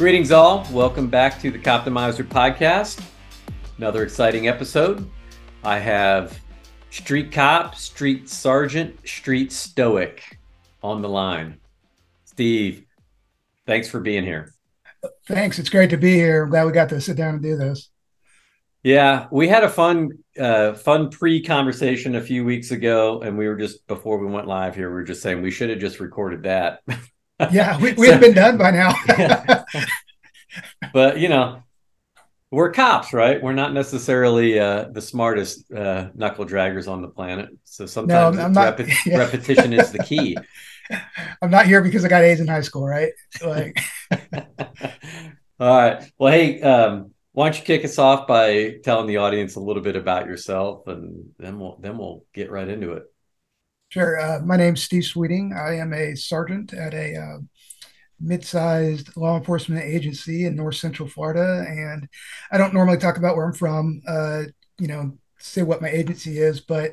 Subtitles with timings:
[0.00, 0.66] Greetings, all.
[0.72, 3.04] Welcome back to the Coptimizer podcast.
[3.76, 5.06] Another exciting episode.
[5.62, 6.40] I have
[6.88, 10.38] street cop, street sergeant, street stoic
[10.82, 11.60] on the line.
[12.24, 12.86] Steve,
[13.66, 14.54] thanks for being here.
[15.26, 15.58] Thanks.
[15.58, 16.44] It's great to be here.
[16.44, 17.90] I'm glad we got to sit down and do this.
[18.82, 23.56] Yeah, we had a fun, uh, fun pre-conversation a few weeks ago, and we were
[23.56, 24.88] just before we went live here.
[24.88, 26.80] We were just saying we should have just recorded that.
[27.50, 28.92] yeah, we, we've so, been done by now.
[30.92, 31.62] but you know,
[32.50, 33.40] we're cops, right?
[33.40, 37.50] We're not necessarily uh, the smartest uh, knuckle draggers on the planet.
[37.64, 39.18] So sometimes no, not, repi- yeah.
[39.18, 40.36] repetition is the key.
[41.42, 43.12] I'm not here because I got A's in high school, right?
[43.44, 43.78] Like,
[45.60, 46.12] all right.
[46.18, 49.82] Well, hey, um, why don't you kick us off by telling the audience a little
[49.82, 53.04] bit about yourself, and then we'll then we'll get right into it.
[53.90, 54.20] Sure.
[54.20, 55.52] Uh, my name's Steve Sweeting.
[55.52, 57.38] I am a sergeant at a uh,
[58.20, 62.08] mid-sized law enforcement agency in North Central Florida, and
[62.52, 64.00] I don't normally talk about where I'm from.
[64.06, 64.42] Uh,
[64.78, 66.92] you know, say what my agency is, but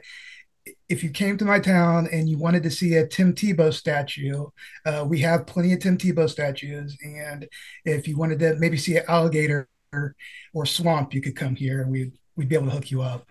[0.90, 4.48] if you came to my town and you wanted to see a Tim Tebow statue,
[4.84, 6.98] uh, we have plenty of Tim Tebow statues.
[7.04, 7.48] And
[7.86, 11.92] if you wanted to maybe see an alligator or swamp, you could come here and
[11.92, 13.28] we'd, we'd be able to hook you up.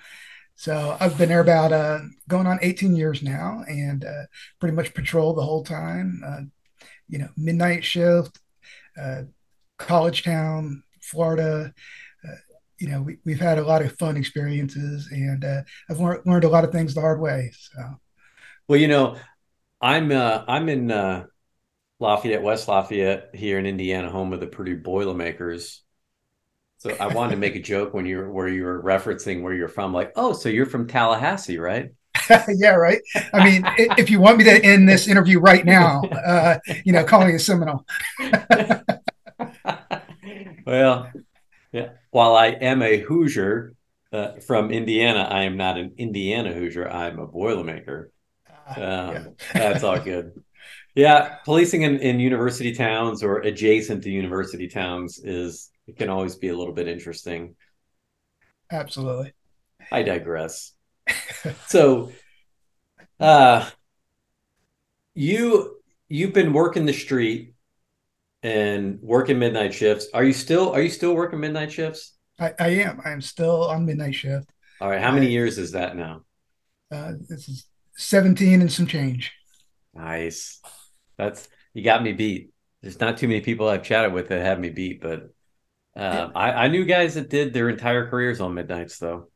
[0.57, 4.23] So I've been there about uh, going on 18 years now and uh,
[4.59, 6.23] pretty much patrol the whole time.
[6.27, 6.41] Uh,
[7.09, 8.41] you know, midnight shift,
[9.01, 9.23] uh,
[9.77, 11.73] college town, Florida.
[12.27, 12.37] Uh,
[12.79, 16.45] you know, we, we've had a lot of fun experiences and uh, I've learned, learned
[16.45, 17.53] a lot of things the hard way.
[17.55, 17.83] So,
[18.67, 19.17] well, you know,
[19.83, 20.89] I'm I'm in
[22.01, 25.83] Lafayette, West Lafayette here in Indiana, home of the Purdue Boilermakers
[26.87, 29.55] so I wanted to make a joke when you were where you were referencing where
[29.55, 31.91] you're from, like, oh, so you're from Tallahassee, right?
[32.49, 33.01] yeah, right.
[33.33, 33.65] I mean,
[33.99, 37.35] if you want me to end this interview right now, uh, you know, call me
[37.35, 37.85] a Seminole.
[40.67, 41.11] well,
[41.73, 41.91] yeah.
[42.11, 43.75] While I am a Hoosier
[44.13, 46.89] uh, from Indiana, I am not an Indiana Hoosier.
[46.89, 48.07] I'm a Boilermaker.
[48.49, 49.25] Ah, um, yeah.
[49.53, 50.33] that's all good.
[50.95, 56.35] Yeah, policing in, in university towns or adjacent to university towns is it can always
[56.35, 57.55] be a little bit interesting.
[58.71, 59.33] Absolutely.
[59.93, 60.73] I digress.
[61.67, 62.13] so,
[63.21, 63.69] uh,
[65.15, 65.77] you
[66.09, 67.55] you've been working the street
[68.43, 70.09] and working midnight shifts.
[70.13, 72.15] Are you still are you still working midnight shifts?
[72.39, 73.01] I, I am.
[73.05, 74.51] I am still on midnight shift.
[74.81, 75.01] All right.
[75.01, 76.23] How many years is that now?
[76.91, 77.67] Uh, this is
[77.97, 79.33] 17 and some change.
[79.95, 80.61] Nice.
[81.17, 82.51] That's you got me beat.
[82.83, 85.31] There's not too many people I've chatted with that have me beat, but
[85.97, 89.29] uh, I, I knew guys that did their entire careers on midnights though.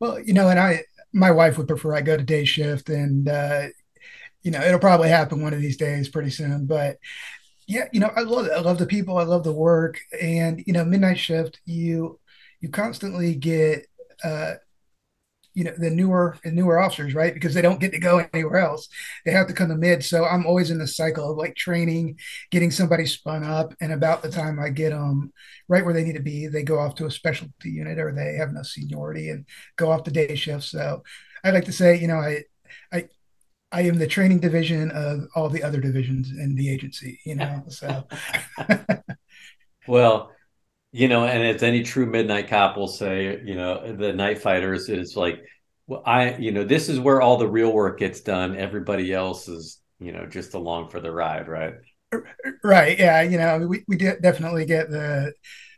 [0.00, 3.28] Well, you know, and I, my wife would prefer I go to day shift, and
[3.28, 3.68] uh,
[4.42, 6.66] you know, it'll probably happen one of these days, pretty soon.
[6.66, 6.98] But
[7.66, 8.48] yeah, you know, I love.
[8.54, 9.16] I love the people.
[9.18, 11.60] I love the work, and you know, midnight shift.
[11.64, 12.20] You
[12.60, 13.86] you constantly get
[14.22, 14.54] uh,
[15.54, 17.34] you know the newer and newer officers right?
[17.34, 18.88] Because they don't get to go anywhere else.
[19.24, 20.04] They have to come to mid.
[20.04, 22.18] So i'm always in the cycle of like training
[22.50, 25.32] getting somebody spun up and about the time i get them
[25.68, 28.34] right where they need to be they go off to a specialty unit or they
[28.34, 31.02] have no seniority and go off the day shift so
[31.44, 32.42] i like to say you know i
[32.92, 33.08] i
[33.72, 37.64] I am the training division of all the other divisions in the agency, you know.
[37.70, 38.06] So,
[39.88, 40.30] well,
[40.94, 44.88] you know, and as any true midnight cop will say, you know, the night fighters
[44.88, 45.42] is like,
[45.88, 48.56] well, I, you know, this is where all the real work gets done.
[48.56, 51.74] Everybody else is, you know, just along for the ride, right?
[52.62, 52.96] Right.
[52.96, 53.22] Yeah.
[53.22, 55.32] You know, we, we definitely get the,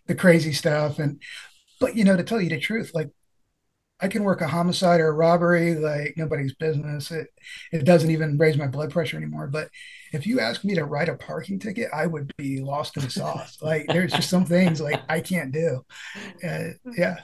[0.06, 0.98] the crazy stuff.
[0.98, 1.22] And,
[1.80, 3.08] but, you know, to tell you the truth, like
[3.98, 7.10] I can work a homicide or a robbery like nobody's business.
[7.10, 7.28] It
[7.72, 9.46] it doesn't even raise my blood pressure anymore.
[9.46, 9.70] But
[10.12, 13.10] if you ask me to write a parking ticket, I would be lost in the
[13.10, 13.58] sauce.
[13.62, 15.84] like there's just some things like I can't do.
[16.46, 17.20] Uh, yeah.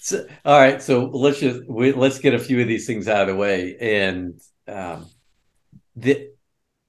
[0.00, 3.22] So, all right, so let's just we, let's get a few of these things out
[3.22, 5.06] of the way, and um,
[5.96, 6.30] the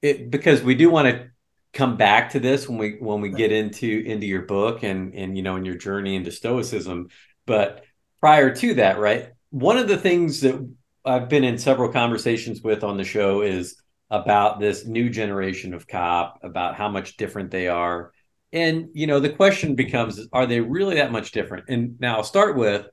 [0.00, 1.28] it because we do want to
[1.72, 3.38] come back to this when we when we right.
[3.38, 7.08] get into into your book and and you know in your journey into stoicism,
[7.46, 7.84] but
[8.20, 9.30] prior to that, right?
[9.50, 13.79] One of the things that I've been in several conversations with on the show is
[14.10, 18.12] about this new generation of cop, about how much different they are.
[18.52, 21.66] And, you know, the question becomes are they really that much different?
[21.68, 22.86] And now I'll start with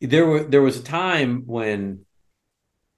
[0.00, 2.04] there were there was a time when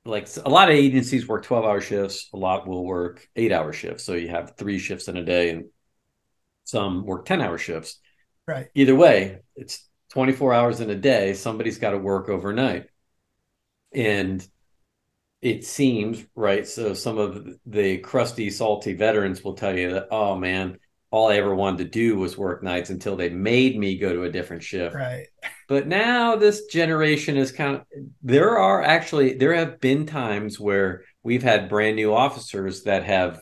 [0.05, 3.73] like a lot of agencies work 12 hour shifts, a lot will work eight hour
[3.73, 4.05] shifts.
[4.05, 5.67] So you have three shifts in a day and
[6.65, 8.01] some work 10 hour shifts.
[8.47, 8.69] Right.
[8.75, 12.87] Either way, it's 24 hours in a day, somebody's got to work overnight.
[13.93, 14.47] And
[15.41, 16.67] it seems, right?
[16.67, 20.79] So some of the crusty, salty veterans will tell you that, oh man,
[21.11, 24.25] all I ever wanted to do was work nights until they made me go to
[24.25, 24.95] a different shift.
[24.95, 25.27] Right.
[25.67, 27.83] But now this generation is kind of
[28.23, 33.41] there are actually there have been times where we've had brand new officers that have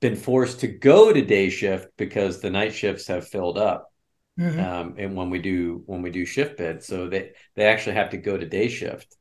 [0.00, 3.90] been forced to go to day shift because the night shifts have filled up.
[4.38, 4.60] Mm-hmm.
[4.60, 8.10] Um, and when we do when we do shift bid, so they they actually have
[8.10, 9.16] to go to day shift.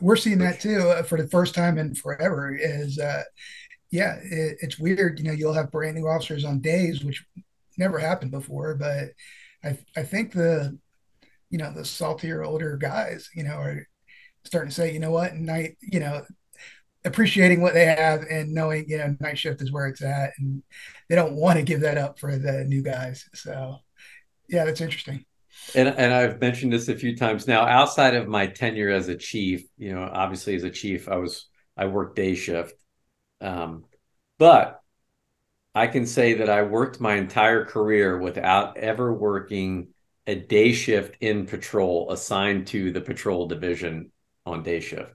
[0.00, 2.54] We're seeing that too uh, for the first time in forever.
[2.54, 3.22] Is uh,
[3.90, 5.18] yeah, it, it's weird.
[5.18, 7.24] You know, you'll have brand new officers on days, which
[7.78, 8.74] never happened before.
[8.74, 9.10] But
[9.64, 10.78] I I think the
[11.50, 13.86] you know the saltier older guys, you know, are
[14.44, 16.24] starting to say, you know what, night, you know,
[17.04, 20.62] appreciating what they have and knowing you know night shift is where it's at and
[21.08, 23.76] they don't want to give that up for the new guys so
[24.48, 25.24] yeah that's interesting
[25.74, 29.16] and and I've mentioned this a few times now outside of my tenure as a
[29.16, 32.74] chief you know obviously as a chief I was I worked day shift
[33.40, 33.84] um,
[34.38, 34.80] but
[35.74, 39.88] I can say that I worked my entire career without ever working
[40.26, 44.10] a day shift in patrol assigned to the patrol division
[44.44, 45.14] on day shift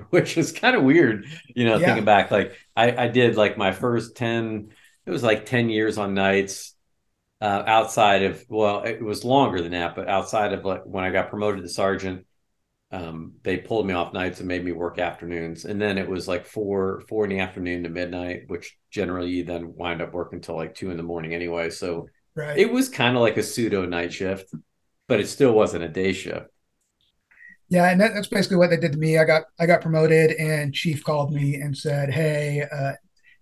[0.10, 1.86] which is kind of weird, you know, yeah.
[1.86, 2.30] thinking back.
[2.30, 4.70] Like I, I did like my first 10,
[5.04, 6.74] it was like 10 years on nights
[7.40, 11.10] uh, outside of, well, it was longer than that, but outside of like when I
[11.10, 12.26] got promoted to sergeant,
[12.92, 15.64] um, they pulled me off nights and made me work afternoons.
[15.64, 19.44] And then it was like four, four in the afternoon to midnight, which generally you
[19.44, 21.68] then wind up working until like two in the morning anyway.
[21.70, 22.56] So right.
[22.56, 24.54] it was kind of like a pseudo night shift,
[25.08, 26.46] but it still wasn't a day shift.
[27.68, 29.18] Yeah, and that, that's basically what they did to me.
[29.18, 32.92] I got I got promoted, and chief called me and said, "Hey, uh,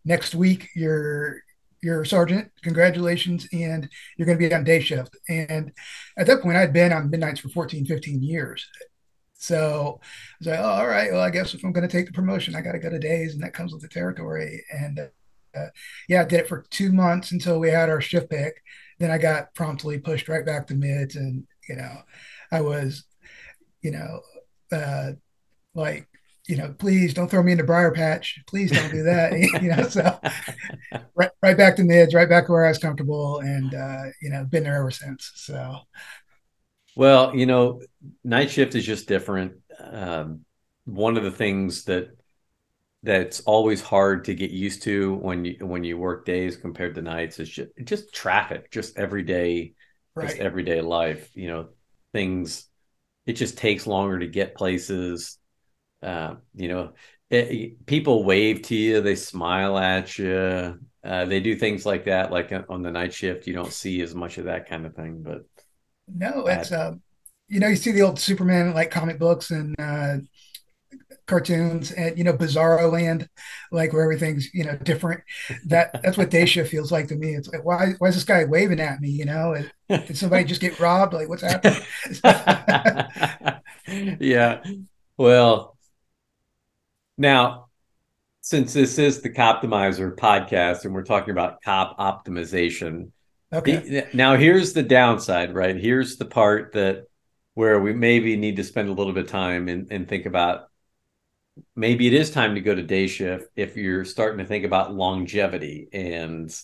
[0.07, 1.43] next week you're
[1.85, 2.51] you're sergeant.
[2.63, 5.73] Congratulations, and you're going to be on day shift." And
[6.17, 8.67] at that point, I'd been on midnights for 14, 15 years.
[9.35, 10.07] So I
[10.41, 11.13] was like, "Oh, all right.
[11.13, 12.99] Well, I guess if I'm going to take the promotion, I got to go to
[12.99, 15.01] days, and that comes with the territory." And
[15.55, 15.67] uh,
[16.09, 18.63] yeah, I did it for two months until we had our shift pick.
[18.99, 22.03] Then I got promptly pushed right back to mids, and you know,
[22.53, 23.05] I was
[23.83, 24.21] you know,
[24.73, 25.13] uh,
[25.75, 26.09] like,
[26.47, 28.39] you know, please don't throw me into briar patch.
[28.47, 29.33] Please don't do that.
[29.63, 30.19] you know, so
[31.15, 34.45] right, right back to mids, right back where I was comfortable, and uh, you know,
[34.45, 35.33] been there ever since.
[35.37, 35.77] So,
[36.97, 37.81] well, you know,
[38.23, 39.55] night shift is just different.
[39.81, 40.45] Um,
[40.85, 42.09] one of the things that
[43.03, 47.03] that's always hard to get used to when you when you work days compared to
[47.03, 49.73] nights is just just traffic, just everyday,
[50.15, 50.29] right.
[50.29, 51.31] just everyday life.
[51.35, 51.69] You know,
[52.13, 52.67] things
[53.27, 55.39] it just takes longer to get places.
[56.05, 56.93] Uh, you know,
[57.31, 62.31] it, people wave to you, they smile at you, uh, they do things like that.
[62.31, 64.95] Like uh, on the night shift, you don't see as much of that kind of
[64.95, 65.23] thing.
[65.23, 65.45] But
[66.09, 66.95] no, it's uh,
[67.49, 70.19] you know, you see the old Superman like comic books and uh,
[71.27, 73.29] cartoons and you know bizarro land
[73.73, 75.23] like where everything's you know different.
[75.67, 77.35] That that's what day shift feels like to me.
[77.35, 79.57] It's like why why is this guy waving at me you know?
[80.07, 81.15] Did somebody just get robbed?
[81.15, 81.81] Like what's happening?
[84.21, 84.63] Yeah.
[85.17, 85.74] Well
[87.17, 87.67] now
[88.41, 93.11] since this is the coptimizer podcast and we're talking about cop optimization
[93.53, 97.05] okay now here's the downside right here's the part that
[97.55, 100.69] where we maybe need to spend a little bit of time and, and think about
[101.77, 104.95] maybe it is time to go to day shift if you're starting to think about
[104.95, 106.55] longevity and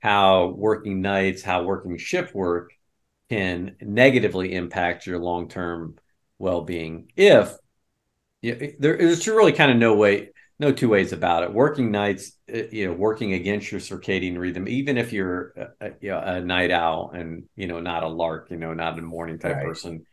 [0.00, 2.72] how working nights, how working shift work
[3.30, 5.96] can negatively impact your long term
[6.38, 7.10] well being.
[7.16, 7.56] If
[8.44, 11.52] you, there, there's really kind of no way, no two ways about it.
[11.52, 15.90] Working nights, uh, you know, working against your circadian rhythm, even if you're a, a,
[16.00, 19.02] you know, a night owl and you know not a lark, you know, not a
[19.02, 19.66] morning type right.
[19.66, 20.04] person.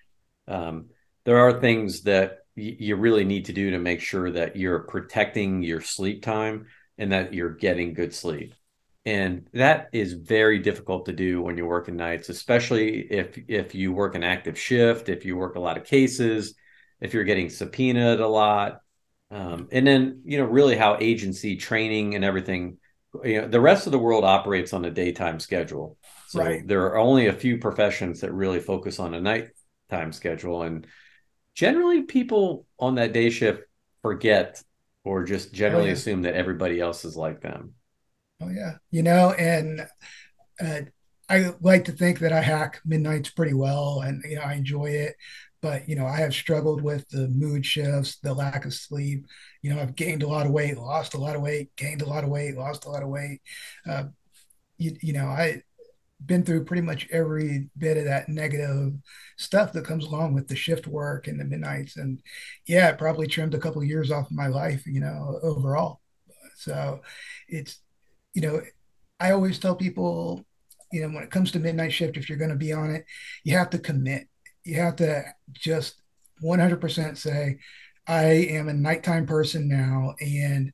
[0.48, 0.88] Um,
[1.26, 5.64] there are things that you really need to do to make sure that you're protecting
[5.64, 8.54] your sleep time and that you're getting good sleep.
[9.06, 13.92] And that is very difficult to do when you're working nights, especially if if you
[13.92, 16.56] work an active shift, if you work a lot of cases,
[17.02, 18.82] if you're getting subpoenaed a lot.
[19.30, 22.78] Um, and then, you know, really how agency training and everything,
[23.24, 25.98] you know, the rest of the world operates on a daytime schedule.
[26.28, 26.68] So right.
[26.68, 30.64] there are only a few professions that really focus on a nighttime schedule.
[30.64, 30.86] And
[31.56, 33.64] generally people on that day shift
[34.02, 34.62] forget
[35.04, 35.94] or just generally oh, yeah.
[35.94, 37.74] assume that everybody else is like them.
[38.42, 39.88] Oh yeah, you know, and
[40.60, 40.82] uh,
[41.30, 44.86] I like to think that I hack midnights pretty well, and you know I enjoy
[44.86, 45.16] it.
[45.62, 49.26] But you know I have struggled with the mood shifts, the lack of sleep.
[49.62, 52.08] You know I've gained a lot of weight, lost a lot of weight, gained a
[52.10, 53.42] lot of weight, lost a lot of weight.
[53.88, 54.06] Uh,
[54.78, 55.64] you, you know I
[56.26, 58.94] been through pretty much every bit of that negative
[59.38, 62.22] stuff that comes along with the shift work and the midnights and
[62.68, 66.00] yeah it probably trimmed a couple of years off of my life you know overall
[66.56, 67.02] so
[67.48, 67.80] it's
[68.36, 68.62] you know
[69.20, 70.46] i always tell people
[70.92, 73.06] you know, when it comes to midnight shift, if you're going to be on it,
[73.44, 74.28] you have to commit.
[74.64, 75.96] You have to just
[76.44, 77.60] 100% say,
[78.08, 80.16] I am a nighttime person now.
[80.20, 80.74] And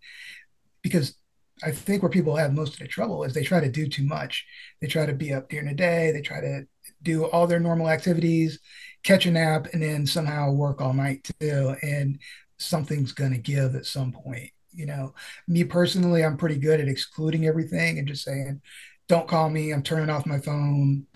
[0.81, 1.15] because
[1.63, 4.03] I think where people have most of the trouble is they try to do too
[4.03, 4.45] much.
[4.81, 6.67] They try to be up during the day, they try to
[7.03, 8.59] do all their normal activities,
[9.03, 11.75] catch a nap, and then somehow work all night too.
[11.81, 12.19] And
[12.57, 14.51] something's going to give at some point.
[14.71, 15.13] You know,
[15.47, 18.61] me personally, I'm pretty good at excluding everything and just saying,
[19.07, 19.71] don't call me.
[19.71, 21.07] I'm turning off my phone,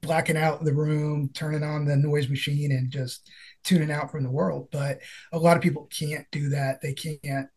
[0.00, 3.28] blacking out the room, turning on the noise machine, and just
[3.64, 4.68] tuning out from the world.
[4.70, 5.00] But
[5.32, 6.80] a lot of people can't do that.
[6.80, 7.48] They can't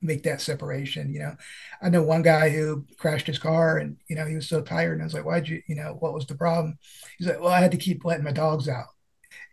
[0.00, 1.12] make that separation.
[1.12, 1.36] You know,
[1.82, 4.94] I know one guy who crashed his car and, you know, he was so tired.
[4.94, 6.78] And I was like, why'd you, you know, what was the problem?
[7.18, 8.86] He's like, well, I had to keep letting my dogs out.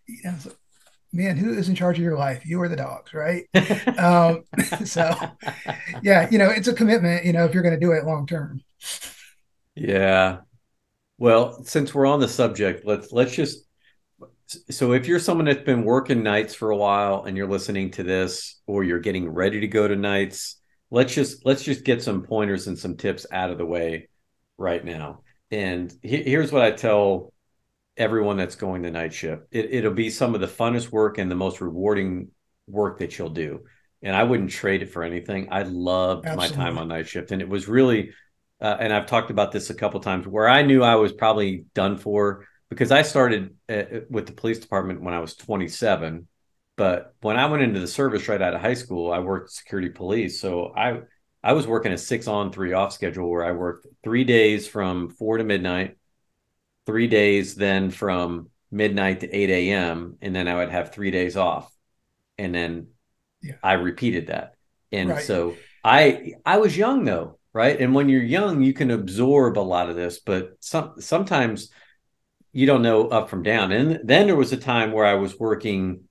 [0.08, 0.58] You know, like,
[1.12, 2.46] man, who is in charge of your life?
[2.46, 3.46] You or the dogs, right?
[3.98, 4.44] um,
[4.86, 5.16] so,
[6.04, 8.28] yeah, you know, it's a commitment, you know, if you're going to do it long
[8.28, 8.62] term.
[9.76, 10.40] Yeah.
[11.18, 13.66] Well, since we're on the subject, let's let's just
[14.70, 18.04] so if you're someone that's been working nights for a while and you're listening to
[18.04, 22.24] this or you're getting ready to go to nights, let's just let's just get some
[22.24, 24.10] pointers and some tips out of the way
[24.58, 25.22] right now.
[25.52, 27.34] And he, here's what I tell
[27.98, 29.44] everyone that's going to night shift.
[29.52, 32.30] It, it'll be some of the funnest work and the most rewarding
[32.68, 33.62] work that you'll do.
[34.04, 35.48] And I wouldn't trade it for anything.
[35.52, 36.58] I loved Absolutely.
[36.58, 38.12] my time on night shift, and it was really.
[38.62, 41.66] Uh, and I've talked about this a couple times where I knew I was probably
[41.74, 46.28] done for because I started at, uh, with the police department when I was 27.
[46.78, 49.90] But when I went into the service right out of high school, I worked security
[49.90, 50.42] police.
[50.42, 51.02] So I
[51.44, 55.10] I was working a six on three off schedule where I worked three days from
[55.10, 55.98] four to midnight,
[56.86, 60.18] three days then from midnight to 8 a.m.
[60.22, 61.72] And then I would have three days off.
[62.38, 62.88] And then
[63.42, 63.56] yeah.
[63.64, 64.56] I repeated that.
[64.92, 65.24] And right.
[65.24, 67.80] so I I was young though, right?
[67.80, 71.70] And when you're young, you can absorb a lot of this, but some sometimes
[72.52, 73.72] you don't know up from down.
[73.72, 76.02] And then there was a time where I was working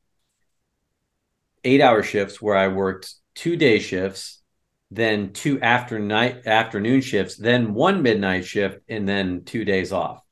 [1.63, 4.43] eight hour shifts where I worked two day shifts,
[4.91, 10.23] then two after night afternoon shifts, then one midnight shift, and then two days off.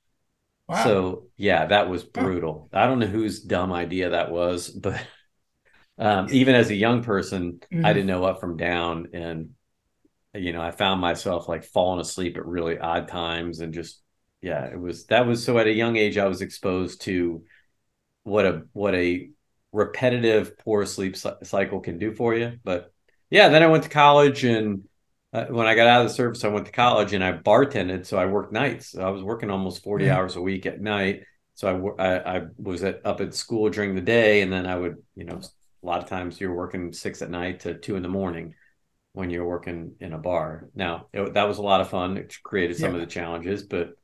[0.67, 0.83] Wow.
[0.83, 2.71] So yeah, that was brutal.
[2.73, 4.99] I don't know whose dumb idea that was, but
[5.99, 7.85] um, even as a young person, mm-hmm.
[7.85, 9.51] I didn't know up from down, and
[10.35, 14.01] you know, I found myself like falling asleep at really odd times and just
[14.41, 17.45] yeah, it was that was so at a young age I was exposed to
[18.25, 19.31] what a what a
[19.73, 22.59] repetitive poor sleep cycle can do for you.
[22.65, 22.93] But
[23.31, 24.85] yeah, then I went to college and
[25.33, 28.05] uh, when I got out of the service, I went to college and I bartended.
[28.05, 28.91] So I worked nights.
[28.91, 30.15] So I was working almost 40 mm-hmm.
[30.15, 31.23] hours a week at night.
[31.55, 34.43] So I, I, I was at, up at school during the day.
[34.43, 35.41] And then I would, you know,
[35.83, 38.55] a lot of times you're working six at night to two in the morning
[39.13, 40.69] when you're working in a bar.
[40.75, 42.17] Now, it, that was a lot of fun.
[42.17, 43.01] It created some yeah.
[43.01, 43.95] of the challenges, but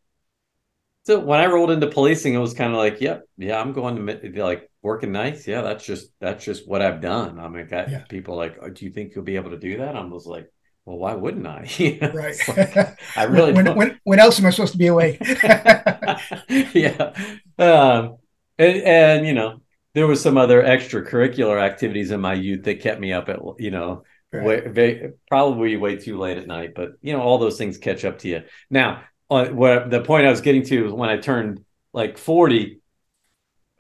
[1.09, 3.97] so when I rolled into policing, it was kind of like, yep, yeah, I'm going
[4.07, 5.47] to like working nights.
[5.47, 7.39] Yeah, that's just that's just what I've done.
[7.39, 8.05] I mean, got yeah.
[8.11, 9.97] people like, oh, do you think you'll be able to do that?
[9.97, 10.53] I was like,
[10.85, 11.67] well, why wouldn't I?
[12.15, 12.37] right.
[12.49, 15.19] Like, I really when, when, when else am I supposed to be awake?
[16.49, 17.13] yeah.
[17.59, 18.17] Um,
[18.59, 19.63] and, and, you know,
[19.95, 23.71] there was some other extracurricular activities in my youth that kept me up at, you
[23.71, 24.75] know, right.
[24.75, 28.19] way, probably way too late at night, but you know, all those things catch up
[28.19, 28.43] to you.
[28.71, 32.81] Now, uh, what the point I was getting to was when I turned like 40,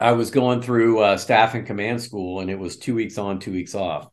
[0.00, 3.40] I was going through uh, staff and command school, and it was two weeks on,
[3.40, 4.08] two weeks off.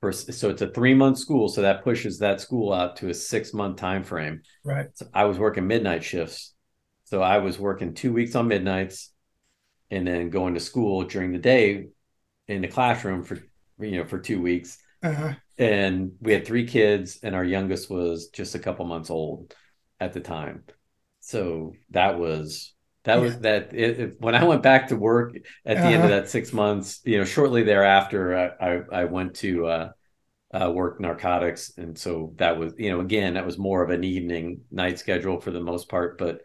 [0.00, 3.14] For, so it's a three month school, so that pushes that school out to a
[3.14, 4.42] six month time frame.
[4.64, 4.86] Right.
[4.94, 6.54] So I was working midnight shifts,
[7.04, 9.12] so I was working two weeks on midnights,
[9.90, 11.86] and then going to school during the day
[12.46, 13.38] in the classroom for
[13.80, 14.78] you know for two weeks.
[15.02, 15.34] Uh-huh.
[15.58, 19.54] And we had three kids, and our youngest was just a couple months old
[20.00, 20.62] at the time
[21.28, 22.72] so that was
[23.04, 23.20] that yeah.
[23.20, 25.36] was that it, it, when I went back to work
[25.66, 25.86] at the uh-huh.
[25.86, 26.20] end of uh-huh.
[26.20, 29.90] that six months, you know, shortly thereafter, I, I, I went to uh,
[30.54, 31.72] uh, work narcotics.
[31.76, 35.38] And so that was, you know, again, that was more of an evening night schedule
[35.38, 36.16] for the most part.
[36.16, 36.40] But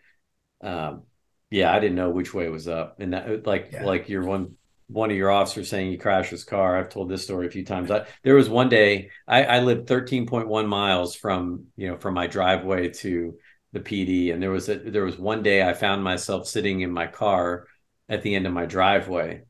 [0.62, 1.04] um,
[1.50, 2.98] yeah, I didn't know which way was up.
[3.00, 3.86] And that, like, yeah.
[3.86, 4.56] like your one,
[4.94, 6.78] one of your officers saying you crashed his car.
[6.78, 7.90] I've told this story a few times.
[7.90, 12.28] I, there was one day I, I lived 13.1 miles from, you know, from my
[12.28, 13.36] driveway to
[13.74, 14.32] the PD.
[14.32, 17.68] And there was a, there was one day I found myself sitting in my car
[18.08, 19.42] at the end of my driveway.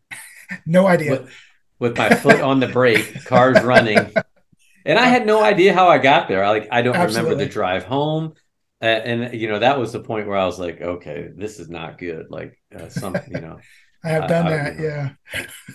[0.65, 1.11] no idea.
[1.11, 1.33] With,
[1.79, 4.13] with my foot on the brake, cars running.
[4.85, 6.43] And I had no idea how I got there.
[6.43, 7.31] I like I don't Absolutely.
[7.31, 8.33] remember the drive home.
[8.81, 11.69] Uh, and you know that was the point where I was like, okay, this is
[11.69, 12.27] not good.
[12.29, 13.59] Like uh, some, you know,
[14.03, 14.79] I have done I, that.
[14.79, 15.09] I, yeah,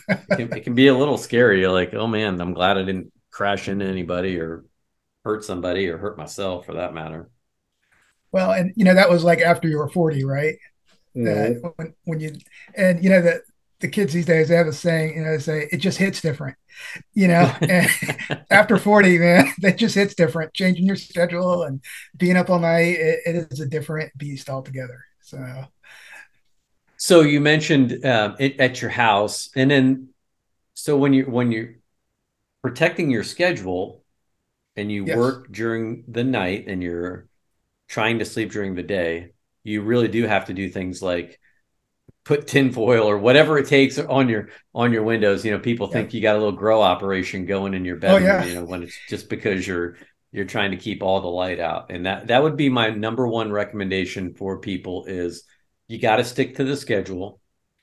[0.09, 1.61] it, can, it can be a little scary.
[1.61, 4.65] You're like, oh man, I'm glad I didn't crash into anybody or
[5.25, 7.31] hurt somebody or hurt myself for that matter.
[8.33, 10.57] Well, and you know that was like after you were 40, right?
[11.17, 11.25] Mhm.
[11.25, 12.37] That when, when you
[12.77, 13.43] and you know that
[13.81, 16.21] the kids these days they have a saying, you know, they say it just hits
[16.21, 16.57] different,
[17.15, 17.51] you know.
[17.63, 17.89] And
[18.51, 20.55] after 40, man, that just hits different.
[20.55, 21.81] Changing your schedule and
[22.17, 25.05] being up all night, it, it is a different beast altogether.
[25.23, 25.39] So
[26.99, 30.09] So you mentioned uh, it, at your house, and then
[30.75, 31.77] so when you when you're
[32.63, 34.05] protecting your schedule
[34.77, 37.29] and you yes, work during the night and you're
[37.89, 39.31] trying to sleep during the day,
[39.63, 41.39] you really do have to do things like
[42.25, 45.45] put tinfoil or whatever it takes on your on your windows.
[45.45, 45.93] You know, people yeah.
[45.93, 48.23] think you got a little grow operation going in your bedroom.
[48.23, 49.97] Oh yeah, you know, when it's just because you're
[50.33, 51.91] you're trying to keep all the light out.
[51.91, 55.45] And that that would be my number one recommendation for people is
[55.89, 57.41] you got to stick to the schedule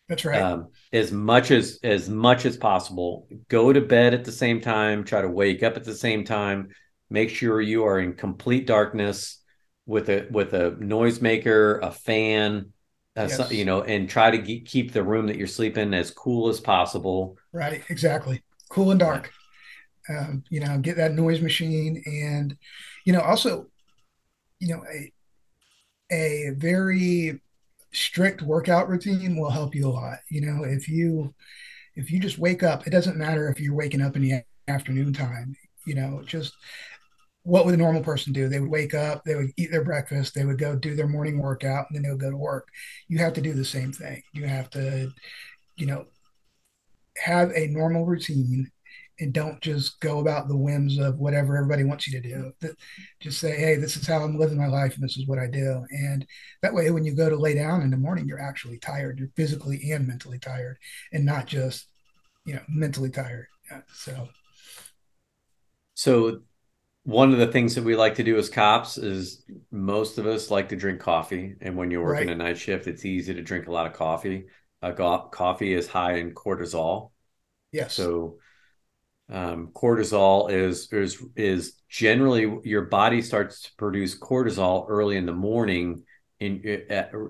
[0.07, 0.47] that's right.
[0.47, 3.27] um, as much as as much as possible.
[3.49, 5.03] Go to bed at the same time.
[5.03, 6.69] Try to wake up at the same time.
[7.09, 9.41] Make sure you are in complete darkness
[9.85, 12.73] with a with a noisemaker, a fan,
[13.15, 16.11] uh, so, you know, and try to ge- keep the room that you're sleeping as
[16.11, 17.37] cool as possible.
[17.53, 18.43] right, exactly.
[18.69, 18.99] Cool and Yeah.
[18.99, 19.31] dark.
[20.09, 22.57] Um, you know, get that noise machine and
[23.05, 23.67] you know also
[24.59, 25.11] you know a
[26.11, 27.41] a very
[27.95, 30.17] strict workout routine will help you a lot.
[30.29, 31.33] You know, if you
[31.95, 35.13] if you just wake up, it doesn't matter if you're waking up in the afternoon
[35.13, 35.55] time.
[35.85, 36.53] You know, just
[37.43, 38.49] what would a normal person do?
[38.49, 41.39] They would wake up, they would eat their breakfast, they would go do their morning
[41.39, 42.67] workout, and then they would go to work.
[43.07, 44.23] You have to do the same thing.
[44.33, 45.11] You have to,
[45.77, 46.07] you know,
[47.17, 48.71] have a normal routine
[49.19, 52.73] and don't just go about the whims of whatever everybody wants you to do.
[53.21, 55.47] Just say, hey, this is how I'm living my life and this is what I
[55.47, 55.85] do.
[55.89, 56.25] And
[56.61, 59.19] that way, when you go to lay down in the morning, you're actually tired.
[59.19, 60.77] You're physically and mentally tired
[61.13, 61.87] and not just,
[62.45, 63.47] you know, mentally tired.
[63.71, 64.29] Yeah, So,
[65.95, 66.41] So
[67.03, 70.51] one of the things that we like to do as cops is most of us
[70.51, 72.29] like to drink coffee, and when you're working right.
[72.29, 74.47] a night shift, it's easy to drink a lot of coffee.
[74.81, 74.93] Uh,
[75.31, 77.11] coffee is high in cortisol,
[77.71, 77.95] Yes.
[77.95, 78.39] so
[79.29, 85.33] um, cortisol is is is generally your body starts to produce cortisol early in the
[85.33, 86.03] morning
[86.39, 86.83] in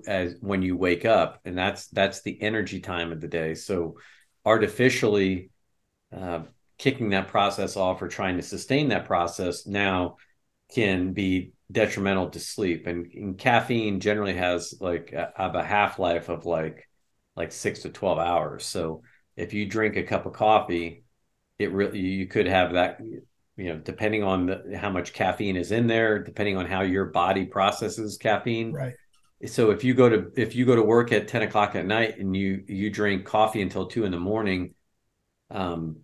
[0.07, 3.53] as when you wake up, and that's that's the energy time of the day.
[3.53, 3.97] So
[4.43, 5.51] artificially
[6.15, 6.41] uh,
[6.77, 10.17] kicking that process off or trying to sustain that process now
[10.73, 12.87] can be detrimental to sleep.
[12.87, 16.87] And, and caffeine generally has like a, a half life of like
[17.35, 18.65] like six to twelve hours.
[18.65, 19.03] So
[19.37, 21.04] if you drink a cup of coffee,
[21.59, 22.99] it really you could have that.
[23.57, 27.05] You know, depending on the, how much caffeine is in there, depending on how your
[27.05, 28.73] body processes caffeine.
[28.73, 28.95] Right.
[29.45, 32.17] So if you go to if you go to work at ten o'clock at night
[32.19, 34.73] and you you drink coffee until two in the morning,
[35.51, 35.97] um,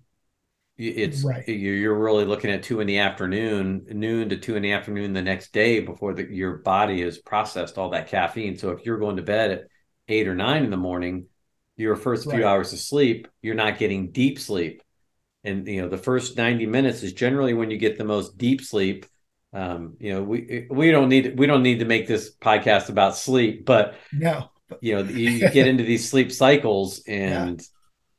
[0.77, 1.47] it's Right.
[1.47, 5.21] you're really looking at two in the afternoon, noon to two in the afternoon the
[5.21, 8.57] next day before the, your body has processed all that caffeine.
[8.57, 9.63] So if you're going to bed at
[10.07, 11.25] eight or nine in the morning,
[11.77, 12.43] your first few Right.
[12.45, 14.81] hours of sleep, you're not getting deep sleep.
[15.43, 18.61] And you know, the first 90 minutes is generally when you get the most deep
[18.61, 19.05] sleep.
[19.53, 23.17] Um, you know, we we don't need we don't need to make this podcast about
[23.17, 24.51] sleep, but No.
[24.79, 27.49] you know, you, you get into these sleep cycles yeah.
[27.49, 27.61] and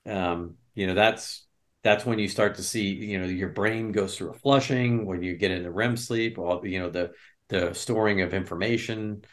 [0.07, 1.47] um, you know that's
[1.83, 5.23] that's when you start to see you know your brain goes through a flushing when
[5.23, 7.13] you get into REM sleep all you know the
[7.49, 9.25] the storing of information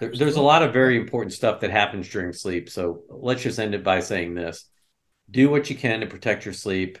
[0.00, 3.58] there, there's a lot of very important stuff that happens during sleep so let's just
[3.58, 4.66] end it by saying this
[5.30, 6.98] do what you can to protect your sleep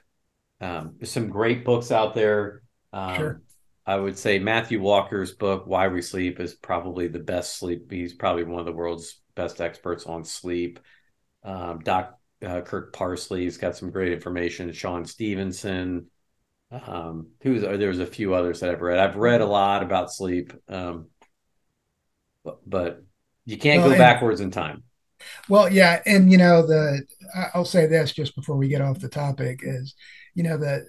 [0.62, 2.62] um, there's some great books out there
[2.94, 3.42] um, Sure.
[3.86, 8.14] I would say Matthew Walker's book Why We Sleep is probably the best sleep he's
[8.14, 10.80] probably one of the world's best experts on sleep
[11.44, 14.72] um, Doc uh, Kirk Parsley's got some great information.
[14.72, 16.06] Shawn Stevenson,
[16.70, 18.98] um, who's there's a few others that I've read.
[18.98, 21.08] I've read a lot about sleep, um,
[22.44, 23.02] but, but
[23.44, 24.84] you can't Well, go and backwards in time.
[25.48, 27.02] well, yeah, and you know the
[27.54, 29.94] I'll say this just before we get off the topic is,
[30.34, 30.86] you know the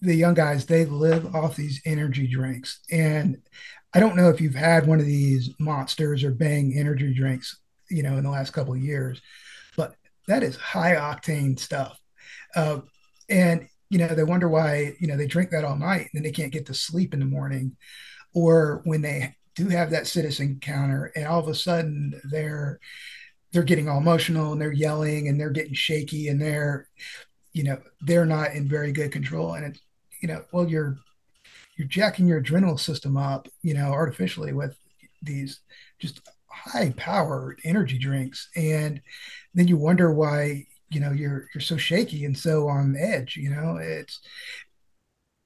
[0.00, 3.38] the young guys they live off these energy drinks, and
[3.94, 7.58] I don't know if you've had one of these monsters or Bang energy drinks,
[7.90, 9.20] you know, in the last couple of years,
[9.76, 9.94] but
[10.28, 11.98] that is high octane stuff.
[12.54, 12.80] Uh,
[13.28, 16.22] and you know they wonder why you know they drink that all night and then
[16.22, 17.76] they can't get to sleep in the morning
[18.34, 22.78] or when they do have that citizen encounter and all of a sudden they're
[23.52, 26.88] they're getting all emotional and they're yelling and they're getting shaky and they're
[27.56, 29.80] you know they're not in very good control and it's
[30.20, 30.98] you know well you're
[31.76, 34.76] you're jacking your adrenal system up you know artificially with
[35.22, 35.60] these
[35.98, 39.00] just high powered energy drinks and
[39.54, 43.48] then you wonder why you know you're you're so shaky and so on edge you
[43.48, 44.20] know it's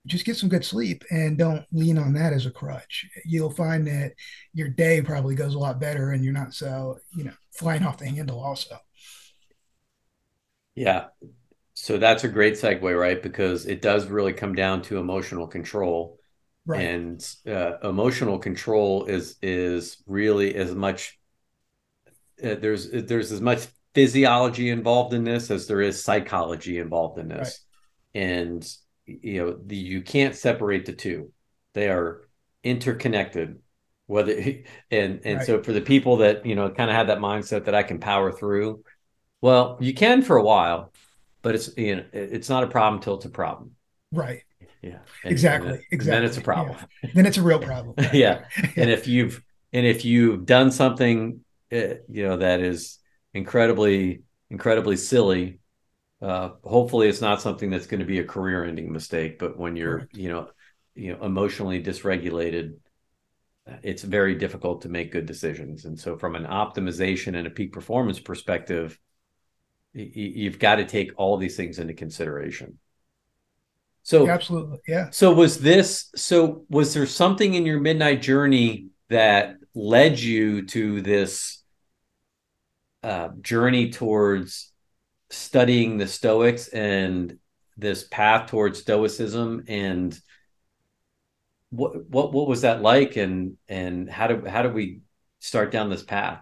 [0.06, 3.06] just get some good sleep and don't lean on that as a crutch.
[3.26, 4.14] You'll find that
[4.54, 7.98] your day probably goes a lot better and you're not so, you know, flying off
[7.98, 8.78] the handle also.
[10.74, 11.08] Yeah.
[11.82, 13.22] So that's a great segue, right?
[13.22, 16.18] Because it does really come down to emotional control.
[16.66, 16.82] Right.
[16.82, 21.18] And uh, emotional control is is really as much
[22.44, 27.28] uh, there's there's as much physiology involved in this as there is psychology involved in
[27.28, 27.64] this.
[28.14, 28.22] Right.
[28.22, 31.32] And you know the, you can't separate the two
[31.74, 32.28] they are
[32.62, 33.58] interconnected
[34.06, 34.32] whether
[34.90, 35.46] and and right.
[35.46, 37.98] so for the people that you know kind of have that mindset that i can
[37.98, 38.82] power through
[39.40, 40.92] well you can for a while
[41.42, 43.72] but it's you know it's not a problem till it's a problem.
[44.12, 44.42] Right.
[44.82, 44.98] Yeah.
[45.24, 45.70] And, exactly.
[45.70, 46.76] and then, exactly then it's a problem.
[47.02, 47.10] Yeah.
[47.14, 47.94] then it's a real problem.
[48.12, 48.44] Yeah.
[48.56, 48.70] yeah.
[48.76, 51.40] And if you've and if you've done something
[51.72, 52.98] uh, you know that is
[53.34, 55.60] incredibly incredibly silly
[56.22, 59.76] uh, hopefully it's not something that's going to be a career ending mistake but when
[59.76, 60.48] you're you know
[60.94, 62.74] you know emotionally dysregulated
[63.82, 65.84] it's very difficult to make good decisions.
[65.84, 68.98] And so from an optimization and a peak performance perspective
[69.92, 72.78] you've got to take all these things into consideration
[74.02, 79.56] so absolutely yeah so was this so was there something in your midnight journey that
[79.74, 81.62] led you to this
[83.02, 84.72] uh, journey towards
[85.30, 87.38] studying the Stoics and
[87.76, 90.18] this path towards Stoicism and
[91.70, 95.00] what what what was that like and and how do how do we
[95.38, 96.40] start down this path?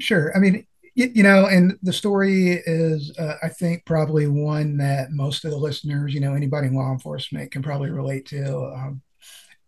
[0.00, 0.36] Sure.
[0.36, 5.10] I mean, you, you know, and the story is, uh, I think, probably one that
[5.10, 8.72] most of the listeners, you know, anybody in law enforcement can probably relate to.
[8.74, 9.02] Um,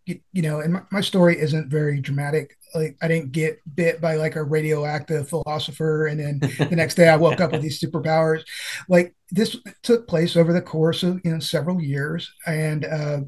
[0.06, 2.56] you, you know, and my, my, story isn't very dramatic.
[2.74, 7.08] Like I didn't get bit by like a radioactive philosopher, and then the next day
[7.08, 8.44] I woke up with these superpowers.
[8.88, 13.20] Like this took place over the course of you know several years, and uh,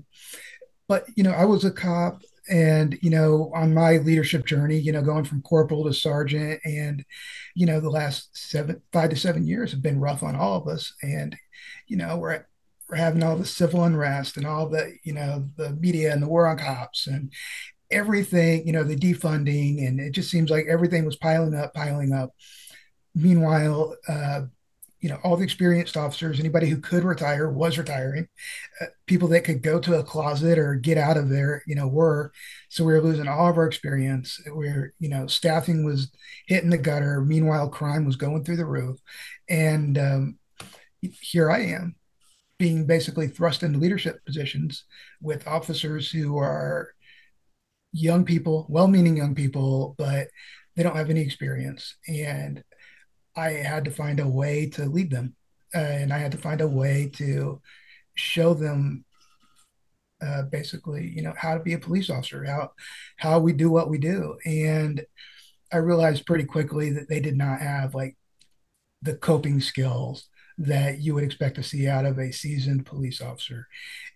[0.87, 4.93] but you know I was a cop, and you know on my leadership journey, you
[4.93, 7.05] know going from corporal to sergeant, and
[7.59, 10.69] you know the last seven five to seven years have been rough on all of
[10.69, 11.37] us, and
[11.89, 12.47] you know we're
[12.89, 16.29] we're having all the civil unrest and all the you know the media and the
[16.29, 17.33] war on cops and
[17.91, 19.85] everything you know the defunding.
[19.85, 22.31] And it just seems like everything was piling up piling up.
[23.17, 24.43] Meanwhile uh,
[25.01, 28.29] you know all the experienced officers anybody who could retire was retiring.
[28.81, 31.89] Uh, people that could go to a closet or get out of there you know
[31.89, 32.33] were.
[32.69, 34.41] So we were losing all of our experience.
[34.55, 36.11] We are you know staffing was
[36.47, 37.21] hitting the gutter.
[37.21, 38.99] Meanwhile crime was going through the roof.
[39.49, 40.39] And um,
[41.01, 41.95] here i am
[42.59, 44.85] being basically thrust into leadership positions
[45.23, 46.93] with officers who are
[47.93, 50.29] young people, well-meaning young people, but
[50.77, 51.97] they don't have any experience.
[52.09, 52.63] And
[53.39, 55.35] I had to find a way to lead them,
[55.75, 57.61] uh, and I had to find a way to
[58.15, 59.05] show them
[60.21, 62.73] uh, basically, you know, how to be a police officer, how
[63.17, 64.37] how we do what we do.
[64.45, 65.05] And
[65.73, 68.17] I realized pretty quickly that they did not have like
[69.03, 73.69] the coping skills that you would expect to see out of a seasoned police officer.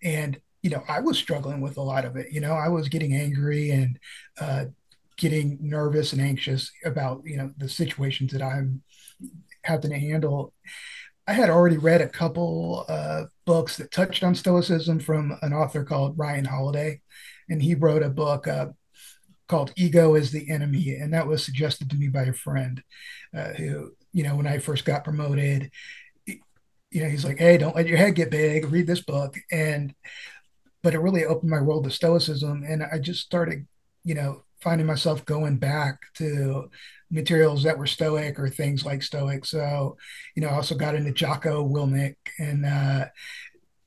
[0.03, 2.31] And, you know, I was struggling with a lot of it.
[2.31, 3.97] You know, I was getting angry and
[4.41, 4.65] uh,
[5.17, 8.81] getting nervous and anxious about, you know, the situations that I'm
[9.63, 10.53] having to handle.
[11.25, 15.83] I had already read a couple uh, books that touched on Stoicism from an author
[15.83, 17.01] called Ryan Holiday.
[17.49, 18.67] And he wrote a book uh,
[19.47, 20.95] called Ego is the Enemy.
[20.95, 22.83] And that was suggested to me by a friend
[23.35, 25.71] uh, who, you know, when I first got promoted,
[26.25, 28.71] you know, he's like, hey, don't let your head get big.
[28.71, 29.35] Read this book.
[29.51, 29.95] And,
[30.83, 32.63] but it really opened my world to Stoicism.
[32.67, 33.65] And I just started,
[34.03, 36.69] you know, finding myself going back to
[37.11, 39.45] materials that were Stoic or things like Stoic.
[39.45, 39.97] So,
[40.35, 43.05] you know, I also got into Jocko Willink and uh,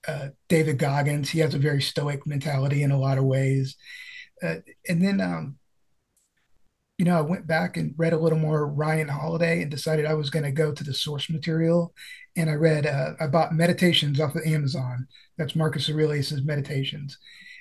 [0.06, 1.30] uh, David Goggins.
[1.30, 3.76] He has a very Stoic mentality in a lot of ways.
[4.42, 4.56] Uh,
[4.88, 5.56] and then, um,
[6.98, 10.14] you know, I went back and read a little more Ryan Holiday and decided I
[10.14, 11.92] was going to go to the source material
[12.36, 15.06] and I read, uh, I bought Meditations off of Amazon.
[15.36, 17.18] That's Marcus Aurelius's Meditations.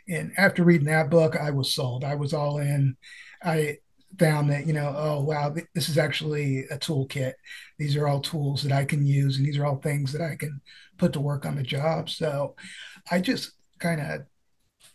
[0.08, 2.04] And after reading that book, I was sold.
[2.04, 2.96] I was all in.
[3.44, 3.78] I
[4.20, 7.34] found that, you know, oh, wow, this is actually a toolkit.
[7.78, 10.36] These are all tools that I can use, and these are all things that I
[10.36, 10.62] can
[10.98, 12.10] put to work on the job.
[12.10, 12.56] So
[13.12, 14.22] I just kind of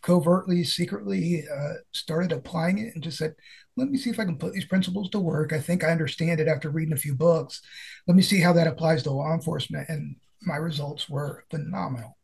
[0.01, 3.35] covertly, secretly uh, started applying it and just said,
[3.77, 5.53] let me see if I can put these principles to work.
[5.53, 7.61] I think I understand it after reading a few books.
[8.07, 9.87] Let me see how that applies to law enforcement.
[9.89, 12.17] And my results were phenomenal.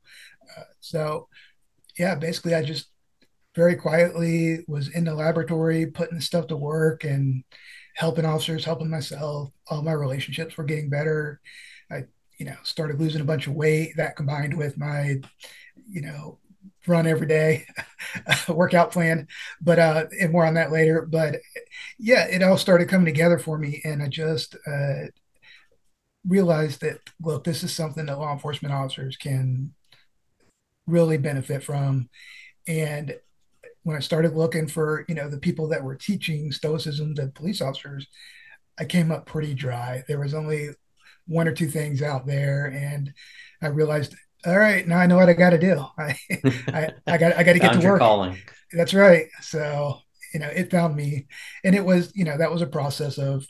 [0.58, 1.28] Uh, so,
[1.97, 2.88] yeah, basically, I just
[3.55, 7.43] very quietly was in the laboratory putting stuff to work and
[7.95, 9.49] helping officers, helping myself.
[9.69, 11.41] All my relationships were getting better.
[11.91, 12.03] I,
[12.38, 13.93] you know, started losing a bunch of weight.
[13.97, 15.21] That combined with my,
[15.88, 16.39] you know,
[16.86, 17.65] run every day,
[18.47, 19.27] workout plan,
[19.60, 21.01] but uh, and more on that later.
[21.01, 21.38] But
[21.97, 25.07] yeah, it all started coming together for me, and I just uh,
[26.27, 29.73] realized that look, this is something that law enforcement officers can
[30.88, 32.10] really benefit from,
[32.67, 33.15] and
[33.84, 37.62] when I started looking for you know the people that were teaching stoicism to police
[37.62, 38.08] officers,
[38.80, 40.04] I came up pretty dry.
[40.08, 40.69] There was only
[41.28, 43.13] one or two things out there, and
[43.62, 45.84] I realized all right, now I know what I got to do.
[45.97, 46.17] I,
[46.67, 48.00] I, I got, I got to get to work.
[48.00, 48.38] Calling.
[48.71, 49.26] That's right.
[49.41, 50.00] So,
[50.34, 51.28] you know, it found me
[51.63, 53.45] and it was, you know, that was a process of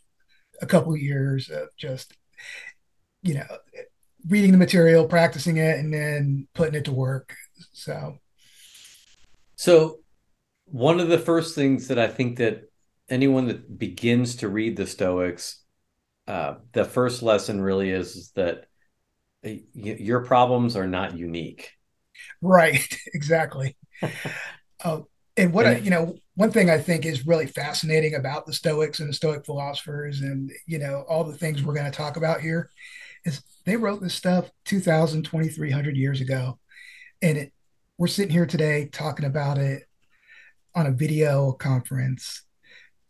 [0.61, 2.15] a couple years of just,
[3.21, 3.45] you know,
[4.27, 7.35] reading the material, practicing it, and then putting it to work.
[7.73, 8.19] So,
[9.55, 9.99] so
[10.65, 12.63] one of the first things that I think that
[13.09, 15.63] anyone that begins to read the Stoics,
[16.27, 18.65] uh, the first lesson really is, is that
[19.73, 21.71] your problems are not unique.
[22.41, 23.77] Right, exactly.
[24.83, 25.01] uh,
[25.37, 28.99] and what I, you know, one thing I think is really fascinating about the Stoics
[28.99, 32.41] and the Stoic philosophers, and you know, all the things we're going to talk about
[32.41, 32.69] here,
[33.25, 36.59] is they wrote this stuff 2,000, 2,300 years ago,
[37.21, 37.53] and it,
[37.97, 39.83] we're sitting here today talking about it
[40.75, 42.43] on a video conference.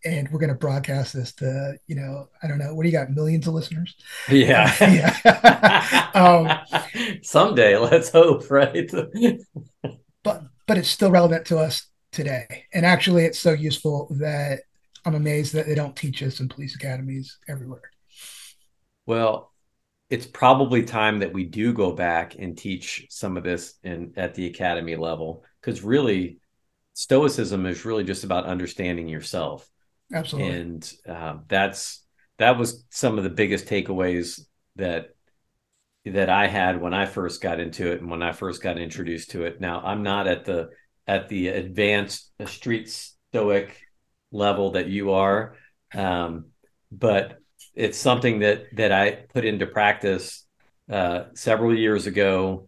[0.05, 2.97] And we're going to broadcast this to you know i don't know what do you
[2.97, 3.95] got millions of listeners?
[4.29, 4.73] Yeah.
[4.81, 6.03] Yeah.
[6.17, 6.49] Um,
[7.21, 8.89] someday let's hope right?
[10.23, 12.65] But but it's still relevant to us today.
[12.73, 14.61] And actually it's so useful that
[15.05, 17.91] i'm amazed that they don't teach us in police academies everywhere.
[19.05, 19.51] Well
[20.09, 24.35] it's probably time that we do go back and teach some of this in at
[24.35, 26.39] the academy level because really
[26.93, 29.69] stoicism is really just about understanding yourself
[30.13, 30.51] Absolutely.
[30.51, 32.03] And uh, that's
[32.37, 34.41] that was some of the biggest takeaways
[34.75, 35.09] that
[36.05, 39.31] that I had when I first got into it and when I first got introduced
[39.31, 39.59] to it.
[39.59, 40.69] Now I'm not at the
[41.05, 43.77] at the advanced street stoic
[44.31, 45.55] level that you are,
[45.93, 46.47] um,
[46.91, 47.39] but
[47.77, 50.45] it's something that that I put into practice
[50.91, 52.67] uh, several years ago,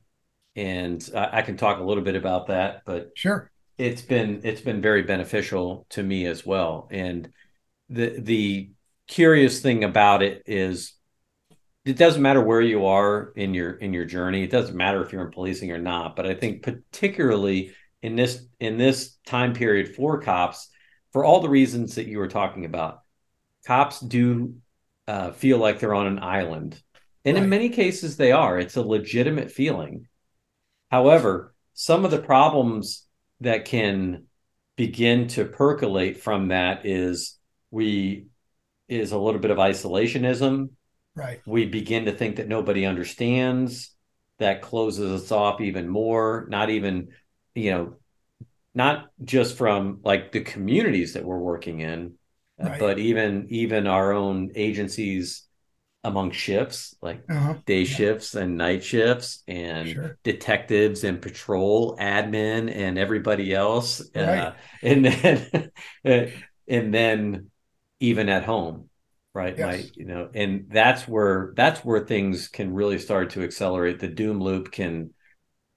[0.56, 2.84] and I, I, can talk a little bit about that.
[2.86, 7.30] But sure, it's been it's been very beneficial to me as well and
[7.90, 8.70] the the
[9.08, 10.94] curious thing about it is
[11.86, 15.12] it doesn't matter where you are in your in your journey it doesn't matter if
[15.12, 19.96] you're in policing or not but i think particularly in this in this time period
[19.96, 20.70] for cops
[21.14, 23.00] for all the reasons that you were talking about
[23.66, 24.56] cops do
[25.10, 26.80] uh, feel like they're on an island.
[27.26, 27.44] And right.
[27.44, 28.60] in many cases they are.
[28.60, 30.08] It's a legitimate feeling.
[30.92, 33.08] However some of the problems
[33.40, 34.26] that can
[34.76, 37.40] begin to percolate from that is
[37.72, 38.28] we
[38.88, 40.70] is a little bit of isolationism.
[41.16, 41.42] Right.
[41.46, 43.96] We begin to think that nobody understands.
[44.38, 46.46] That closes us off even more.
[46.50, 47.10] Not even
[47.56, 47.96] you know
[48.76, 52.19] not just from like the communities that we're working in
[52.60, 52.80] right.
[52.80, 55.48] but even even our own agencies
[56.04, 57.56] among shifts, like uh-huh.
[57.66, 60.18] day shifts and night shifts, and sure.
[60.24, 64.40] detectives and patrol admin and everybody else, uh, right.
[64.40, 65.72] uh, and then
[66.68, 67.50] and then
[68.00, 68.90] even at home,
[69.34, 69.58] right?
[69.58, 69.66] Yes.
[69.66, 74.00] Right, you know, and that's where that's where things can really start to accelerate.
[74.00, 75.14] The doom loop can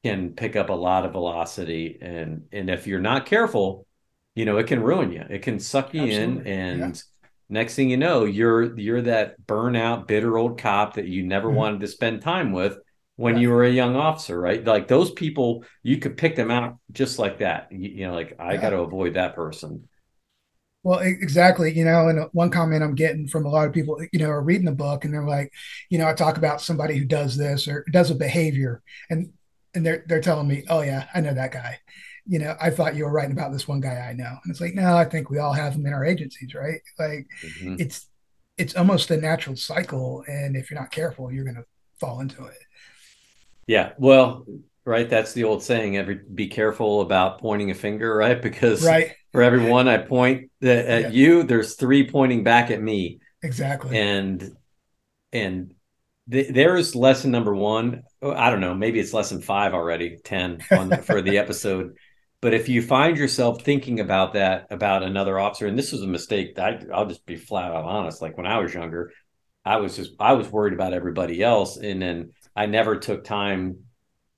[0.04, 3.86] can pick up a lot of velocity, and and if you're not careful,
[4.34, 5.24] you know, it can ruin you.
[5.28, 6.50] It can suck you Absolutely.
[6.52, 6.96] in and.
[6.96, 7.00] Yeah
[7.52, 11.58] next thing you know you're you're that burnout bitter old cop that you never mm-hmm.
[11.58, 12.78] wanted to spend time with
[13.16, 13.42] when right.
[13.42, 17.18] you were a young officer right like those people you could pick them out just
[17.18, 18.60] like that you, you know like i yeah.
[18.60, 19.86] got to avoid that person
[20.82, 24.18] well exactly you know and one comment i'm getting from a lot of people you
[24.18, 25.52] know are reading the book and they're like
[25.90, 29.30] you know i talk about somebody who does this or does a behavior and
[29.74, 31.78] and they're they're telling me oh yeah i know that guy
[32.26, 34.38] you know, I thought you were writing about this one guy I know.
[34.42, 36.80] And it's like, no, I think we all have them in our agencies, right?
[36.98, 37.76] Like mm-hmm.
[37.78, 38.06] it's
[38.56, 40.24] it's almost a natural cycle.
[40.26, 41.64] And if you're not careful, you're gonna
[41.98, 42.58] fall into it.
[43.66, 43.92] Yeah.
[43.98, 44.46] Well,
[44.84, 45.08] right.
[45.08, 48.40] That's the old saying, every be careful about pointing a finger, right?
[48.40, 49.12] Because right.
[49.32, 51.08] for everyone I point at yeah.
[51.08, 53.20] you, there's three pointing back at me.
[53.42, 53.98] Exactly.
[53.98, 54.56] And
[55.32, 55.74] and
[56.28, 58.04] there's lesson number one.
[58.22, 61.96] I don't know, maybe it's lesson five already, 10 on, for the episode.
[62.42, 66.08] But if you find yourself thinking about that about another officer, and this was a
[66.08, 68.20] mistake, I, I'll just be flat out honest.
[68.20, 69.12] Like when I was younger,
[69.64, 73.84] I was just I was worried about everybody else, and then I never took time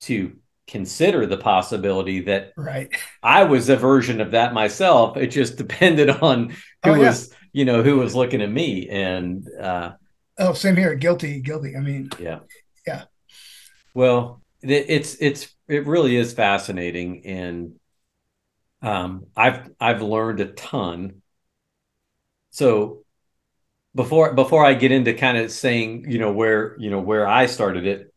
[0.01, 0.33] to
[0.67, 2.89] consider the possibility that right
[3.21, 5.17] I was a version of that myself.
[5.17, 6.49] It just depended on
[6.83, 7.07] who oh, yeah.
[7.07, 9.93] was you know who was looking at me, and uh,
[10.37, 10.93] oh, same here.
[10.93, 11.75] Guilty, guilty.
[11.75, 12.41] I mean, yeah,
[12.85, 13.05] yeah.
[13.95, 17.79] Well, it's it's it really is fascinating and
[18.85, 21.23] um, I've I've learned a ton.
[22.51, 23.03] So
[23.95, 27.47] before before I get into kind of saying you know where you know where I
[27.47, 28.13] started it,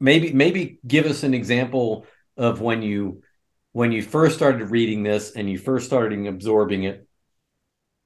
[0.00, 3.22] maybe maybe give us an example of when you
[3.70, 7.06] when you first started reading this and you first started absorbing it.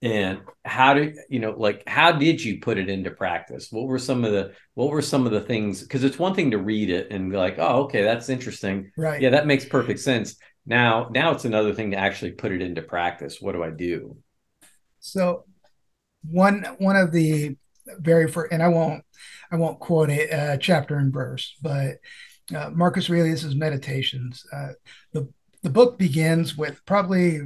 [0.02, 3.72] And how did you know like how did you put it into practice?
[3.72, 5.80] What were some of the what were some of the things?
[5.80, 8.92] Because it's one thing to read it and be like oh okay that's interesting.
[8.94, 9.22] Right.
[9.22, 10.36] Yeah that makes perfect sense
[10.66, 13.40] now now it's another thing to actually put it into practice.
[13.40, 14.16] What do i do?
[15.00, 15.44] So
[16.30, 17.56] one one of the
[18.00, 19.04] very first and i won't
[19.52, 21.98] i won't quote a, a chapter and verse but
[22.54, 24.72] uh, marcus aurelius's meditations uh,
[25.12, 25.28] the
[25.62, 27.40] the book begins with probably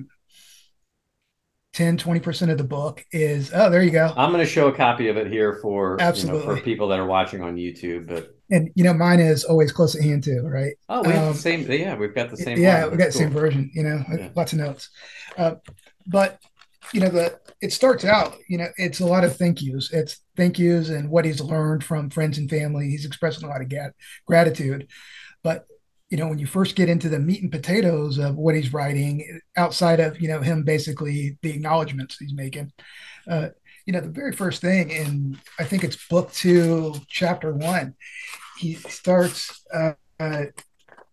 [1.73, 4.13] 10 20% of the book is oh there you go.
[4.17, 6.89] I'm going to show a copy of it here for absolutely you know, for people
[6.89, 10.25] that are watching on youtube but and you know mine is always close at hand
[10.25, 10.75] too right?
[10.89, 13.07] Oh we um, have the um, same yeah we've got the same yeah we got
[13.07, 14.31] the same version you know yeah.
[14.35, 14.91] lots of notes.
[15.37, 15.55] Uh,
[16.07, 16.41] but
[16.93, 19.93] you know the it starts out you know it's a lot of thank yous.
[19.93, 22.89] It's thank yous and what he's learned from friends and family.
[22.89, 23.95] He's expressing a lot of grat-
[24.27, 24.89] gratitude.
[25.43, 25.67] But
[26.11, 29.41] you know, when you first get into the meat and potatoes of what he's writing,
[29.57, 32.73] outside of you know him basically the acknowledgments he's making,
[33.29, 33.49] uh,
[33.87, 37.95] you know, the very first thing in I think it's book two, chapter one,
[38.59, 40.47] he starts uh, uh,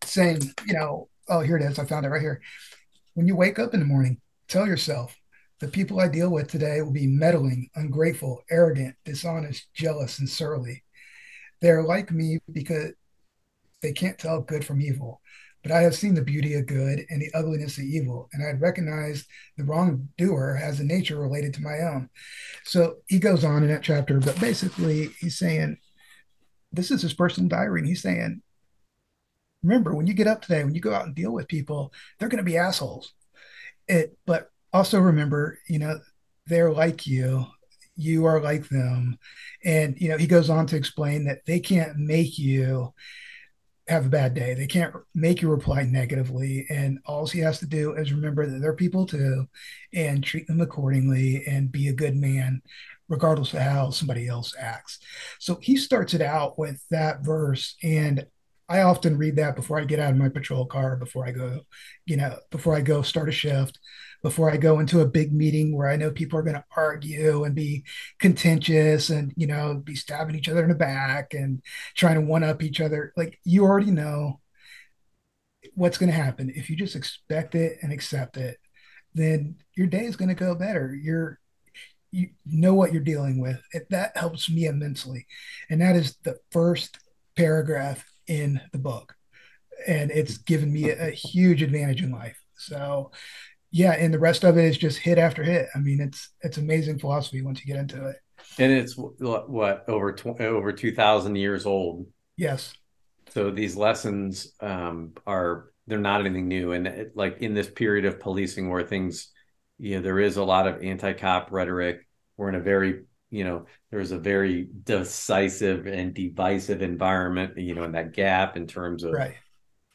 [0.04, 2.42] saying, you know, oh here it is, I found it right here.
[3.14, 5.16] When you wake up in the morning, tell yourself
[5.60, 10.84] the people I deal with today will be meddling, ungrateful, arrogant, dishonest, jealous, and surly.
[11.62, 12.92] They're like me because
[13.82, 15.22] they can't tell good from evil.
[15.64, 18.48] But I have seen the beauty of good and the ugliness of evil, and I
[18.48, 19.26] had recognized
[19.58, 22.10] the wrongdoer has a nature related to my own.
[22.64, 25.78] So he goes on in that chapter, but basically he's saying,
[26.72, 28.42] this is his personal diary, and he's saying,
[29.64, 32.30] remember when you get up today, when you go out and deal with people, they're
[32.30, 33.14] going to be assholes.
[33.88, 36.00] It, but also remember, you know,
[36.46, 37.46] they're like you,
[37.96, 39.18] you are like them,
[39.66, 42.94] and you know he goes on to explain that they can't make you
[43.88, 44.54] have a bad day.
[44.54, 46.66] They can't make you reply negatively.
[46.70, 49.48] And all he has to do is remember that they're people too
[49.94, 52.62] and treat them accordingly and be a good man,
[53.08, 55.00] regardless of how somebody else acts.
[55.40, 57.76] So he starts it out with that verse.
[57.82, 58.26] And
[58.70, 61.62] I often read that before I get out of my patrol car, before I go,
[62.06, 63.80] you know, before I go start a shift
[64.24, 67.44] before I go into a big meeting where I know people are going to argue
[67.44, 67.84] and be
[68.20, 71.62] contentious and, you know, be stabbing each other in the back and
[71.96, 73.14] trying to one up each other.
[73.16, 74.40] Like you already know
[75.76, 76.52] what's going to happen.
[76.56, 78.58] If you just expect it and accept it,
[79.14, 80.94] then your day is going to go better.
[80.94, 81.40] You're,
[82.12, 83.62] you know what you're dealing with.
[83.74, 85.28] It, that helps me immensely.
[85.70, 87.00] And that is the first
[87.36, 89.14] paragraph in the book.
[89.88, 92.40] And it's given me a, a huge advantage in life.
[92.56, 93.12] So
[93.72, 95.68] yeah, and the rest of it is just hit after hit.
[95.76, 98.16] I mean, it's it's amazing philosophy once you get into it.
[98.60, 102.08] And it's what over tw- over two thousand years old.
[102.38, 102.74] Yes.
[103.30, 108.06] So these lessons um, are they're not anything new, and it, like in this period
[108.06, 109.32] of policing where things,
[109.78, 112.08] you know, there is a lot of anti-cop rhetoric.
[112.38, 117.84] We're in a very you know there's a very decisive and divisive environment you know
[117.84, 119.36] in that gap in terms of right.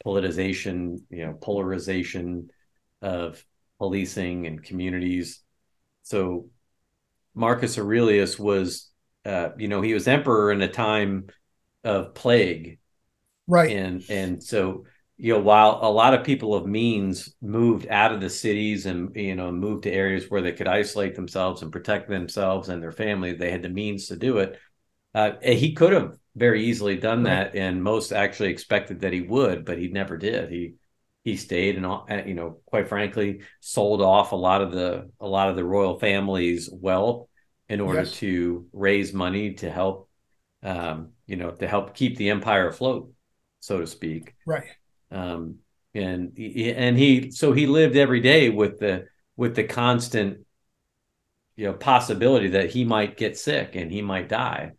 [0.04, 2.50] politicization you know polarization
[3.00, 3.42] of
[3.82, 5.40] policing and communities.
[6.04, 6.50] So
[7.34, 8.92] Marcus Aurelius was,
[9.24, 11.26] uh, you know, he was emperor in a time
[11.82, 12.78] of plague,
[13.48, 13.76] right?
[13.76, 14.84] And and so
[15.16, 19.16] you know, while a lot of people of means moved out of the cities and
[19.16, 22.92] you know moved to areas where they could isolate themselves and protect themselves and their
[22.92, 24.60] family, they had the means to do it.
[25.12, 27.52] Uh, he could have very easily done right.
[27.52, 30.50] that, and most actually expected that he would, but he never did.
[30.50, 30.74] He
[31.24, 35.26] he stayed and uh, you know quite frankly sold off a lot of the a
[35.26, 37.28] lot of the royal family's wealth
[37.68, 38.12] in order yes.
[38.12, 40.08] to raise money to help
[40.62, 43.12] um, you know to help keep the empire afloat
[43.62, 44.34] so to speak.
[44.44, 44.66] Right.
[45.10, 45.58] Um,
[45.94, 50.44] and and he so he lived every day with the with the constant
[51.56, 54.72] you know possibility that he might get sick and he might die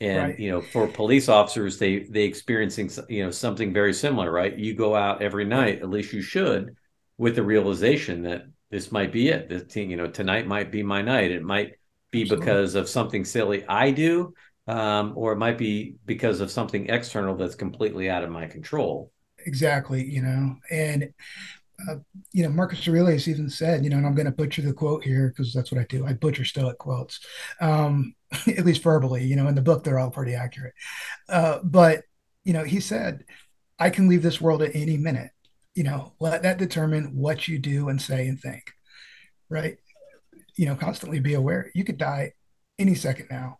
[0.00, 0.38] and right.
[0.38, 4.74] you know for police officers they they experiencing you know something very similar right you
[4.74, 6.76] go out every night at least you should
[7.16, 11.02] with the realization that this might be it this you know tonight might be my
[11.02, 11.72] night it might
[12.10, 12.46] be Absolutely.
[12.46, 14.32] because of something silly i do
[14.68, 19.10] um, or it might be because of something external that's completely out of my control
[19.46, 21.12] exactly you know and
[21.88, 21.96] uh,
[22.32, 25.04] you know, Marcus Aurelius even said, you know, and I'm going to butcher the quote
[25.04, 26.04] here because that's what I do.
[26.06, 27.20] I butcher Stoic quotes,
[27.60, 28.14] um,
[28.46, 29.24] at least verbally.
[29.24, 30.74] You know, in the book they're all pretty accurate.
[31.28, 32.04] Uh, but
[32.44, 33.24] you know, he said,
[33.78, 35.30] I can leave this world at any minute.
[35.74, 38.72] You know, let that determine what you do and say and think.
[39.48, 39.76] Right.
[40.56, 41.70] You know, constantly be aware.
[41.74, 42.32] You could die
[42.78, 43.58] any second now.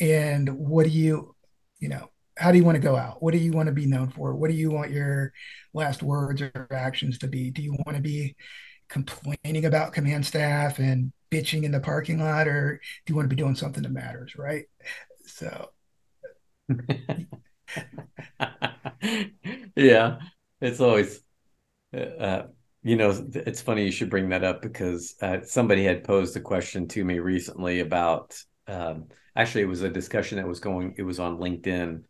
[0.00, 1.34] And what do you,
[1.78, 3.22] you know, how do you want to go out?
[3.22, 4.34] What do you want to be known for?
[4.34, 5.32] What do you want your
[5.74, 7.50] last words or actions to be?
[7.50, 8.34] Do you want to be
[8.88, 13.34] complaining about command staff and bitching in the parking lot, or do you want to
[13.34, 14.36] be doing something that matters?
[14.36, 14.66] Right.
[15.26, 15.70] So.
[19.76, 20.18] yeah,
[20.60, 21.20] it's always,
[21.96, 22.42] uh,
[22.82, 26.40] you know, it's funny you should bring that up because uh, somebody had posed a
[26.40, 28.42] question to me recently about.
[28.66, 30.94] Um, actually, it was a discussion that was going.
[30.96, 32.04] It was on LinkedIn,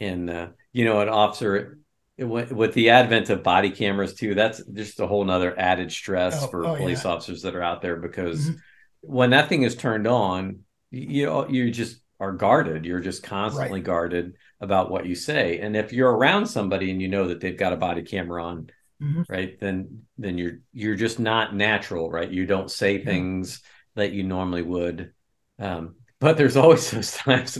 [0.00, 1.78] and uh, you know, an officer
[2.18, 4.34] with the advent of body cameras too.
[4.34, 7.12] That's just a whole nother added stress oh, for oh, police yeah.
[7.12, 8.58] officers that are out there because mm-hmm.
[9.02, 10.60] when that thing is turned on,
[10.90, 12.84] you you just are guarded.
[12.84, 13.86] You're just constantly right.
[13.86, 15.60] guarded about what you say.
[15.60, 18.70] And if you're around somebody and you know that they've got a body camera on,
[19.00, 19.22] mm-hmm.
[19.28, 22.30] right, then then you're you're just not natural, right?
[22.30, 23.62] You don't say things
[23.94, 25.12] that you normally would.
[25.60, 27.58] Um, but there's always those times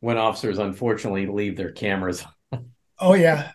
[0.00, 2.24] when officers unfortunately leave their cameras
[2.98, 3.52] Oh yeah,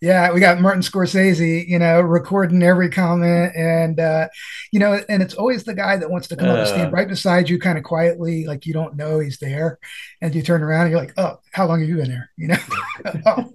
[0.00, 0.32] yeah.
[0.32, 4.28] We got Martin Scorsese, you know, recording every comment, and uh,
[4.72, 6.92] you know, and it's always the guy that wants to come uh, up and stand
[6.92, 9.78] right beside you, kind of quietly, like you don't know he's there,
[10.22, 12.48] and you turn around and you're like, "Oh, how long have you been there?" You
[12.48, 13.52] know.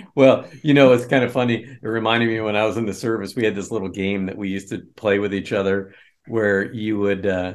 [0.14, 1.64] well, you know, it's kind of funny.
[1.64, 4.38] It reminded me when I was in the service, we had this little game that
[4.38, 5.94] we used to play with each other,
[6.26, 7.54] where you would, uh,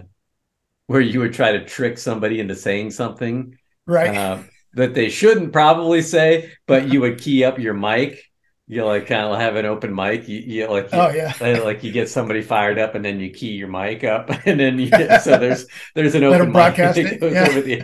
[0.86, 3.58] where you would try to trick somebody into saying something,
[3.88, 4.46] right.
[4.76, 8.24] That they shouldn't probably say, but you would key up your mic.
[8.68, 10.28] You like kind of have an open mic.
[10.28, 13.32] You, you like you, oh yeah, like you get somebody fired up, and then you
[13.32, 17.22] key your mic up, and then you get, so there's there's an open broadcast mic.
[17.22, 17.84] Yeah.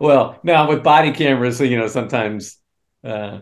[0.00, 2.56] well, now with body cameras, you know sometimes.
[3.04, 3.40] Uh,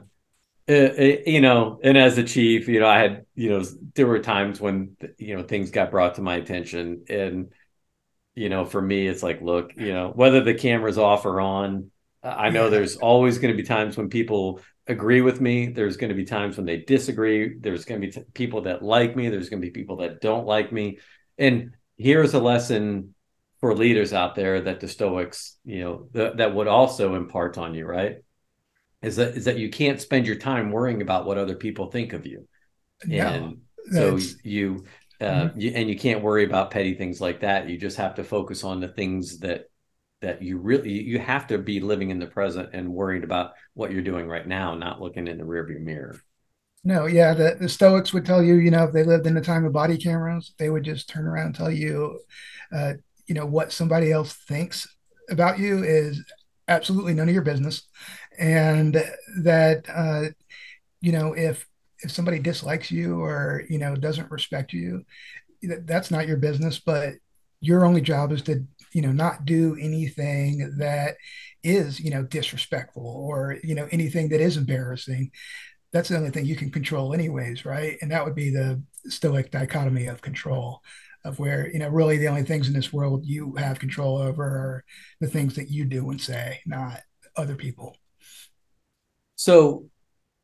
[0.67, 3.65] it, it, you know, and as a chief, you know, I had, you know,
[3.95, 7.53] there were times when, you know, things got brought to my attention and
[8.37, 11.91] you know, for me, it's like, look, you know, whether the camera's off or on,
[12.23, 15.69] I know there's always going to be times when people agree with me.
[15.69, 17.57] There's going to be times when they disagree.
[17.59, 19.31] There's going to be t- people that like me.
[19.31, 20.99] There's going to be people that don't like me.
[21.39, 23.15] And here's a lesson
[23.61, 27.75] for leaders out there that the Stoics, you know, th- that would also impart on
[27.75, 28.19] you, right?
[29.01, 32.13] Is that is that you can't spend your time worrying about what other people think
[32.13, 32.47] of you.
[33.03, 33.61] And
[33.93, 34.85] so you
[35.21, 35.61] uh, mm-hmm.
[35.61, 37.69] you, and you can't worry about petty things like that.
[37.69, 39.71] You just have to focus on the things that
[40.23, 43.93] that you really you have to be living in the present and worried about what
[43.93, 46.21] you're doing right now, not looking in the rearview mirror.
[46.85, 49.41] No, yeah, the, the Stoics would tell you, you know, if they lived in the
[49.41, 52.21] time of body cameras, they would just turn around and tell you,
[52.73, 52.93] uh,
[53.27, 54.87] you know, what somebody else thinks
[55.29, 56.25] about you is
[56.69, 57.89] absolutely none of your business,
[58.39, 59.03] and
[59.43, 60.31] that, uh,
[61.01, 61.67] you know, if
[62.03, 65.05] if somebody dislikes you or you know doesn't respect you
[65.85, 67.15] that's not your business but
[67.61, 71.17] your only job is to you know not do anything that
[71.63, 75.31] is you know disrespectful or you know anything that is embarrassing.
[75.93, 77.97] That's the only thing you can control anyways right?
[78.01, 80.81] And that would be the stoic dichotomy of control
[81.25, 84.45] of where you know really the only things in this world you have control over
[84.45, 84.85] are
[85.21, 87.01] the things that you do and say not
[87.37, 87.97] other people.
[89.35, 89.91] So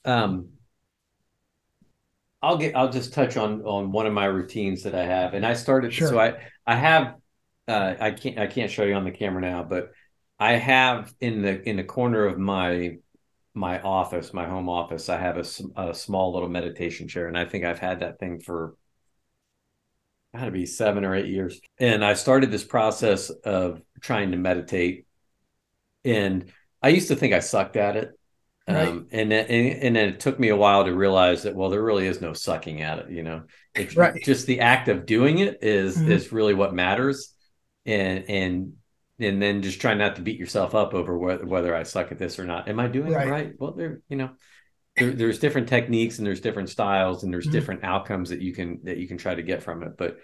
[0.04, 0.48] um
[2.42, 2.76] I'll get.
[2.76, 5.92] I'll just touch on on one of my routines that I have, and I started.
[5.92, 6.08] Sure.
[6.08, 6.34] So I
[6.66, 7.14] I have.
[7.68, 9.92] Uh, I can't I can't show you on the camera now, but
[10.38, 12.96] I have in the in the corner of my
[13.54, 15.44] my office, my home office, I have a,
[15.80, 18.74] a small little meditation chair, and I think I've had that thing for
[20.34, 21.60] got to be seven or eight years.
[21.78, 25.06] And I started this process of trying to meditate,
[26.04, 26.50] and
[26.82, 28.18] I used to think I sucked at it.
[28.68, 28.88] Right.
[28.88, 31.68] Um, and, then, and and then it took me a while to realize that well,
[31.68, 33.10] there really is no sucking at it.
[33.10, 33.42] You know,
[33.74, 34.22] it's right.
[34.22, 36.12] just the act of doing it is, mm-hmm.
[36.12, 37.34] is really what matters,
[37.84, 38.72] and and
[39.18, 42.18] and then just try not to beat yourself up over whether whether I suck at
[42.18, 42.68] this or not.
[42.68, 43.26] Am I doing right.
[43.26, 43.52] it right?
[43.58, 44.30] Well, there you know,
[44.96, 47.52] there, there's different techniques and there's different styles and there's mm-hmm.
[47.52, 49.96] different outcomes that you can that you can try to get from it.
[49.96, 50.18] But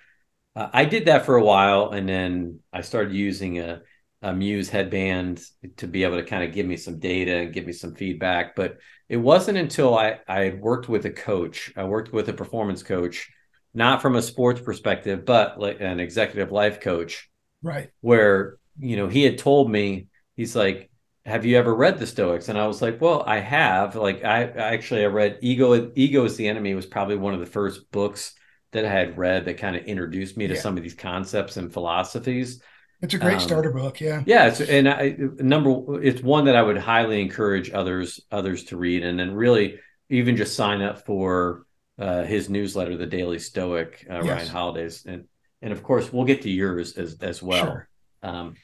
[0.55, 3.82] uh, I did that for a while, and then I started using a
[4.22, 5.40] a Muse headband
[5.76, 8.56] to be able to kind of give me some data and give me some feedback.
[8.56, 12.82] But it wasn't until I, I worked with a coach, I worked with a performance
[12.82, 13.30] coach,
[13.74, 17.30] not from a sports perspective, but like an executive life coach.
[17.62, 17.90] Right.
[18.00, 20.90] Where, you know, he had told me, he's like,
[21.24, 22.48] have you ever read the Stoics?
[22.48, 23.94] And I was like, well, I have.
[23.94, 25.92] Like, I, I actually I read Ego.
[25.94, 28.34] Ego is the Enemy was probably one of the first books
[28.72, 30.60] that I had read that kind of introduced me to yeah.
[30.60, 32.62] some of these concepts and philosophies.
[33.01, 34.01] It's a great um, starter book.
[34.01, 34.22] Yeah.
[34.26, 34.49] Yeah.
[34.49, 39.05] It's, and I, number, it's one that I would highly encourage others, others to read.
[39.05, 39.78] And then really
[40.09, 41.64] even just sign up for
[41.99, 44.24] uh, his newsletter, the Daily Stoic, uh, yes.
[44.24, 45.05] Ryan Holiday's.
[45.07, 45.24] And,
[45.62, 47.64] and of course we'll get to yours as, as well.
[47.64, 47.88] Sure.
[48.22, 48.55] Um,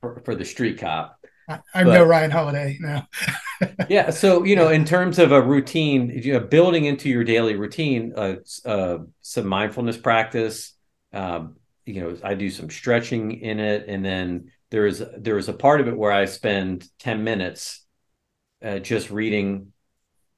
[0.00, 1.18] for, for the street cop.
[1.48, 3.06] I, am no Ryan Holiday now.
[3.88, 4.10] yeah.
[4.10, 8.12] So, you know, in terms of a routine, you know, building into your daily routine,
[8.16, 10.74] uh, uh, some mindfulness practice,
[11.12, 11.56] um,
[11.86, 15.54] you know, I do some stretching in it, and then there is there is a
[15.54, 17.84] part of it where I spend ten minutes
[18.62, 19.72] uh, just reading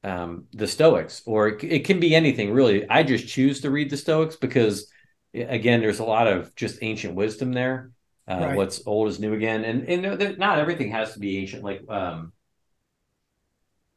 [0.05, 2.89] um, the Stoics, or it, it, can be anything really.
[2.89, 4.91] I just choose to read the Stoics because,
[5.35, 7.91] again, there's a lot of just ancient wisdom there.
[8.31, 8.57] Uh, right.
[8.57, 11.65] What's old is new again, and and not everything has to be ancient.
[11.65, 12.33] Like um,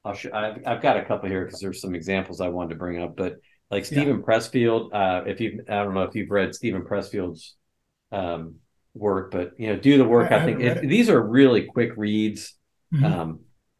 [0.06, 2.76] I'll show, I've, I've got a couple here because there's some examples I wanted to
[2.76, 3.36] bring up, but
[3.72, 4.26] like Steven yeah.
[4.26, 4.90] Pressfield.
[4.94, 7.56] Uh, if you, I don't know if you've read Steven Pressfield's
[8.12, 8.56] um,
[8.94, 10.32] work, but you know, do the work.
[10.32, 12.54] I, I think it, these are really quick reads
[12.94, 13.06] mm-hmm.
[13.06, 13.40] um,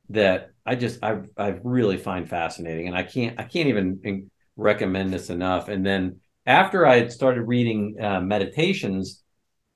[0.10, 5.12] that I just I I really find fascinating, and I can't I can't even recommend
[5.12, 5.68] this enough.
[5.68, 9.22] And then after I had started reading uh, meditations,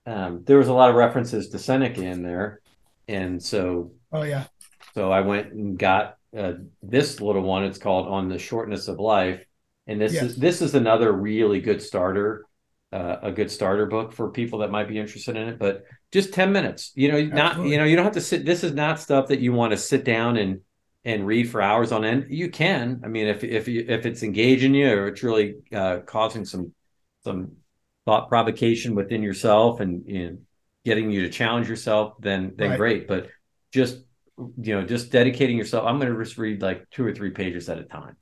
[0.05, 2.61] um, there was a lot of references to Seneca in there,
[3.09, 4.45] and so oh yeah,
[4.93, 7.65] so I went and got uh, this little one.
[7.65, 9.43] It's called "On the Shortness of Life."
[9.87, 10.23] And this yes.
[10.23, 12.45] is this is another really good starter
[12.91, 16.33] uh, a good starter book for people that might be interested in it but just
[16.33, 17.35] 10 minutes you know Absolutely.
[17.35, 19.71] not you know you don't have to sit this is not stuff that you want
[19.71, 20.61] to sit down and
[21.03, 24.23] and read for hours on end you can i mean if if you, if it's
[24.23, 26.71] engaging you or it's really uh, causing some
[27.23, 27.51] some
[28.05, 30.37] thought provocation within yourself and you know,
[30.85, 32.77] getting you to challenge yourself then then right.
[32.77, 33.27] great but
[33.71, 33.97] just
[34.37, 37.67] you know just dedicating yourself i'm going to just read like two or three pages
[37.67, 38.15] at a time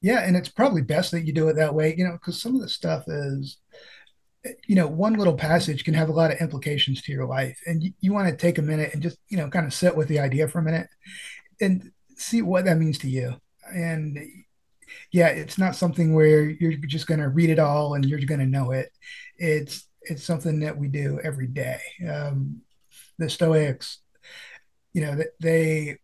[0.00, 2.54] yeah, and it's probably best that you do it that way, you know, because some
[2.54, 3.58] of the stuff is,
[4.66, 7.82] you know, one little passage can have a lot of implications to your life, and
[7.82, 10.08] you, you want to take a minute and just, you know, kind of sit with
[10.08, 10.88] the idea for a minute
[11.60, 13.34] and see what that means to you.
[13.74, 14.18] And
[15.12, 18.40] yeah, it's not something where you're just going to read it all and you're going
[18.40, 18.90] to know it.
[19.36, 21.80] It's it's something that we do every day.
[22.08, 22.62] Um,
[23.18, 23.98] the Stoics,
[24.92, 25.98] you know, they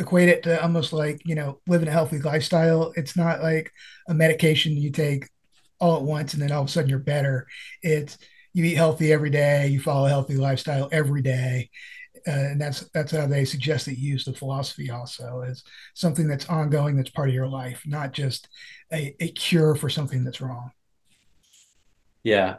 [0.00, 2.92] equate it to almost like you know living a healthy lifestyle.
[2.96, 3.70] It's not like
[4.08, 5.28] a medication you take
[5.78, 7.46] all at once and then all of a sudden you're better.
[7.82, 8.18] It's
[8.52, 11.70] you eat healthy every day you follow a healthy lifestyle every day.
[12.26, 15.62] Uh, and that's that's how they suggest that you use the philosophy also as
[15.94, 18.48] something that's ongoing that's part of your life not just
[18.92, 20.70] a, a cure for something that's wrong.
[22.22, 22.56] Yeah.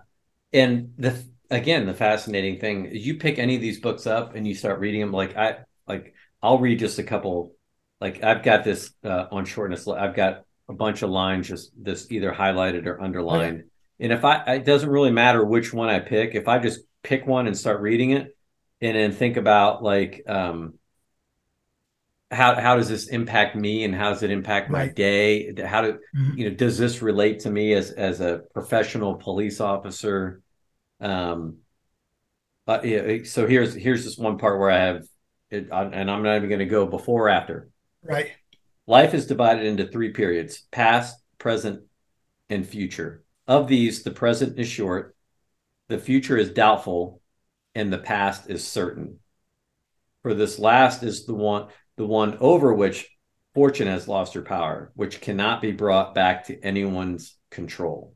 [0.54, 4.48] And the again the fascinating thing is you pick any of these books up and
[4.48, 7.54] you start reading them like i like I'll read just a couple.
[8.00, 9.88] Like I've got this uh, on shortness.
[9.88, 13.60] I've got a bunch of lines just this either highlighted or underlined.
[13.60, 13.68] Okay.
[14.00, 16.34] And if I, it doesn't really matter which one I pick.
[16.34, 18.36] If I just pick one and start reading it,
[18.82, 20.74] and then think about like, um,
[22.32, 24.88] how how does this impact me, and how does it impact right.
[24.88, 25.54] my day?
[25.64, 26.38] How do mm-hmm.
[26.38, 26.56] you know?
[26.56, 30.42] Does this relate to me as as a professional police officer?
[31.00, 31.58] Um,
[32.66, 35.04] uh, yeah, so here's here's this one part where I have
[35.52, 37.70] it, and I'm not even going to go before or after.
[38.04, 38.32] Right.
[38.88, 41.84] Life is divided into three periods past, present,
[42.50, 43.24] and future.
[43.48, 45.16] Of these, the present is short,
[45.88, 47.22] the future is doubtful,
[47.76, 49.20] and the past is certain.
[50.24, 53.08] For this last is the one the one over which
[53.54, 58.16] fortune has lost her power, which cannot be brought back to anyone's control.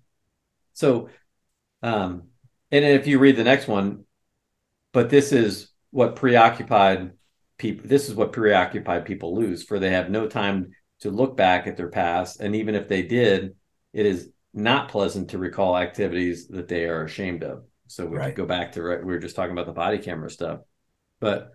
[0.74, 1.10] So,
[1.84, 2.30] um,
[2.72, 4.06] and if you read the next one,
[4.94, 7.12] but this is what preoccupied
[7.58, 11.68] people this is what preoccupied people lose for they have no time to look back
[11.68, 13.56] at their past and even if they did
[13.94, 17.64] it is not pleasant to recall activities that they are ashamed of.
[17.88, 18.34] So we right.
[18.34, 20.62] go back to right we were just talking about the body camera stuff.
[21.20, 21.52] But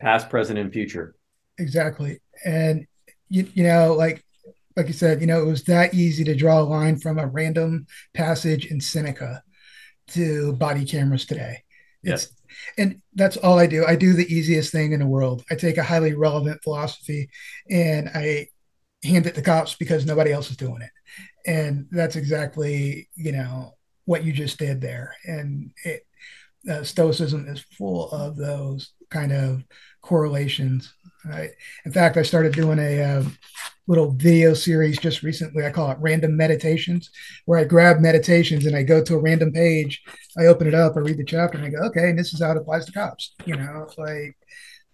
[0.00, 1.14] past present and future.
[1.58, 2.20] Exactly.
[2.44, 2.86] And
[3.28, 4.24] you, you know like
[4.76, 7.26] like you said you know it was that easy to draw a line from a
[7.26, 9.42] random passage in seneca
[10.08, 11.62] to body cameras today.
[12.02, 12.28] It's yes
[12.78, 13.84] and that's all I do.
[13.86, 15.44] I do the easiest thing in the world.
[15.50, 17.28] I take a highly relevant philosophy
[17.70, 18.48] and I
[19.04, 20.90] hand it to cops because nobody else is doing it.
[21.46, 25.14] And that's exactly, you know, what you just did there.
[25.24, 26.06] And it,
[26.70, 29.64] uh, Stoicism is full of those kind of
[30.00, 30.92] correlations.
[31.24, 31.50] Right?
[31.84, 33.24] In fact, I started doing a uh,
[33.86, 35.64] little video series just recently.
[35.64, 37.10] I call it Random Meditations,
[37.44, 40.02] where I grab meditations and I go to a random page,
[40.36, 42.42] I open it up, I read the chapter, and I go, okay, and this is
[42.42, 43.34] how it applies to cops.
[43.44, 44.36] You know, like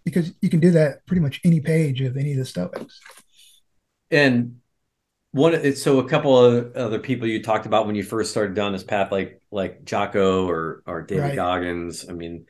[0.04, 3.00] because you can do that pretty much any page of any of the Stoics.
[4.10, 4.56] And
[5.32, 8.72] one so a couple of other people you talked about when you first started down
[8.72, 11.36] this path like like jocko or or david right.
[11.36, 12.46] goggins i mean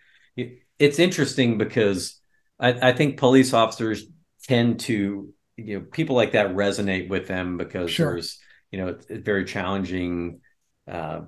[0.78, 2.20] it's interesting because
[2.58, 4.04] I, I, think police officers
[4.44, 8.12] tend to you know people like that resonate with them because sure.
[8.12, 8.38] there's
[8.70, 10.40] you know it's, it's very challenging
[10.90, 11.20] uh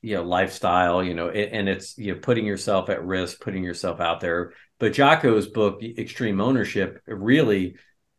[0.00, 4.00] you know lifestyle you know and it's you know putting yourself at risk putting yourself
[4.00, 7.76] out there but jocko's book extreme ownership really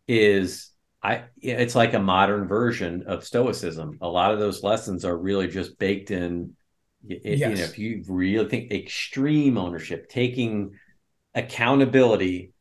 [0.08, 0.74] is
[1.04, 3.98] I it's like a modern version of stoicism.
[4.02, 6.56] A lot of those lessons are really just baked in.
[7.06, 7.50] It, yes.
[7.50, 10.80] You know, if you really think extreme ownership, taking
[11.36, 12.52] accountability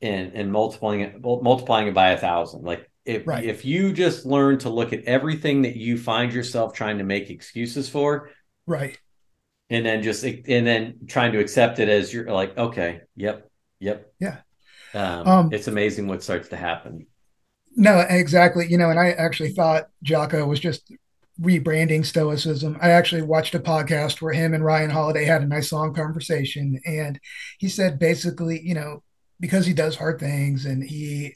[0.00, 2.62] and and multiplying it multiplying it by a thousand.
[2.62, 3.44] Like if right.
[3.44, 7.30] if you just learn to look at everything that you find yourself trying to make
[7.30, 8.30] excuses for,
[8.66, 8.98] right,
[9.70, 14.12] and then just and then trying to accept it as you're like, okay, yep, yep,
[14.20, 14.38] yeah.
[14.94, 17.06] Um, um, it's amazing what starts to happen.
[17.76, 18.66] No, exactly.
[18.68, 20.92] You know, and I actually thought Jocko was just
[21.40, 22.76] rebranding stoicism.
[22.80, 26.80] I actually watched a podcast where him and Ryan Holiday had a nice long conversation.
[26.84, 27.20] And
[27.58, 29.02] he said basically, you know,
[29.40, 31.34] because he does hard things and he,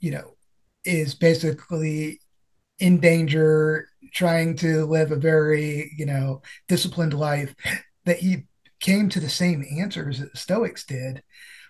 [0.00, 0.36] you know,
[0.84, 2.20] is basically
[2.78, 7.54] in danger, trying to live a very, you know, disciplined life,
[8.04, 8.44] that he
[8.80, 11.22] came to the same answers that Stoics did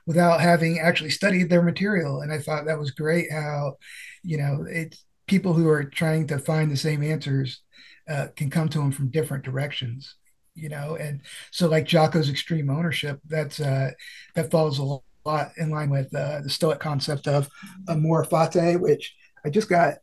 [0.07, 2.21] without having actually studied their material.
[2.21, 3.77] And I thought that was great how,
[4.23, 7.61] you know, it's people who are trying to find the same answers
[8.09, 10.17] uh, can come to them from different directions,
[10.55, 10.97] you know.
[10.97, 11.21] And
[11.51, 13.93] so, like Jocko's extreme ownership, that's uh,
[14.35, 17.49] that falls a lot in line with uh, the Stoic concept of
[17.89, 19.15] amor fati, which
[19.45, 19.95] I just got.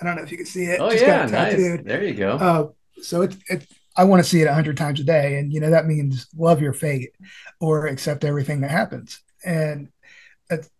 [0.00, 0.80] I don't know if you can see it.
[0.80, 1.56] Oh just yeah, nice.
[1.84, 2.32] There you go.
[2.32, 2.68] Uh,
[3.02, 5.60] so it's it, I want to see it a hundred times a day, and you
[5.60, 7.10] know that means love your fate
[7.60, 9.88] or accept everything that happens and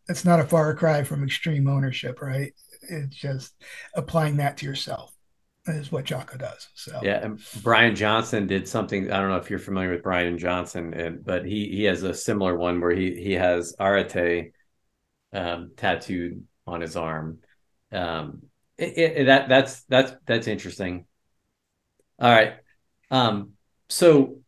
[0.09, 2.53] it's not a far cry from extreme ownership, right?
[2.89, 3.55] It's just
[3.95, 5.13] applying that to yourself
[5.67, 6.69] is what Jocko does.
[6.75, 9.13] So yeah, and Brian Johnson did something.
[9.13, 12.15] I don't know if you're familiar with Brian Johnson, and, but he he has a
[12.15, 14.53] similar one where he he has arete
[15.33, 17.39] um, tattooed on his arm.
[17.93, 18.43] Um,
[18.77, 21.07] it, it, that that's that's that's interesting.
[22.19, 22.55] All right,
[23.11, 23.51] um,
[23.89, 24.39] so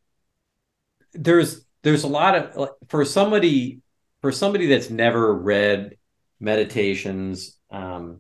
[1.13, 3.81] there's there's a lot of for somebody
[4.21, 5.97] for somebody that's never read
[6.41, 8.19] meditations um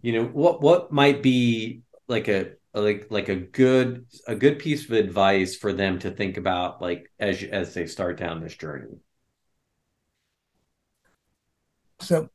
[0.00, 4.84] you know what what might be like a like like a good a good piece
[4.84, 8.96] of advice for them to think about like as as they start down this journey?
[12.00, 12.28] So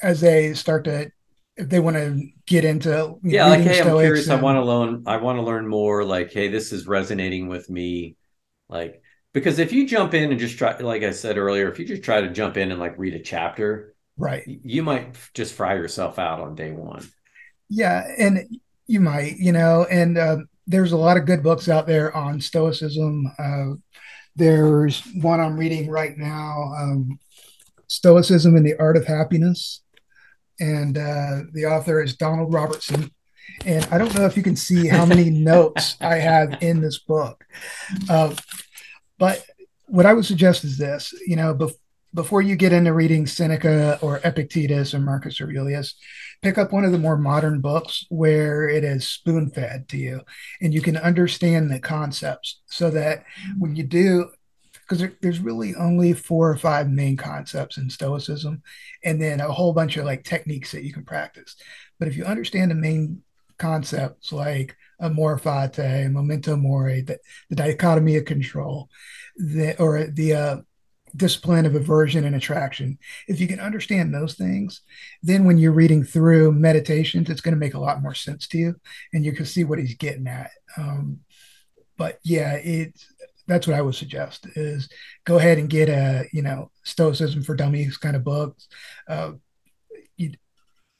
[0.00, 1.10] as they start to
[1.56, 4.38] if they want to get into yeah like hey i'm curious and...
[4.38, 7.68] i want to learn i want to learn more like hey this is resonating with
[7.68, 8.16] me
[8.68, 9.02] like
[9.32, 12.04] because if you jump in and just try like i said earlier if you just
[12.04, 14.42] try to jump in and like read a chapter right.
[14.46, 17.08] You might just fry yourself out on day one.
[17.70, 21.86] Yeah and you might you know and uh, there's a lot of good books out
[21.86, 23.32] there on stoicism.
[23.38, 23.74] Uh,
[24.36, 27.18] there's one i'm reading right now um,
[27.86, 29.82] stoicism and the art of happiness.
[30.60, 33.10] And uh, the author is donald robertson.
[33.64, 36.98] And i don't know if you can see how many notes i have in this
[36.98, 37.44] book.
[38.08, 38.34] Uh,
[39.18, 39.44] but
[39.88, 41.74] what I would suggest is this, you know, bef-
[42.14, 45.94] before you get into reading Seneca or Epictetus or Marcus Aurelius,
[46.42, 50.20] pick up one of the more modern books where it is spoon fed to you
[50.60, 53.24] and you can understand the concepts so that
[53.58, 54.30] when you do,
[54.72, 58.62] because there, there's really only four or five main concepts in Stoicism
[59.04, 61.56] and then a whole bunch of like techniques that you can practice.
[61.98, 63.22] But if you understand the main
[63.58, 67.18] concepts like amor fati, memento mori, the,
[67.50, 68.88] the dichotomy of control,
[69.36, 70.56] the, or the uh,
[71.16, 72.98] discipline of aversion and attraction.
[73.26, 74.82] If you can understand those things,
[75.22, 78.58] then when you're reading through meditations, it's going to make a lot more sense to
[78.58, 78.74] you,
[79.12, 80.50] and you can see what he's getting at.
[80.76, 81.20] Um,
[81.96, 83.06] but yeah, it's
[83.46, 84.88] that's what I would suggest is
[85.24, 88.68] go ahead and get a you know Stoicism for Dummies kind of books.
[89.08, 89.32] Uh,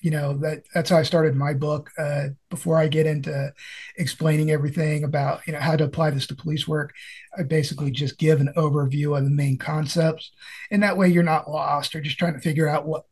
[0.01, 1.91] you know that that's how I started my book.
[1.99, 3.53] Uh, before I get into
[3.97, 6.93] explaining everything about you know how to apply this to police work,
[7.37, 10.31] I basically just give an overview of the main concepts,
[10.71, 13.05] and that way you're not lost or just trying to figure out what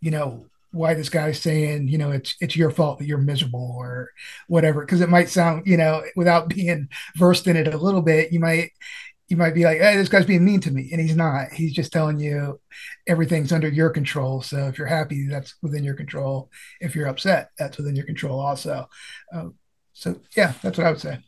[0.00, 3.74] you know why this guy's saying you know it's it's your fault that you're miserable
[3.76, 4.10] or
[4.46, 8.32] whatever because it might sound you know without being versed in it a little bit
[8.32, 8.70] you might
[9.30, 10.88] you might be like, hey, this guy's being mean to me.
[10.90, 11.52] And he's not.
[11.52, 12.60] He's just telling you
[13.06, 14.42] everything's under your control.
[14.42, 16.50] So if you're happy, that's within your control.
[16.80, 18.88] If you're upset, that's within your control also.
[19.32, 19.54] Um,
[19.92, 21.18] so, yeah, that's what I would say.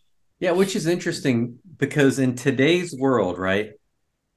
[0.41, 3.71] Yeah, which is interesting because in today's world, right?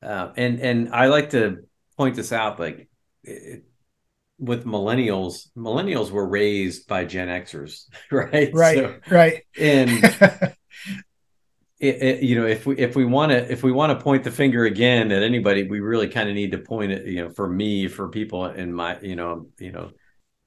[0.03, 1.65] Uh, and and I like to
[1.97, 2.87] point this out, like
[3.23, 3.63] it,
[4.37, 8.51] with millennials, millennials were raised by Gen Xers, right?
[8.53, 9.43] Right, so, right.
[9.57, 10.53] And
[11.79, 14.23] it, it, you know, if we if we want to if we want to point
[14.23, 17.05] the finger again at anybody, we really kind of need to point it.
[17.05, 19.91] You know, for me, for people in my, you know, you know,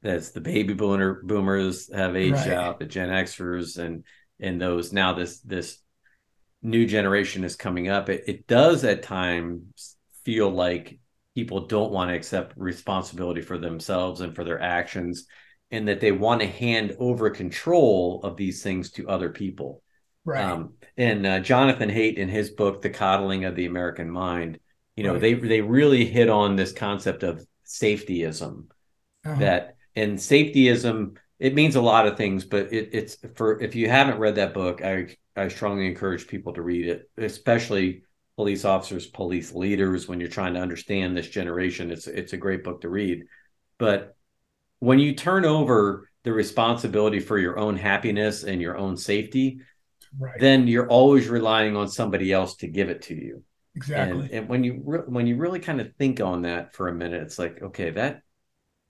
[0.01, 2.51] that's the baby boomer boomers have aged right.
[2.51, 4.05] out, the Gen Xers, and
[4.41, 5.79] and those now this this
[6.63, 8.09] new generation is coming up.
[8.09, 10.99] It, it does at times feel like
[11.35, 15.27] people don't want to accept responsibility for themselves and for their actions
[15.71, 19.83] and that they want to hand over control of these things to other people
[20.29, 24.59] right um, and uh, jonathan haidt in his book the coddling of the american mind
[24.97, 25.21] you know right.
[25.21, 28.67] they they really hit on this concept of safetyism
[29.25, 29.39] uh-huh.
[29.39, 33.89] that and safetyism it means a lot of things but it, it's for if you
[33.89, 38.03] haven't read that book i i strongly encourage people to read it especially
[38.39, 42.63] police officers, police leaders, when you're trying to understand this generation, it's it's a great
[42.63, 43.25] book to read.
[43.79, 44.15] But
[44.79, 49.59] when you turn over the responsibility for your own happiness and your own safety,
[50.19, 50.39] right.
[50.39, 53.43] then you're always relying on somebody else to give it to you.
[53.75, 54.25] Exactly.
[54.27, 56.95] And, and when you re- when you really kind of think on that for a
[56.95, 58.23] minute, it's like, okay, that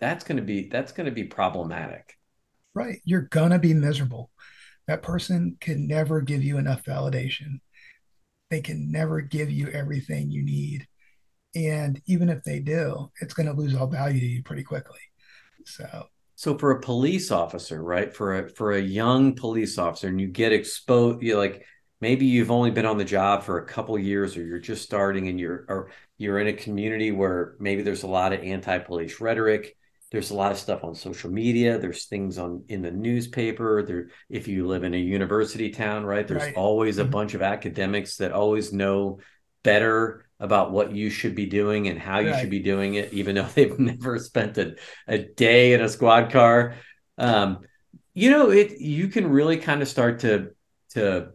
[0.00, 2.16] that's going to be that's going to be problematic.
[2.74, 3.00] Right.
[3.04, 4.30] You're going to be miserable.
[4.86, 7.60] That person can never give you enough validation
[8.50, 10.86] they can never give you everything you need.
[11.54, 15.00] And even if they do, it's going to lose all value to you pretty quickly.
[15.64, 16.06] So,
[16.39, 18.14] so for a police officer, right?
[18.14, 21.66] For a for a young police officer, and you get exposed, you like
[22.01, 25.26] maybe you've only been on the job for a couple years, or you're just starting,
[25.26, 29.74] and you're or you're in a community where maybe there's a lot of anti-police rhetoric
[30.11, 34.09] there's a lot of stuff on social media there's things on in the newspaper there
[34.30, 36.57] if you live in a university town right there's right.
[36.57, 37.11] always a mm-hmm.
[37.11, 39.18] bunch of academics that always know
[39.62, 42.41] better about what you should be doing and how you right.
[42.41, 44.76] should be doing it even though they've never spent a,
[45.07, 46.74] a day in a squad car.
[47.16, 47.61] Um,
[48.14, 50.51] you know it you can really kind of start to
[50.91, 51.28] to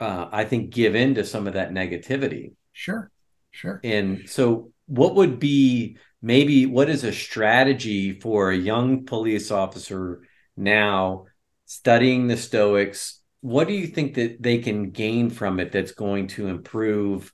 [0.00, 2.54] uh, i think give in to some of that negativity.
[2.72, 3.10] Sure
[3.52, 3.80] sure.
[3.84, 10.22] And so what would be maybe what is a strategy for a young police officer
[10.56, 11.26] now
[11.66, 13.20] studying the stoics?
[13.40, 17.32] What do you think that they can gain from it that's going to improve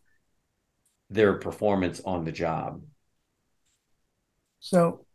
[1.11, 2.83] their performance on the job.
[4.61, 5.07] So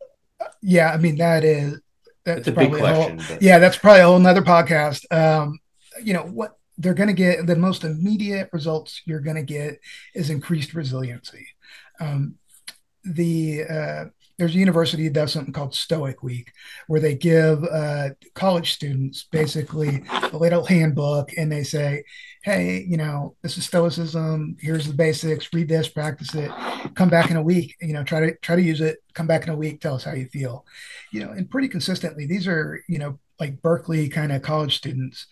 [0.62, 1.80] yeah i mean that is
[2.26, 5.06] that's, a big question a whole, yeah that's probably a whole nother podcast.
[5.12, 5.60] Um
[6.04, 9.80] you know what they're going to get the most immediate results you're going to get
[10.14, 11.48] is increased resiliency.
[12.02, 12.36] Um,
[13.04, 14.06] the uh,
[14.38, 16.52] there's a university that does something called Stoic Week,
[16.88, 22.04] where they give uh, college students basically a little handbook, and they say,
[22.46, 24.56] "Hey, you know, this is Stoicism.
[24.60, 25.52] Here's the basics.
[25.52, 26.52] Read this, practice it.
[26.94, 27.76] Come back in a week.
[27.82, 29.00] You know, try to try to use it.
[29.16, 29.82] Come back in a week.
[29.82, 30.64] Tell us how you feel.
[31.12, 35.26] You know, and pretty consistently, these are you know like Berkeley kind of college students,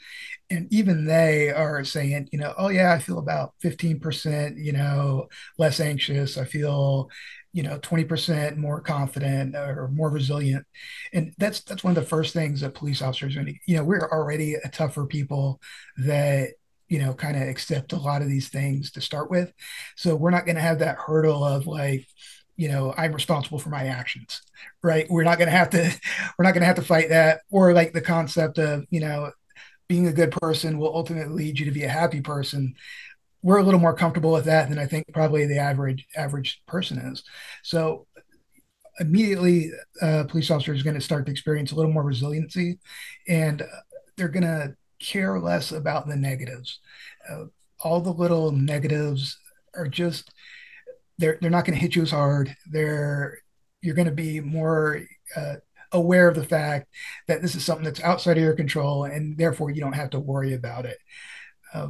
[0.50, 5.28] and even they are saying, you know, oh yeah, I feel about 15%, you know,
[5.60, 6.36] less anxious.
[6.40, 7.12] I feel,
[7.54, 10.66] you know, 20% more confident or more resilient.
[11.14, 13.36] And that's that's one of the first things that police officers,
[13.68, 15.62] you know, we're already a tougher people
[15.98, 16.54] that
[16.94, 19.52] you know kind of accept a lot of these things to start with.
[19.96, 22.06] So we're not going to have that hurdle of like
[22.56, 24.44] you know i'm responsible for my actions
[24.84, 25.08] right?
[25.10, 25.92] We're not going to have to
[26.38, 27.42] we're not going to have to fight that.
[27.50, 29.32] Or like the concept of you know
[29.88, 32.76] being a good person will ultimately lead you to be a happy person.
[33.42, 36.98] We're a little more comfortable with that than i think probably the average average person
[37.00, 37.24] is.
[37.64, 38.08] So
[39.00, 39.72] immediately
[40.02, 42.78] a police officer is going to start to experience a little more resiliency
[43.28, 43.64] and
[44.16, 46.80] they're going to care less about the negatives
[47.30, 47.46] uh,
[47.84, 49.38] all the little negatives
[49.76, 50.32] are just
[51.18, 53.40] they're they're not going to hit you as hard they're
[53.84, 55.02] you're going to be more
[55.36, 55.56] uh,
[55.94, 56.88] aware of the fact
[57.28, 60.20] that this is something that's outside of your control and therefore you don't have to
[60.20, 60.98] worry about it.
[61.74, 61.90] Uh,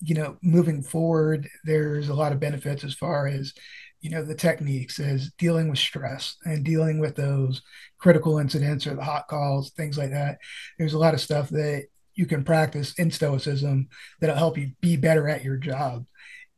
[0.00, 3.52] you know, moving forward, there's a lot of benefits as far as,
[4.00, 7.62] you know, the techniques as dealing with stress and dealing with those
[7.98, 10.38] critical incidents or the hot calls, things like that.
[10.78, 13.88] There's a lot of stuff that you can practice in stoicism
[14.20, 16.06] that'll help you be better at your job.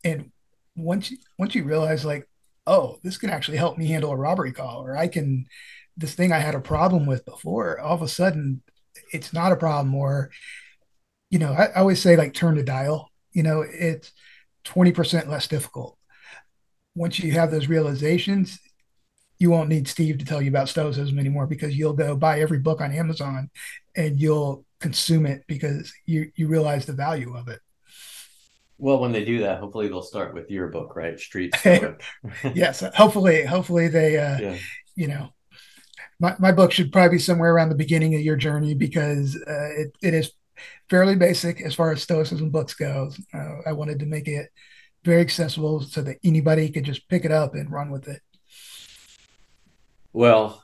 [0.03, 0.31] And
[0.77, 2.29] once you, once you realize like,
[2.67, 5.47] oh, this can actually help me handle a robbery call, or I can
[5.97, 8.63] this thing I had a problem with before, all of a sudden
[9.13, 9.95] it's not a problem.
[9.95, 10.31] Or,
[11.31, 14.13] you know, I, I always say like turn the dial, you know, it's
[14.65, 15.99] 20% less difficult.
[16.95, 18.59] Once you have those realizations,
[19.39, 22.59] you won't need Steve to tell you about Stoicism anymore because you'll go buy every
[22.59, 23.51] book on Amazon
[23.97, 27.59] and you'll consume it because you, you realize the value of it.
[28.76, 31.18] Well, when they do that, hopefully they'll start with your book, right?
[31.18, 32.03] Street Stoic.
[32.55, 34.59] yes, hopefully, hopefully they, uh, yeah.
[34.95, 35.30] you know,
[36.20, 39.70] my, my book should probably be somewhere around the beginning of your journey because uh,
[39.74, 40.32] it, it is
[40.91, 43.18] fairly basic as far as stoicism books goes.
[43.32, 44.51] Uh, I wanted to make it
[45.03, 48.20] very accessible so that anybody could just pick it up and run with it.
[50.12, 50.62] Well,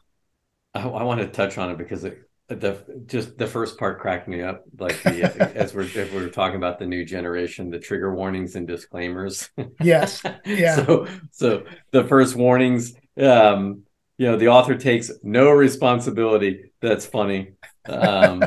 [0.75, 4.27] I, I want to touch on it because it, the just the first part cracked
[4.29, 4.65] me up.
[4.79, 8.67] Like the, as we're if we're talking about the new generation, the trigger warnings and
[8.67, 9.49] disclaimers.
[9.81, 10.23] Yes.
[10.45, 10.77] Yeah.
[10.77, 13.83] so so the first warnings, um,
[14.19, 16.73] you know, the author takes no responsibility.
[16.81, 17.53] That's funny.
[17.89, 18.43] Um,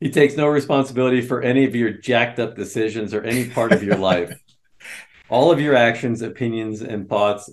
[0.00, 3.82] he takes no responsibility for any of your jacked up decisions or any part of
[3.82, 4.32] your life.
[5.28, 7.48] All of your actions, opinions, and thoughts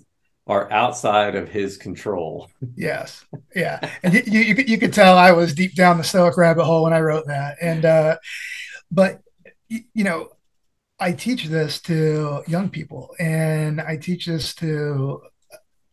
[0.47, 2.49] are outside of his control.
[2.75, 3.25] Yes,
[3.55, 6.83] yeah, and you, you, you could tell I was deep down the Stoic rabbit hole
[6.83, 8.17] when I wrote that, and uh,
[8.91, 9.21] but
[9.69, 10.29] you know,
[10.99, 15.21] I teach this to young people, and I teach this to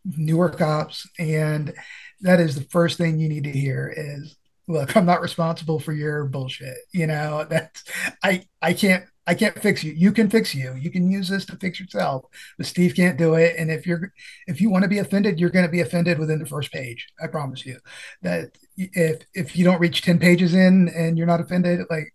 [0.05, 1.75] newer cops, and
[2.21, 4.37] that is the first thing you need to hear is
[4.67, 6.77] look i'm not responsible for your bullshit.
[6.93, 7.85] You know that's
[8.23, 9.93] i i can't I can't fix you.
[9.93, 10.75] You can fix you.
[10.75, 12.27] You can use this to fix yourself.
[12.59, 13.57] But Steve can't do it.
[13.59, 14.13] And if you're
[14.47, 17.07] if you want to be offended, you're going to be offended within the first page.
[17.23, 17.79] I promise you.
[18.23, 22.13] That if if you don't reach 10 pages in and you're not offended, like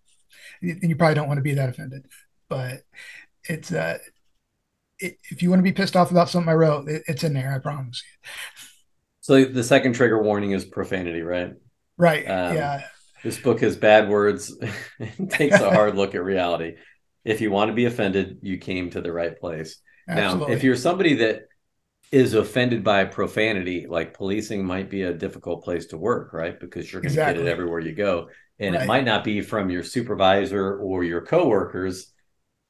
[0.62, 2.06] then you probably don't want to be that offended.
[2.48, 2.84] But
[3.46, 3.98] it's uh
[5.00, 7.34] it, if you want to be pissed off about something I wrote, it, it's in
[7.34, 8.30] there, I promise you.
[9.22, 11.54] So the second trigger warning is profanity, right?
[11.98, 12.26] Right.
[12.30, 12.84] Um, yeah.
[13.24, 14.58] This book has bad words
[15.00, 16.76] and takes a hard look at reality
[17.30, 19.80] if you want to be offended, you came to the right place.
[20.08, 20.48] Absolutely.
[20.48, 21.44] Now, if you're somebody that
[22.12, 26.60] is offended by profanity, like policing might be a difficult place to work, right?
[26.60, 27.44] Because you're going to exactly.
[27.44, 28.30] get it everywhere you go.
[28.58, 28.84] And right.
[28.84, 32.12] it might not be from your supervisor or your coworkers.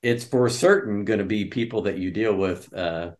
[0.01, 3.12] It's for certain going to be people that you deal with uh,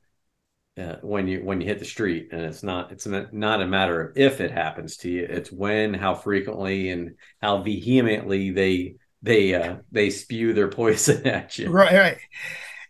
[0.78, 4.02] uh, when you when you hit the street, and it's not it's not a matter
[4.02, 5.26] of if it happens to you.
[5.30, 11.58] It's when, how frequently, and how vehemently they they uh they spew their poison at
[11.58, 11.70] you.
[11.70, 12.18] Right, right.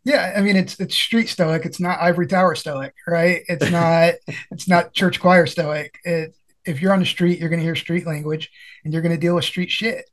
[0.04, 1.66] Yeah, I mean it's it's street stoic.
[1.66, 3.42] It's not ivory tower stoic, right?
[3.48, 4.16] It's not
[4.52, 6.00] it's not church choir stoic.
[6.04, 8.52] It, if you're on the street, you're going to hear street language,
[8.84, 10.10] and you're going to deal with street shit.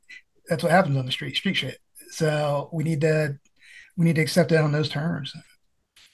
[0.49, 1.77] That's what happens on the street, street shit.
[2.11, 3.37] So we need to
[3.95, 5.33] we need to accept it on those terms.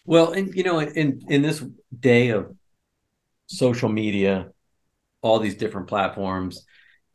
[0.05, 1.63] Well, and you know, in in this
[1.97, 2.53] day of
[3.47, 4.49] social media,
[5.21, 6.65] all these different platforms,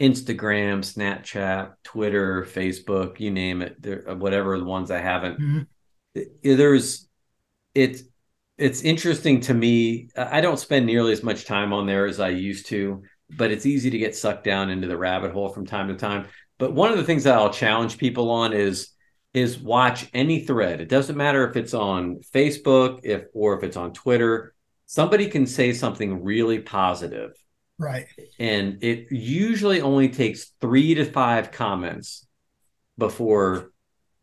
[0.01, 5.41] Instagram, Snapchat, Twitter, Facebook, you name it, there, whatever the ones I haven't.
[5.41, 6.23] Mm-hmm.
[6.43, 7.09] There's
[7.75, 8.03] it's
[8.57, 10.09] it's interesting to me.
[10.17, 13.67] I don't spend nearly as much time on there as I used to, but it's
[13.67, 16.27] easy to get sucked down into the rabbit hole from time to time.
[16.59, 18.91] But one of the things that I'll challenge people on is
[19.35, 20.81] is watch any thread.
[20.81, 24.55] It doesn't matter if it's on Facebook, if or if it's on Twitter.
[24.87, 27.33] Somebody can say something really positive
[27.79, 28.07] Right.
[28.39, 32.27] And it usually only takes three to five comments
[32.97, 33.71] before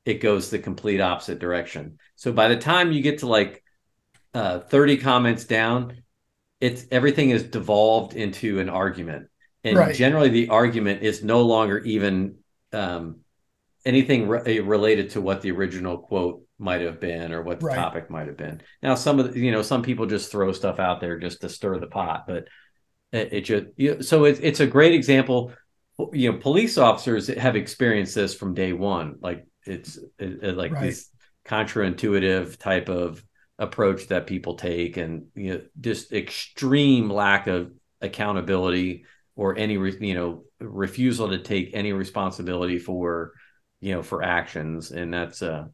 [0.04, 1.98] it goes the complete opposite direction.
[2.16, 3.64] So by the time you get to like
[4.34, 6.04] uh, 30 comments down,
[6.60, 9.28] it's everything is devolved into an argument.
[9.64, 9.96] And right.
[9.96, 12.38] generally the argument is no longer even
[12.72, 13.22] um,
[13.86, 17.76] anything re- related to what the original quote might have been or what the right.
[17.76, 18.62] topic might have been.
[18.82, 21.50] Now, some of the, you know, some people just throw stuff out there just to
[21.50, 22.48] stir the pot, but
[23.12, 25.54] it, it just you know, so it, it's a great example.
[26.12, 29.16] You know, police officers have experienced this from day one.
[29.22, 30.84] Like it's it, like right.
[30.84, 31.10] this
[31.46, 33.24] contraintuitive type of
[33.58, 40.14] approach that people take, and you know, just extreme lack of accountability or any you
[40.14, 43.32] know refusal to take any responsibility for
[43.80, 45.66] you know for actions, and that's uh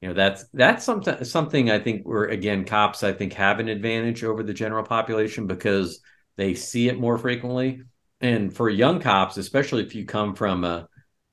[0.00, 3.68] you know that's that's something something I think where again cops I think have an
[3.68, 6.00] advantage over the general population because
[6.36, 7.82] they see it more frequently.
[8.20, 10.88] And for young cops, especially if you come from a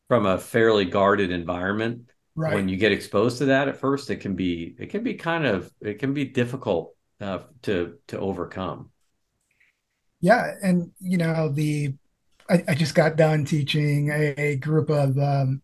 [0.07, 2.53] from a fairly guarded environment, right.
[2.53, 5.45] when you get exposed to that at first, it can be it can be kind
[5.45, 8.89] of it can be difficult uh, to to overcome.
[10.19, 11.93] Yeah, and you know the
[12.49, 15.61] I, I just got done teaching a, a group of um,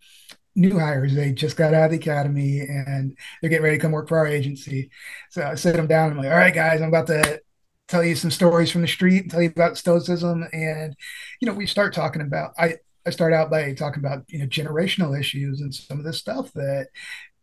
[0.56, 1.16] new hires.
[1.16, 4.18] They just got out of the academy and they're getting ready to come work for
[4.18, 4.90] our agency.
[5.30, 6.12] So I sit them down.
[6.12, 7.42] I'm like, all right, guys, I'm about to
[7.90, 10.96] tell you some stories from the street and tell you about stoicism and
[11.42, 12.76] you know we start talking about i
[13.06, 16.54] i start out by talking about you know generational issues and some of the stuff
[16.54, 16.88] that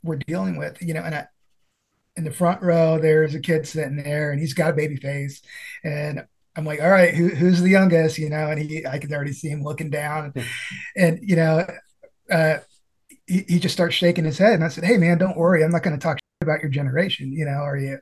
[0.02, 1.26] we're dealing with you know and i
[2.16, 5.42] in the front row there's a kid sitting there and he's got a baby face
[5.84, 6.24] and
[6.56, 8.16] i'm like all right who, who's the youngest?
[8.16, 10.46] You know and he i can already see him looking down and,
[10.96, 11.66] and you know
[12.30, 12.58] uh
[13.26, 15.64] he, he just starts shaking his head and i said hey man don't worry.
[15.64, 17.32] I'm not going to talk about your generation?
[17.32, 17.98] You know, are you,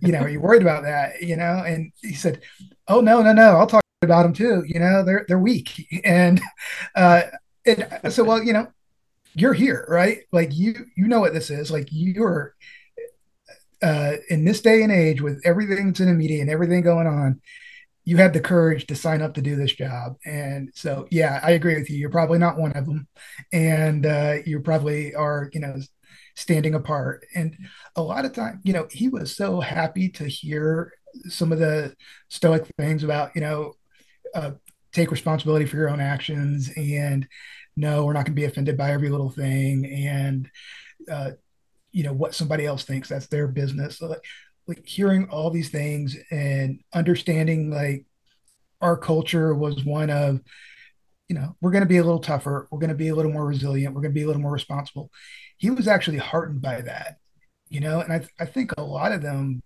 [0.00, 1.22] you know, are you worried about that?
[1.22, 2.42] You know, and he said,
[2.88, 4.64] "Oh no, no, no, I'll talk about them too.
[4.66, 6.40] You know, they're they're weak." And
[6.94, 7.22] uh,
[7.66, 8.68] and so, well, you know,
[9.34, 10.20] you're here, right?
[10.32, 11.70] Like you you know what this is.
[11.70, 12.54] Like you're
[13.82, 17.06] uh, in this day and age with everything that's in the media and everything going
[17.06, 17.40] on
[18.04, 20.16] you had the courage to sign up to do this job.
[20.26, 21.96] And so, yeah, I agree with you.
[21.96, 23.08] You're probably not one of them.
[23.52, 25.76] And uh, you probably are, you know,
[26.34, 27.24] standing apart.
[27.34, 27.56] And
[27.96, 30.92] a lot of time, you know, he was so happy to hear
[31.28, 31.94] some of the
[32.28, 33.74] stoic things about, you know,
[34.34, 34.52] uh,
[34.92, 37.26] take responsibility for your own actions and
[37.76, 39.84] no, we're not going to be offended by every little thing.
[39.86, 40.48] And,
[41.10, 41.32] uh,
[41.90, 43.98] you know, what somebody else thinks, that's their business.
[43.98, 44.24] So, like,
[44.66, 48.06] like hearing all these things and understanding like
[48.80, 50.40] our culture was one of
[51.28, 53.32] you know we're going to be a little tougher we're going to be a little
[53.32, 55.10] more resilient we're going to be a little more responsible
[55.56, 57.18] he was actually heartened by that
[57.68, 59.62] you know and i, I think a lot of them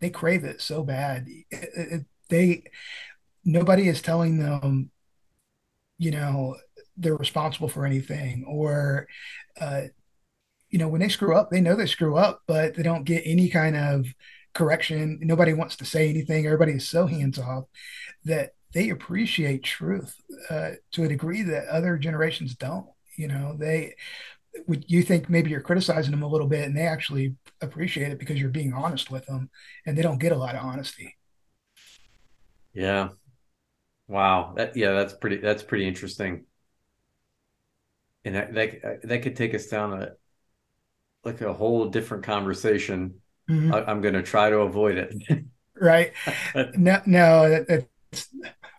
[0.00, 2.64] they crave it so bad it, it, they
[3.44, 4.90] nobody is telling them
[5.98, 6.56] you know
[6.96, 9.06] they're responsible for anything or
[9.60, 9.82] uh,
[10.68, 13.22] you know when they screw up they know they screw up but they don't get
[13.24, 14.06] any kind of
[14.54, 15.18] correction.
[15.22, 16.46] Nobody wants to say anything.
[16.46, 17.64] Everybody is so hands off
[18.24, 20.14] that they appreciate truth
[20.48, 22.86] uh, to a degree that other generations don't.
[23.16, 23.94] You know, they
[24.86, 28.40] you think maybe you're criticizing them a little bit, and they actually appreciate it because
[28.40, 29.50] you're being honest with them,
[29.86, 31.16] and they don't get a lot of honesty.
[32.72, 33.10] Yeah.
[34.08, 34.54] Wow.
[34.56, 35.36] That, yeah, that's pretty.
[35.38, 36.44] That's pretty interesting.
[38.24, 40.12] And that, that that could take us down a
[41.24, 43.20] like a whole different conversation
[43.50, 43.74] Mm-hmm.
[43.74, 45.44] I, am going to try to avoid it.
[45.80, 46.12] right.
[46.76, 47.64] no, no,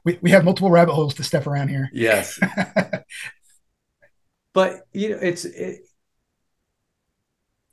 [0.06, 1.90] we, we have multiple rabbit holes to step around here.
[1.94, 2.40] Yes.
[4.54, 5.82] but you know, it's it,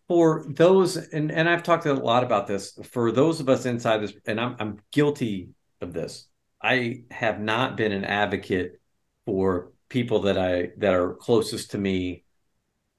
[0.07, 2.79] for those, and and I've talked a lot about this.
[2.91, 5.51] For those of us inside this, and I'm I'm guilty
[5.81, 6.27] of this.
[6.63, 8.81] I have not been an advocate
[9.27, 12.25] for people that I that are closest to me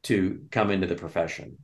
[0.03, 1.57] to come into the profession.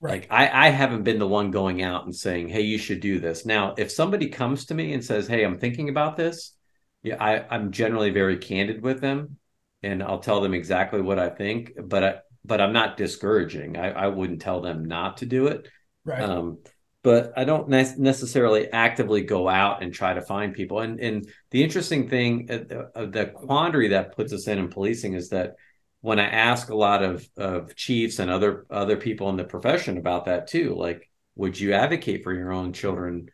[0.00, 0.22] Right.
[0.22, 3.18] Like I, I haven't been the one going out and saying, "Hey, you should do
[3.18, 6.54] this." Now, if somebody comes to me and says, "Hey, I'm thinking about this,"
[7.02, 9.38] yeah, I, I'm generally very candid with them,
[9.82, 11.72] and I'll tell them exactly what I think.
[11.82, 12.14] But I,
[12.44, 13.76] but I'm not discouraging.
[13.76, 15.68] I, I wouldn't tell them not to do it.
[16.04, 16.22] Right.
[16.22, 16.58] Um,
[17.02, 20.80] but I don't ne- necessarily actively go out and try to find people.
[20.80, 25.14] And and the interesting thing, uh, uh, the quandary that puts us in in policing
[25.14, 25.56] is that
[26.00, 29.98] when I ask a lot of of chiefs and other other people in the profession
[29.98, 33.30] about that too, like, would you advocate for your own children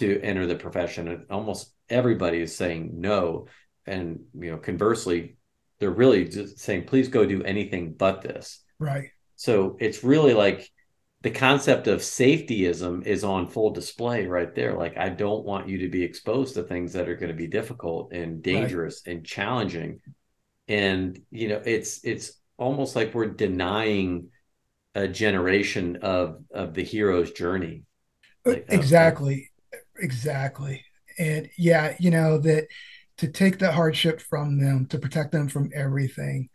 [0.00, 1.06] to enter the profession?
[1.08, 3.46] And almost everybody is saying no.
[3.86, 5.36] And you know, conversely,
[5.78, 8.62] they're really just saying, please go do anything but this.
[8.78, 9.10] Right.
[9.36, 10.70] So it's really like
[11.22, 14.74] the concept of safetyism is on full display right there.
[14.74, 17.46] Like, I don't want you to be exposed to things that are going to be
[17.46, 19.16] difficult and dangerous right.
[19.16, 20.00] and challenging
[20.68, 24.28] and you know it's it's almost like we're denying
[24.94, 27.82] a generation of of the hero's journey
[28.46, 29.50] uh, like exactly
[29.98, 30.84] exactly
[31.18, 32.66] and yeah you know that
[33.18, 36.48] to take the hardship from them to protect them from everything.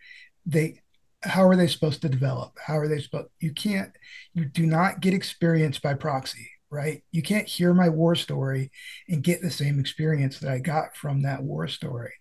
[0.46, 0.82] They
[1.22, 2.58] how are they supposed to develop?
[2.66, 3.92] How are they supposed you can't
[4.34, 7.02] you do not get experience by proxy right?
[7.12, 8.72] You can't hear my war story
[9.08, 12.14] and get the same experience that i got from that war story.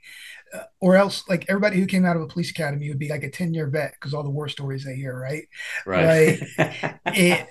[0.54, 3.22] Uh, or else like everybody who came out of a police academy would be like
[3.22, 5.44] a 10 year vet because all the war stories they hear right?
[5.84, 6.40] Right.
[6.56, 7.48] Like, it,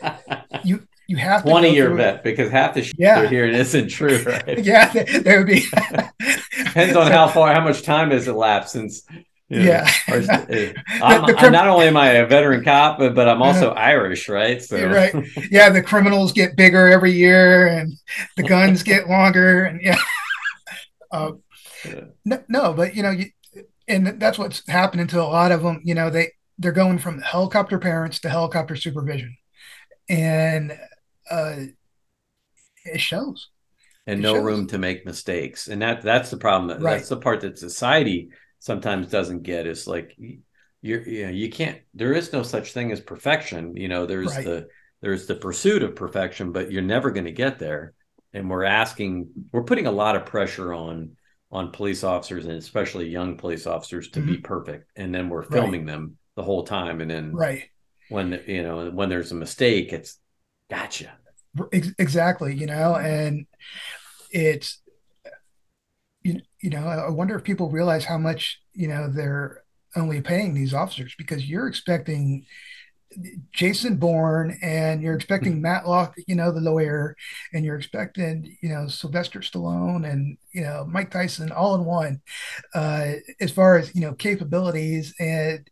[0.64, 3.22] you you have 20 year vet because half the shit yeah.
[3.22, 5.66] they're hearing isn't true right yeah they would be
[6.58, 9.04] depends on how far how much time has elapsed since
[9.50, 9.90] you know, yeah.
[10.10, 13.42] Or, I'm, the, the I'm, not only am I a veteran cop, but, but I'm
[13.42, 14.62] also uh, Irish, right?
[14.62, 15.14] So right.
[15.50, 17.94] Yeah, the criminals get bigger every year and
[18.36, 20.00] the guns get longer and yeah.
[21.12, 21.42] Um,
[22.26, 23.28] no, no, but you know, you,
[23.88, 25.82] and that's what's happening to a lot of them.
[25.86, 29.38] You know, they they're going from helicopter parents to helicopter supervision,
[30.10, 30.78] and
[31.30, 31.56] uh,
[32.86, 33.50] it shows.
[34.06, 34.44] And it no shows.
[34.44, 36.70] room to make mistakes, and that that's the problem.
[36.70, 36.98] That, right.
[36.98, 39.68] That's the part that society sometimes doesn't get.
[39.68, 40.18] Is like
[40.82, 41.80] you're you know you can't.
[41.94, 43.76] There is no such thing as perfection.
[43.76, 44.46] You know, there's right.
[44.46, 44.68] the
[45.02, 47.94] there's the pursuit of perfection, but you're never going to get there.
[48.34, 51.18] And we're asking, we're putting a lot of pressure on
[51.52, 54.32] on police officers and especially young police officers to mm-hmm.
[54.32, 55.94] be perfect and then we're filming right.
[55.94, 57.70] them the whole time and then right
[58.10, 60.20] when you know when there's a mistake it's
[60.70, 61.18] gotcha
[61.72, 63.46] exactly you know and
[64.32, 64.82] it's
[66.24, 69.64] you, you know i wonder if people realize how much you know they're
[69.96, 72.46] only paying these officers because you're expecting
[73.52, 77.16] Jason Bourne and you're expecting Matlock, you know, the lawyer,
[77.54, 82.22] and you're expecting, you know, Sylvester Stallone and, you know, Mike Tyson all in one,
[82.76, 85.14] uh, as far as, you know, capabilities.
[85.20, 85.68] And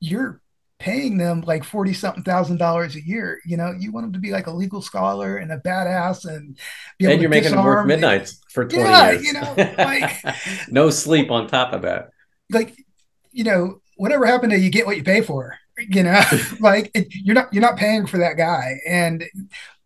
[0.00, 0.41] you're
[0.82, 3.40] paying them like 40 something thousand dollars a year.
[3.46, 6.58] You know, you want them to be like a legal scholar and a badass and
[6.98, 9.24] be able and you're making them work midnights for 20 yeah, years.
[9.24, 10.24] You know, like
[10.68, 12.10] no sleep on top of that.
[12.50, 12.76] Like,
[13.30, 16.20] you know, whatever happened to you get what you pay for you know
[16.60, 19.24] like it, you're not you're not paying for that guy and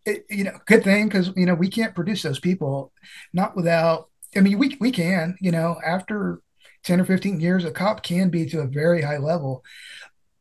[0.05, 2.93] it, you know good thing because you know we can't produce those people
[3.33, 6.41] not without i mean we, we can you know after
[6.85, 9.65] 10 or 15 years a cop can be to a very high level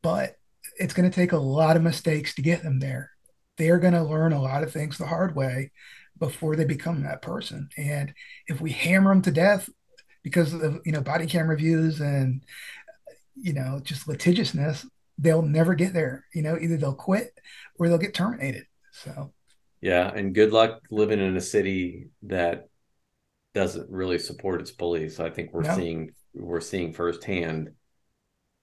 [0.02, 0.38] but
[0.78, 3.12] it's going to take a lot of mistakes to get them there
[3.58, 5.72] they're going to learn a lot of things the hard way
[6.20, 8.14] before they become that person and
[8.48, 9.70] if we hammer them to death
[10.24, 12.42] because of you know body camera views and
[13.36, 14.86] you know just litigiousness
[15.18, 16.26] they'll never get there.
[16.34, 17.38] You know, either they'll quit
[17.80, 18.66] or they'll get terminated.
[18.92, 19.34] So,
[19.82, 22.68] yeah, and good luck living in a city that
[23.54, 25.20] doesn't really support its police.
[25.20, 25.76] I think we're no.
[25.76, 27.72] seeing we're seeing firsthand,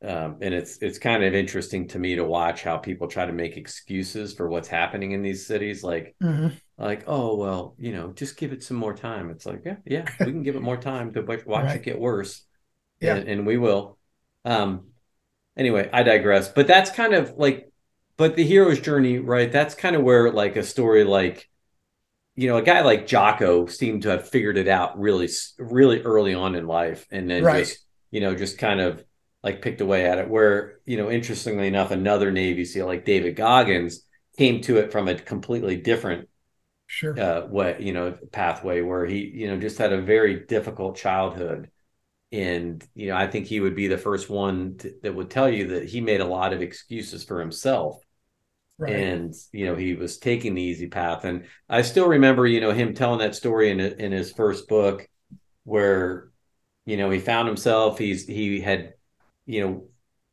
[0.05, 3.33] um, and it's it's kind of interesting to me to watch how people try to
[3.33, 5.85] make excuses for what's happening in these cities.
[5.85, 6.49] Like, mm-hmm.
[6.77, 9.31] like oh well, you know, just give it some more time.
[9.31, 11.77] It's like yeah, yeah, we can give it more time to watch right.
[11.77, 12.43] it get worse.
[13.01, 13.99] Yeah, and, and we will.
[14.45, 14.89] Um,
[15.57, 16.49] anyway, I digress.
[16.49, 17.71] But that's kind of like,
[18.17, 19.53] but the hero's journey, right?
[19.53, 21.49] That's kind of where like a story like,
[22.35, 25.29] you know, a guy like Jocko seemed to have figured it out really,
[25.59, 27.67] really early on in life, and then right.
[27.67, 29.05] just, you know, just kind of
[29.43, 30.29] like picked away at it.
[30.29, 34.05] Where, you know, interestingly enough, another Navy SEAL like David Goggins
[34.39, 36.29] came to it from a completely different
[36.87, 40.97] sure uh, way, you know, pathway where he, you know, just had a very difficult
[40.97, 41.71] childhood
[42.33, 45.49] and you know i think he would be the first one to, that would tell
[45.49, 48.01] you that he made a lot of excuses for himself
[48.79, 48.95] right.
[48.95, 52.73] and you know he was taking the easy path and i still remember you know
[52.73, 55.07] him telling that story in in his first book
[55.65, 56.31] where
[56.87, 58.95] you know he found himself he's he had
[59.47, 59.85] you know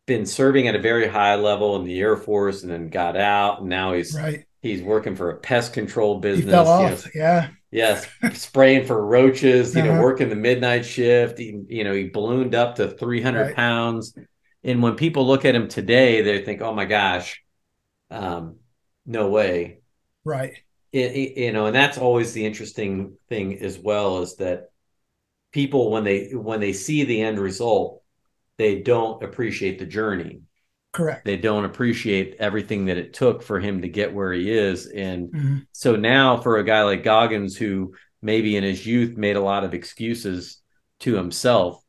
[0.05, 3.59] been serving at a very high level in the air force and then got out
[3.59, 7.05] and now he's right he's working for a pest control business he fell off.
[7.05, 9.75] Know, yeah Yes, spraying for roaches.
[9.75, 9.95] You uh-huh.
[9.95, 11.37] know, working the midnight shift.
[11.37, 13.55] He, you know, he ballooned up to three hundred right.
[13.55, 14.15] pounds.
[14.63, 17.41] And when people look at him today, they think, "Oh my gosh,
[18.09, 18.57] um,
[19.05, 19.81] no way."
[20.25, 20.53] Right.
[20.91, 24.71] It, it, you know, and that's always the interesting thing as well is that
[25.51, 27.98] people when they when they see the end result,
[28.59, 30.41] they don't appreciate the journey.
[30.91, 31.23] Correct.
[31.23, 34.85] They don't appreciate everything that it took for him to get where he is.
[34.85, 35.57] And mm-hmm.
[35.71, 39.63] so now for a guy like Goggins, who maybe in his youth made a lot
[39.63, 40.61] of excuses
[40.99, 41.81] to himself,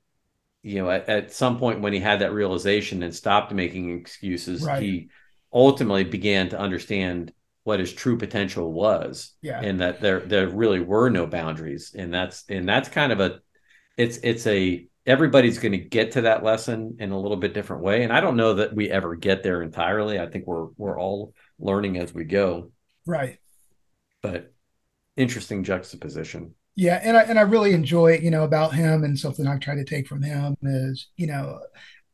[0.62, 4.62] you know, at, at some point when he had that realization and stopped making excuses,
[4.62, 4.80] right.
[4.80, 5.08] he
[5.52, 7.32] ultimately began to understand
[7.64, 9.32] what his true potential was.
[9.42, 9.60] Yeah.
[9.60, 11.96] And that there there really were no boundaries.
[11.98, 13.40] And that's and that's kind of a
[13.96, 17.82] it's it's a everybody's going to get to that lesson in a little bit different
[17.82, 20.18] way and i don't know that we ever get there entirely.
[20.18, 22.72] I think we're we're all learning as we go.
[23.06, 23.38] Right.
[24.22, 24.52] But
[25.16, 26.54] interesting juxtaposition.
[26.76, 29.76] Yeah and i and i really enjoy you know about him and something i've tried
[29.76, 31.60] to take from him is you know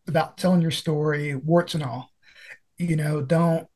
[0.08, 2.10] about telling your story warts and all.
[2.78, 3.66] You know don't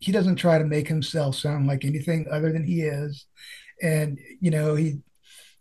[0.00, 3.26] he doesn't try to make himself sound like anything other than he is.
[3.82, 4.98] And you know he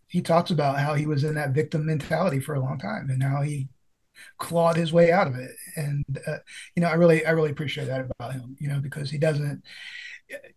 [0.07, 3.21] he talks about how he was in that victim mentality for a long time and
[3.21, 3.69] how he
[4.37, 5.51] clawed his way out of it.
[5.75, 6.37] And uh,
[6.75, 9.63] you know i really i really appreciate that about him you know because he doesn't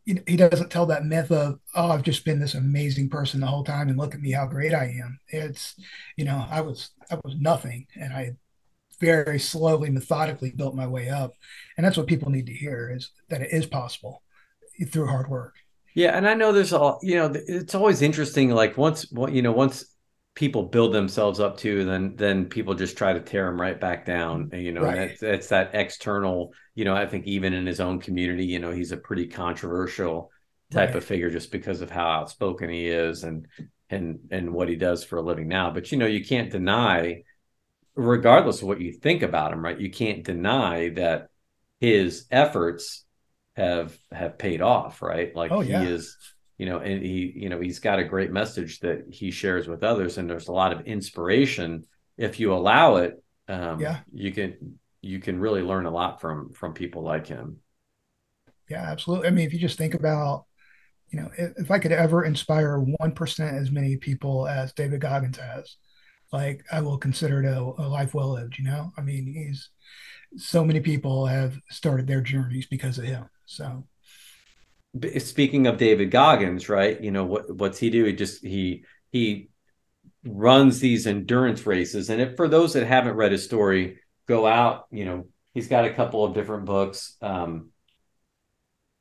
[0.04, 3.62] he doesn't tell that myth of oh i've just been this amazing person the whole
[3.62, 5.18] time and look at me how great i am.
[5.28, 5.74] It's
[6.16, 8.32] you know i was i was nothing and i
[9.00, 11.32] very slowly methodically built my way up.
[11.76, 14.22] And that's what people need to hear is that it is possible
[14.90, 15.54] through hard work
[15.94, 17.32] yeah, and I know there's all you know.
[17.34, 18.50] It's always interesting.
[18.50, 19.84] Like once, you know, once
[20.34, 24.06] people build themselves up to, then then people just try to tear them right back
[24.06, 24.50] down.
[24.52, 24.96] Uh, you know, right.
[24.96, 26.52] that's, that's that external.
[26.74, 30.30] You know, I think even in his own community, you know, he's a pretty controversial
[30.70, 30.96] type right.
[30.96, 33.46] of figure just because of how outspoken he is and
[33.90, 35.70] and and what he does for a living now.
[35.70, 37.24] But you know, you can't deny,
[37.94, 39.78] regardless of what you think about him, right?
[39.78, 41.28] You can't deny that
[41.80, 43.04] his efforts
[43.56, 45.34] have have paid off, right?
[45.34, 45.82] Like oh, yeah.
[45.82, 46.16] he is,
[46.58, 49.82] you know, and he, you know, he's got a great message that he shares with
[49.82, 51.84] others, and there's a lot of inspiration.
[52.16, 56.52] If you allow it, um, yeah, you can you can really learn a lot from
[56.52, 57.58] from people like him.
[58.68, 59.28] Yeah, absolutely.
[59.28, 60.44] I mean, if you just think about,
[61.10, 65.00] you know, if, if I could ever inspire one percent as many people as David
[65.00, 65.76] Goggins has,
[66.32, 68.58] like I will consider it a, a life well lived.
[68.58, 69.70] You know, I mean, he's
[70.36, 73.28] so many people have started their journeys because of him.
[73.50, 73.84] So
[75.18, 77.00] speaking of David Goggins, right?
[77.00, 78.04] You know what what's he do?
[78.04, 79.50] He just he he
[80.24, 82.10] runs these endurance races.
[82.10, 83.98] And if for those that haven't read his story,
[84.28, 87.16] go out, you know, he's got a couple of different books.
[87.20, 87.70] Um,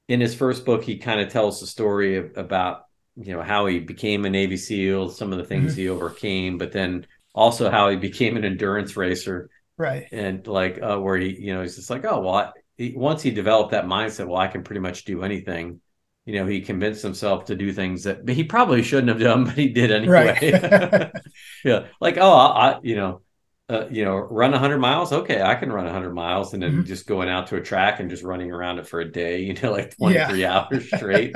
[0.07, 2.85] in his first book, he kind of tells the story of, about,
[3.15, 5.81] you know, how he became a Navy SEAL, some of the things mm-hmm.
[5.81, 7.05] he overcame, but then
[7.35, 9.51] also how he became an endurance racer.
[9.77, 10.07] Right.
[10.11, 13.21] And like, uh, where he, you know, he's just like, oh, well, I, he, once
[13.21, 15.81] he developed that mindset, well, I can pretty much do anything
[16.29, 19.55] you know, he convinced himself to do things that he probably shouldn't have done, but
[19.55, 20.37] he did anyway.
[20.51, 21.11] Right.
[21.65, 23.21] yeah, like oh, I, you know,
[23.67, 25.11] uh, you know, run 100 miles.
[25.11, 26.83] Okay, I can run 100 miles, and then mm-hmm.
[26.83, 29.41] just going out to a track and just running around it for a day.
[29.49, 30.59] You know, like 23 yeah.
[30.59, 31.35] hours straight.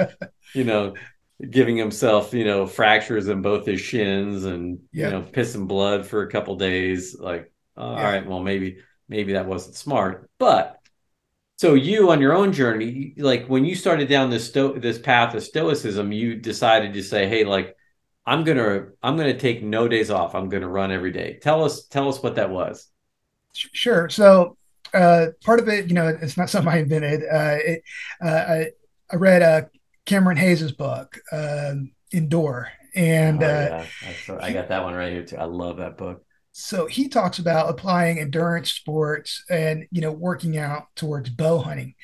[0.54, 0.94] you know,
[1.50, 5.06] giving himself, you know, fractures in both his shins and yeah.
[5.06, 7.18] you know, pissing blood for a couple days.
[7.20, 7.88] Like, uh, yeah.
[7.88, 8.78] all right, well, maybe
[9.10, 10.78] maybe that wasn't smart, but
[11.64, 15.34] so you on your own journey like when you started down this sto- this path
[15.34, 17.74] of stoicism you decided to say hey like
[18.26, 20.36] i'm gonna i'm gonna take no days off.
[20.36, 21.40] I'm gonna run every day.
[21.42, 22.90] Tell us tell us what that was.
[23.54, 24.10] Sure.
[24.10, 24.58] So
[24.94, 27.22] uh, part of it you know it's not something i invented.
[27.22, 27.84] Uh, it,
[28.22, 28.66] uh, I,
[29.10, 29.62] I read uh,
[30.06, 32.74] Cameron Hanes's book um, endure.
[32.94, 33.86] And oh, uh,
[34.28, 34.36] yeah.
[34.42, 35.38] I got that one right here too.
[35.38, 40.58] I love that book so he talks about applying endurance sports and you know working
[40.58, 41.96] out towards bow hunting.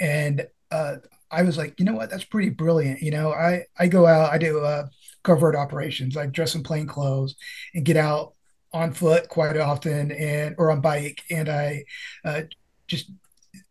[0.00, 0.96] And uh,
[1.30, 2.10] i was like you know what?
[2.10, 3.00] That's pretty brilliant.
[3.02, 4.86] You know i i go out i do uh,
[5.22, 6.16] covert operations.
[6.16, 7.34] I dress in plain clothes
[7.74, 8.34] and get out
[8.74, 11.22] on foot quite often and or on bike.
[11.30, 11.84] And i
[12.24, 12.42] uh,
[12.86, 13.10] just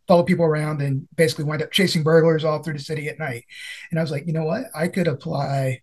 [0.08, 3.44] follow people around and basically wind up chasing burglars all through the city at night.
[3.90, 4.64] And i was like you know what?
[4.74, 5.82] I could apply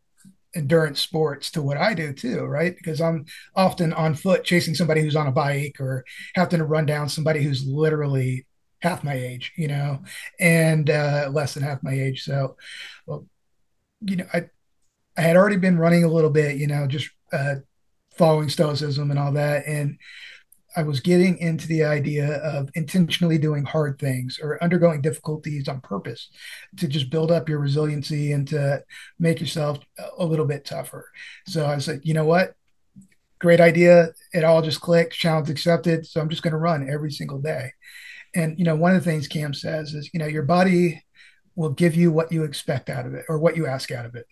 [0.56, 2.76] endurance sports to what I do too, right?
[2.76, 3.26] Because I'm
[3.56, 6.04] often on foot chasing somebody who's on a bike or
[6.36, 8.46] having to run down somebody who's literally
[8.82, 10.00] half my age, you know,
[10.40, 12.24] and uh, less than half my age.
[12.24, 12.58] So,
[13.06, 13.26] well,
[14.02, 14.50] you know, I
[15.18, 17.56] I had already been running a little bit, you know, just uh,
[18.18, 19.98] following stoicism and all that, and
[20.76, 25.82] I was getting into the idea of intentionally doing hard things or undergoing difficulties on
[25.82, 26.30] purpose
[26.78, 28.84] to just build up your resiliency and to
[29.20, 29.80] make yourself
[30.18, 31.10] a little bit tougher.
[31.48, 32.54] So I said, you know what?
[33.40, 34.10] Great idea.
[34.34, 36.06] It all just clicked, challenge accepted.
[36.06, 37.72] So I'm just going to run every single day.
[38.34, 41.04] And, you know, one of the things Cam says is, you know, your body
[41.56, 44.16] will give you what you expect out of it or what you ask out of
[44.16, 44.26] it,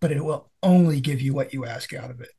[0.00, 2.30] but it will only give you what you ask out of it.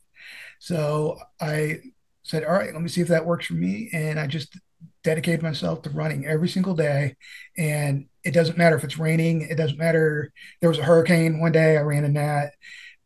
[0.59, 1.79] So I
[2.25, 3.87] said, all right, let me see if that works for me.
[3.93, 4.57] And I just
[5.03, 7.15] dedicated myself to running every single day.
[7.55, 10.33] And it doesn't matter if it's raining, it doesn't matter.
[10.59, 12.53] There was a hurricane one day, I ran in that.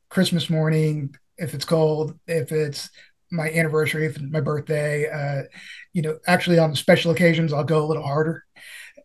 [0.07, 2.89] Christmas morning, if it's cold, if it's
[3.29, 5.43] my anniversary, if my birthday, uh,
[5.91, 8.45] you know, actually on special occasions, I'll go a little harder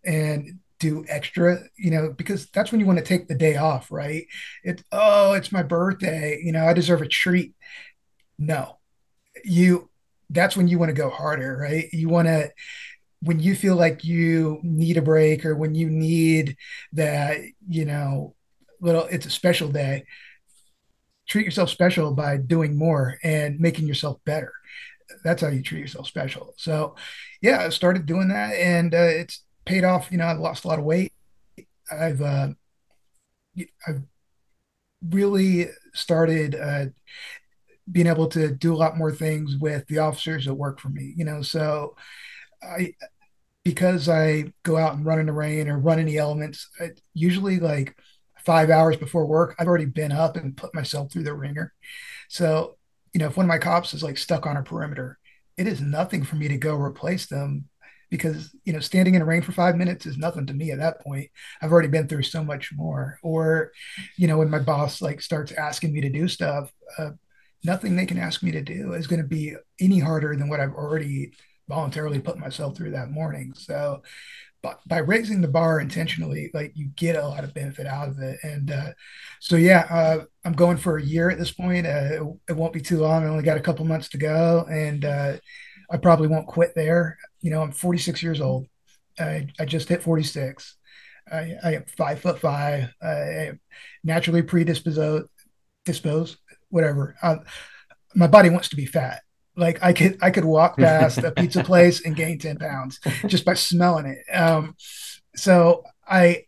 [0.05, 3.91] and do extra, you know, because that's when you want to take the day off,
[3.91, 4.27] right?
[4.63, 7.55] It's, oh, it's my birthday, you know, I deserve a treat.
[8.39, 8.79] No,
[9.45, 9.91] you
[10.31, 11.89] that's when you want to go harder, right?
[11.93, 12.51] You want to
[13.23, 16.57] when you feel like you need a break or when you need
[16.93, 17.39] that,
[17.69, 18.35] you know,
[18.81, 20.05] little it's a special day.
[21.27, 24.53] Treat yourself special by doing more and making yourself better.
[25.25, 26.53] That's how you treat yourself special.
[26.57, 26.97] So,
[27.41, 30.11] yeah, I started doing that, and uh, it's paid off.
[30.11, 31.13] You know, I've lost a lot of weight.
[31.91, 32.49] I've uh,
[33.87, 34.03] I've
[35.11, 36.87] really started uh,
[37.91, 41.15] being able to do a lot more things with the officers that work for me,
[41.17, 41.43] you know.
[41.43, 41.97] So
[42.63, 42.95] I
[43.65, 46.91] because I go out and run in the rain or run in the elements, I,
[47.15, 47.97] usually like
[48.45, 51.73] five hours before work, I've already been up and put myself through the ringer.
[52.29, 52.77] So,
[53.15, 55.19] you know, if one of my cops is like stuck on a perimeter,
[55.57, 57.69] it is nothing for me to go replace them
[58.11, 60.79] because you know standing in the rain for five minutes is nothing to me at
[60.79, 61.29] that point
[61.63, 63.73] i've already been through so much more or
[64.17, 67.11] you know when my boss like starts asking me to do stuff uh,
[67.65, 70.61] nothing they can ask me to do is going to be any harder than what
[70.61, 71.33] I've already
[71.69, 73.55] voluntarily put myself through that morning.
[73.55, 74.03] So,
[74.63, 78.19] but by raising the bar intentionally, like you get a lot of benefit out of
[78.19, 78.39] it.
[78.43, 78.93] And uh,
[79.41, 81.87] so, yeah, uh, I'm going for a year at this point.
[81.87, 83.25] Uh, it, it, won't be too long.
[83.25, 85.35] I only got a couple months to go, and uh,
[85.91, 87.19] I probably won't quit there.
[87.41, 88.67] You know, I'm 46 years old.
[89.19, 90.77] I, I just hit 46.
[91.31, 92.91] I, I am five foot five.
[93.03, 93.53] I
[94.03, 95.27] naturally predisposed
[95.85, 96.39] disposed
[96.75, 97.15] whatever.
[97.23, 97.37] Uh,
[98.17, 99.23] my body wants to be fat.
[99.57, 102.99] Like I could I could walk past a pizza place and gain 10 pounds
[103.29, 104.19] just by smelling it.
[104.37, 104.75] Um,
[105.37, 106.47] so I,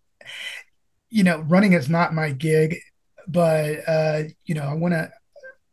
[1.08, 2.78] you know, running is not my gig,
[3.28, 5.12] but uh, you know, I want to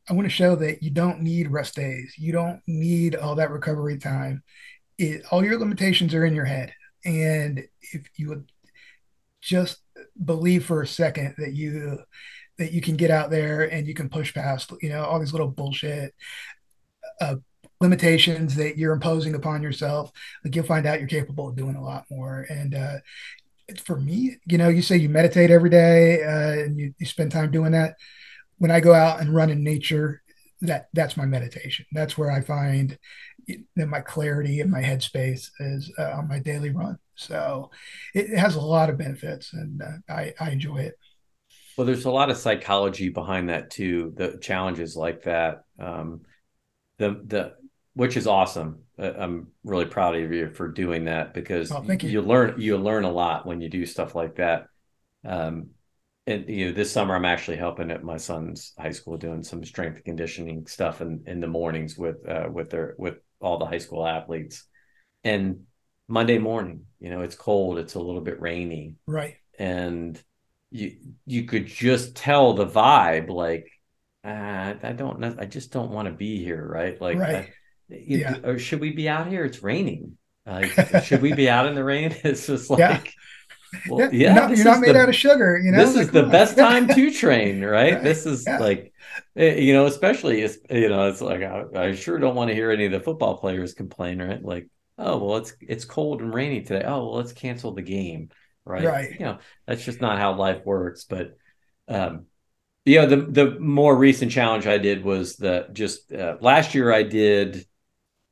[0.07, 2.13] I want to show that you don't need rest days.
[2.19, 4.43] You don't need all that recovery time.
[4.99, 6.73] it, all your limitations are in your head.
[7.03, 8.51] And if you would
[9.41, 9.79] just
[10.23, 11.99] believe for a second that you
[12.57, 15.33] that you can get out there and you can push past, you know, all these
[15.33, 16.13] little bullshit
[17.19, 17.35] uh,
[17.81, 20.11] limitations that you're imposing upon yourself,
[20.43, 22.45] like you'll find out you're capable of doing a lot more.
[22.49, 22.97] And uh,
[23.83, 27.31] for me, you know, you say you meditate every day uh, and you, you spend
[27.31, 27.95] time doing that.
[28.57, 30.21] When I go out and run in nature,
[30.61, 31.85] that that's my meditation.
[31.91, 32.97] That's where I find
[33.75, 36.97] that my clarity and my headspace is uh, on my daily run.
[37.15, 37.69] So
[38.13, 40.97] it has a lot of benefits, and uh, I, I enjoy it.
[41.77, 44.13] Well, there's a lot of psychology behind that too.
[44.15, 46.21] The challenges like that, um,
[46.97, 47.53] the the
[47.95, 48.79] which is awesome.
[48.97, 51.97] I'm really proud of you for doing that because oh, you.
[52.09, 52.21] you.
[52.21, 54.67] learn you learn a lot when you do stuff like that.
[55.25, 55.69] Um,
[56.25, 59.63] and you know, this summer I'm actually helping at my son's high school doing some
[59.65, 63.79] strength conditioning stuff in, in the mornings with uh, with their with all the high
[63.79, 64.65] school athletes.
[65.23, 65.61] And
[66.07, 69.35] Monday morning, you know, it's cold, it's a little bit rainy, right?
[69.57, 70.21] And
[70.73, 73.69] you you could just tell the vibe, like
[74.23, 76.99] uh, I don't, I just don't want to be here, right?
[76.99, 77.35] Like, right.
[77.35, 77.45] Uh,
[77.89, 78.37] you, yeah.
[78.43, 79.43] or should we be out here?
[79.43, 80.17] It's raining.
[80.45, 80.71] Like,
[81.03, 82.15] should we be out in the rain?
[82.23, 82.79] It's just like.
[82.79, 83.01] Yeah.
[83.89, 85.57] Well, yeah, you're not, you're not made the, out of sugar.
[85.57, 86.29] You know, this like, is the on.
[86.29, 87.95] best time to train, right?
[87.95, 88.03] right.
[88.03, 88.59] This is yeah.
[88.59, 88.93] like,
[89.35, 92.55] eh, you know, especially it's you know, it's like I, I, sure don't want to
[92.55, 94.43] hear any of the football players complain, right?
[94.43, 94.69] Like,
[94.99, 96.85] oh well, it's it's cold and rainy today.
[96.85, 98.29] Oh well, let's cancel the game,
[98.65, 98.83] right?
[98.83, 99.11] Right.
[99.11, 99.37] You know,
[99.67, 101.05] that's just not how life works.
[101.05, 101.37] But,
[101.87, 102.25] um,
[102.85, 107.03] know, the the more recent challenge I did was the just uh, last year I
[107.03, 107.65] did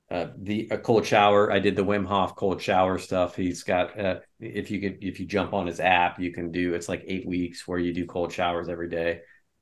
[0.09, 1.51] uh, the a cold shower.
[1.51, 3.35] I did the Wim Hof cold shower stuff.
[3.35, 6.73] He's got uh, if you could if you jump on his app, you can do
[6.73, 9.21] it's like eight weeks where you do cold showers every day.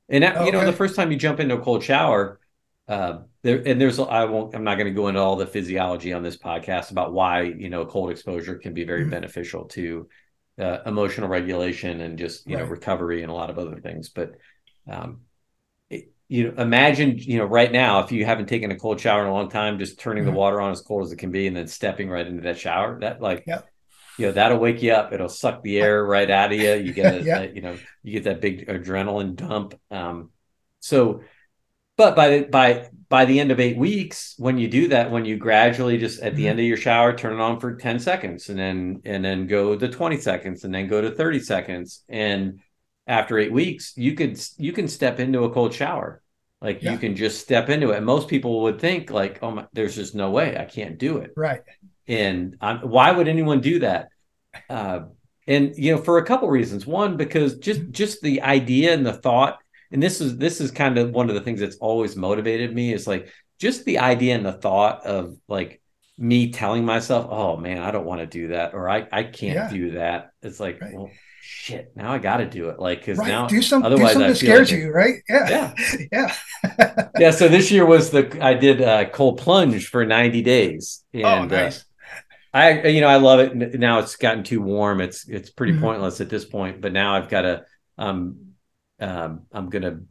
[0.09, 0.47] And that, okay.
[0.47, 2.39] you know, the first time you jump into a cold shower,
[2.87, 6.13] uh, there and there's I won't I'm not going to go into all the physiology
[6.13, 9.11] on this podcast about why you know cold exposure can be very mm-hmm.
[9.11, 10.09] beneficial to
[10.59, 12.63] uh, emotional regulation and just you right.
[12.63, 14.09] know recovery and a lot of other things.
[14.09, 14.35] But
[14.89, 15.21] um,
[16.29, 19.27] you know, imagine, you know, right now, if you haven't taken a cold shower in
[19.27, 20.33] a long time, just turning mm-hmm.
[20.33, 22.59] the water on as cold as it can be and then stepping right into that
[22.59, 23.67] shower, that like, yep.
[24.19, 25.11] you know, that'll wake you up.
[25.11, 26.75] It'll suck the air right out of you.
[26.75, 27.51] You get, a, yep.
[27.51, 29.73] a, you know, you get that big adrenaline dump.
[29.89, 30.29] Um,
[30.81, 31.21] so,
[31.99, 35.25] but by the, by, by the end of eight weeks, when you do that, when
[35.25, 36.49] you gradually just at the mm-hmm.
[36.49, 39.75] end of your shower, turn it on for 10 seconds and then, and then go
[39.75, 42.03] to 20 seconds and then go to 30 seconds.
[42.09, 42.59] And,
[43.09, 46.21] after eight weeks, you could you can step into a cold shower.
[46.61, 46.91] Like yeah.
[46.91, 47.97] you can just step into it.
[47.97, 51.17] And most people would think like, oh my, there's just no way I can't do
[51.17, 51.31] it.
[51.35, 51.61] Right.
[52.07, 54.09] And I'm, why would anyone do that?
[54.69, 55.01] Uh,
[55.47, 56.85] and you know, for a couple reasons.
[56.85, 59.57] One, because just just the idea and the thought,
[59.91, 62.93] and this is this is kind of one of the things that's always motivated me
[62.93, 63.29] is like
[63.59, 65.81] just the idea and the thought of like
[66.17, 69.55] me telling myself, oh man, I don't want to do that, or I I can't
[69.55, 69.69] yeah.
[69.69, 70.31] do that.
[70.41, 70.93] It's like, right.
[70.93, 71.09] well,
[71.41, 72.79] shit, now I got to do it.
[72.79, 73.27] Like, because right.
[73.27, 75.15] now, do, some, otherwise do something that scares like you, right?
[75.27, 75.49] Yeah.
[75.49, 76.05] Yeah.
[76.63, 77.09] yeah.
[77.19, 77.31] yeah.
[77.31, 81.03] So this year was the, I did a cold plunge for 90 days.
[81.15, 81.79] Oh, and, oh, nice.
[81.79, 81.81] Uh,
[82.51, 83.79] I, you know, I love it.
[83.79, 85.01] Now it's gotten too warm.
[85.01, 85.83] It's, it's pretty mm-hmm.
[85.83, 87.65] pointless at this point, but now I've got to,
[87.97, 88.48] um,
[88.99, 90.01] um, I'm going to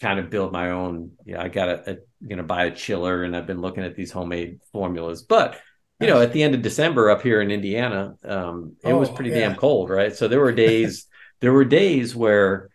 [0.00, 3.36] kind of build my own, yeah, I got to, going to buy a chiller and
[3.36, 5.60] I've been looking at these homemade formulas, but
[6.00, 9.08] you know, at the end of December up here in Indiana, um, it oh, was
[9.08, 9.40] pretty yeah.
[9.40, 10.14] damn cold, right?
[10.14, 11.06] So there were days,
[11.40, 12.70] there were days where,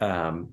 [0.00, 0.50] um,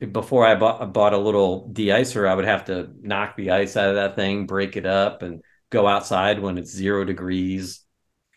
[0.00, 3.90] before I bought, bought a little de-icer, I would have to knock the ice out
[3.90, 7.84] of that thing, break it up, and go outside when it's zero degrees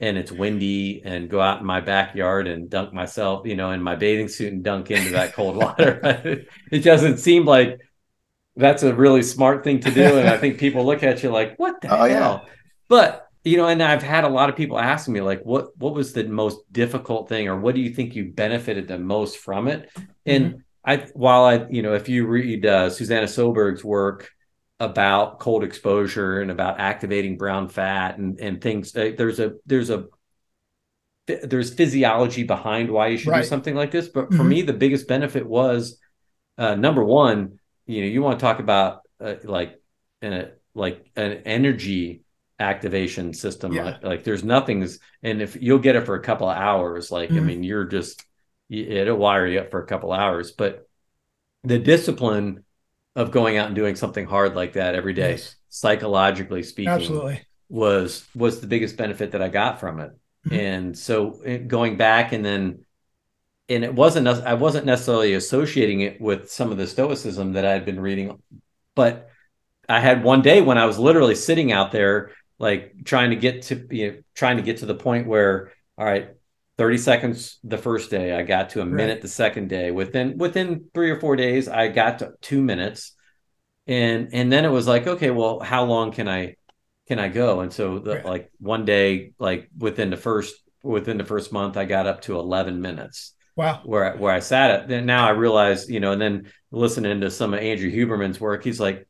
[0.03, 3.81] and it's windy, and go out in my backyard and dunk myself, you know, in
[3.81, 6.45] my bathing suit and dunk into that cold water.
[6.71, 7.79] it doesn't seem like
[8.55, 11.57] that's a really smart thing to do, and I think people look at you like,
[11.57, 12.49] "What the oh, hell?" Yeah
[12.93, 15.95] but you know, and I've had a lot of people ask me like, what what
[15.95, 19.67] was the most difficult thing, or what do you think you benefited the most from
[19.67, 19.89] it?
[20.27, 20.59] And mm-hmm.
[20.85, 24.29] I, while I, you know, if you read uh, Susanna Soberg's work
[24.83, 29.89] about cold exposure and about activating brown fat and and things, uh, there's a there's
[29.89, 30.05] a
[31.25, 33.43] there's physiology behind why you should right.
[33.43, 34.09] do something like this.
[34.09, 34.49] But for mm-hmm.
[34.49, 35.99] me, the biggest benefit was
[36.57, 39.79] uh, number one, you know, you want to talk about uh, like
[40.21, 40.43] uh,
[40.75, 42.23] like an energy
[42.59, 43.71] activation system.
[43.73, 43.83] Yeah.
[43.83, 47.29] Like, like, there's nothing's, and if you'll get it for a couple of hours, like
[47.29, 47.37] mm-hmm.
[47.37, 48.23] I mean, you're just
[48.69, 50.51] it'll wire you up for a couple hours.
[50.51, 50.87] But
[51.63, 52.63] the discipline
[53.15, 55.55] of going out and doing something hard like that every day, yes.
[55.69, 57.41] psychologically speaking, absolutely
[57.73, 60.11] was was the biggest benefit that I got from it.
[60.45, 60.59] Mm-hmm.
[60.59, 62.85] And so eh, going back and then
[63.67, 67.71] and it wasn't I wasn't necessarily associating it with some of the stoicism that I
[67.71, 68.41] had been reading,
[68.93, 69.29] but
[69.89, 73.63] I had one day when I was literally sitting out there like trying to get
[73.63, 76.29] to you know, trying to get to the point where all right
[76.77, 79.91] 30 seconds the first day i got to a minute the second day.
[79.91, 83.13] Within within three or four days i got to two minutes.
[83.85, 86.55] And and then it was like okay well how long can i
[87.07, 87.59] can i go?
[87.59, 88.25] And so the, right.
[88.25, 92.39] like one day like within the first within the first month i got up to
[92.39, 93.33] 11 minutes.
[93.55, 93.81] Wow.
[93.83, 94.87] Where where i sat at.
[94.87, 98.63] Then now i realized you know and then listening to some of andrew huberman's work
[98.63, 99.07] he's like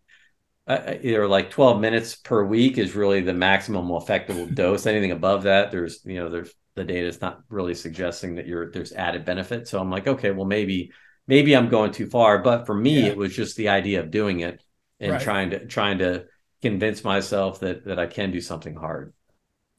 [0.67, 4.85] uh, either like 12 minutes per week is really the maximum effective dose.
[4.85, 8.71] Anything above that there's you know there's the data is not really suggesting that you're
[8.71, 10.91] there's added benefit so i'm like okay well maybe
[11.27, 13.07] maybe i'm going too far but for me yeah.
[13.07, 14.63] it was just the idea of doing it
[14.99, 15.21] and right.
[15.21, 16.25] trying to trying to
[16.61, 19.13] convince myself that that i can do something hard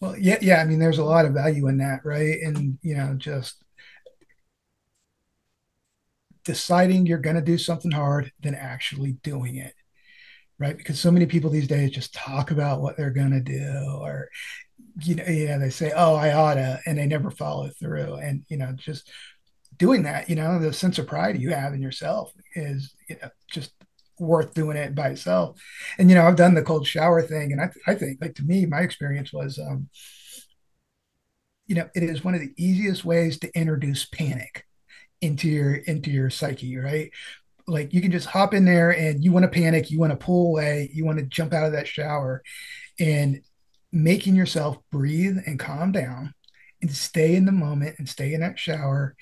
[0.01, 2.97] well yeah yeah i mean there's a lot of value in that right and you
[2.97, 3.63] know just
[6.45, 9.75] deciding you're going to do something hard than actually doing it
[10.59, 10.77] right?
[10.77, 14.29] Because so many people these days just talk about what they're going to do, or
[15.03, 18.15] you know, you know, they say, "Oh, I oughta," and they never follow through.
[18.17, 19.11] And you know, just
[19.77, 23.29] doing that, you know, the sense of pride you have in yourself is, you know,
[23.51, 23.73] just
[24.19, 25.61] worth doing it by itself.
[25.99, 28.43] And you know, I've done the cold shower thing, and I, I think, like to
[28.43, 29.89] me, my experience was, um,
[31.67, 34.65] you know, it is one of the easiest ways to introduce panic
[35.21, 37.11] into your into your psyche, right?
[37.67, 40.17] like you can just hop in there and you want to panic, you want to
[40.17, 42.43] pull away, you want to jump out of that shower
[42.99, 43.41] and
[43.95, 46.35] making yourself breathe and calm down
[46.83, 49.17] and stay in the moment and stay in that shower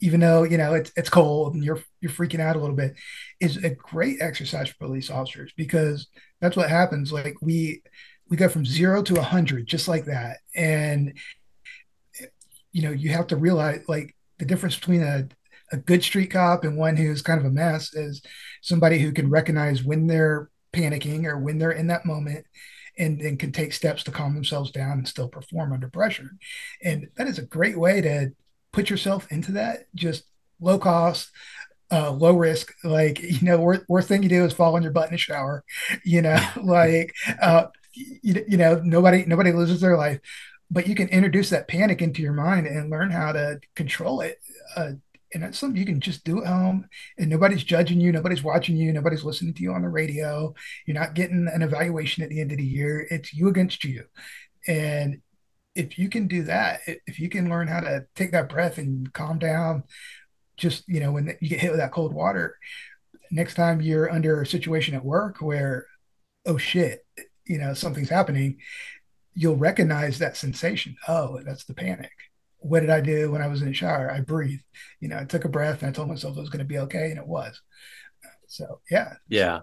[0.00, 2.94] even though you know it's, it's cold and you're you're freaking out a little bit
[3.40, 6.08] is a great exercise for police officers because
[6.40, 7.12] that's what happens.
[7.12, 7.82] Like we
[8.28, 10.38] we go from zero to a hundred just like that.
[10.54, 11.16] And
[12.72, 15.28] you know you have to realize like the difference between a
[15.72, 18.22] a good street cop and one who's kind of a mess is
[18.62, 22.46] somebody who can recognize when they're panicking or when they're in that moment
[22.98, 26.30] and then can take steps to calm themselves down and still perform under pressure.
[26.82, 28.32] And that is a great way to
[28.72, 30.24] put yourself into that, just
[30.60, 31.30] low cost,
[31.90, 32.74] uh, low risk.
[32.84, 35.18] Like, you know, worst, worst thing you do is fall on your butt in a
[35.18, 35.64] shower,
[36.04, 40.20] you know, like, uh, you, you know, nobody, nobody loses their life,
[40.70, 44.38] but you can introduce that panic into your mind and learn how to control it.
[44.76, 44.92] Uh,
[45.36, 46.88] and that's something you can just do at home
[47.18, 50.54] and nobody's judging you nobody's watching you nobody's listening to you on the radio.
[50.86, 53.06] You're not getting an evaluation at the end of the year.
[53.10, 54.04] It's you against you.
[54.66, 55.20] And
[55.74, 59.12] if you can do that if you can learn how to take that breath and
[59.12, 59.84] calm down
[60.56, 62.56] just you know when you get hit with that cold water
[63.30, 65.86] next time you're under a situation at work where
[66.46, 67.04] oh shit
[67.44, 68.56] you know something's happening
[69.34, 70.96] you'll recognize that sensation.
[71.06, 72.10] Oh that's the panic
[72.68, 74.10] what did I do when I was in the shower?
[74.10, 74.64] I breathed.
[75.00, 76.78] You know, I took a breath and I told myself it was going to be
[76.78, 77.60] okay, and it was.
[78.48, 79.14] So yeah.
[79.28, 79.60] Yeah.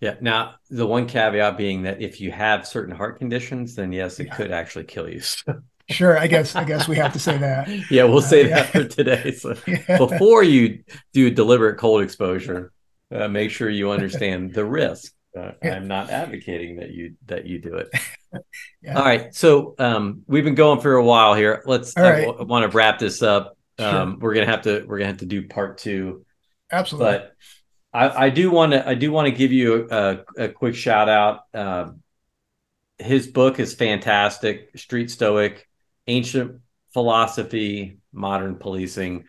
[0.00, 0.14] Yeah.
[0.20, 4.28] Now, the one caveat being that if you have certain heart conditions, then yes, it
[4.28, 4.36] yeah.
[4.36, 5.20] could actually kill you.
[5.90, 6.18] sure.
[6.18, 6.56] I guess.
[6.56, 7.68] I guess we have to say that.
[7.90, 9.32] yeah, we'll say uh, that for today.
[9.32, 9.98] So yeah.
[9.98, 10.82] before you
[11.12, 12.72] do deliberate cold exposure,
[13.14, 15.12] uh, make sure you understand the risk.
[15.36, 17.90] Uh, I'm not advocating that you that you do it.
[18.82, 18.98] yeah.
[18.98, 21.62] All right, so um, we've been going for a while here.
[21.66, 21.96] Let's.
[21.96, 23.56] I w- want to wrap this up.
[23.78, 24.18] Um, sure.
[24.20, 24.84] We're gonna have to.
[24.86, 26.24] We're gonna have to do part two.
[26.70, 27.12] Absolutely.
[27.12, 27.36] But
[27.92, 28.86] I, I do want to.
[28.88, 31.40] I do want to give you a, a, quick shout out.
[31.52, 32.02] Um,
[32.98, 34.76] his book is fantastic.
[34.78, 35.68] Street Stoic,
[36.06, 36.60] ancient
[36.92, 39.24] philosophy, modern policing,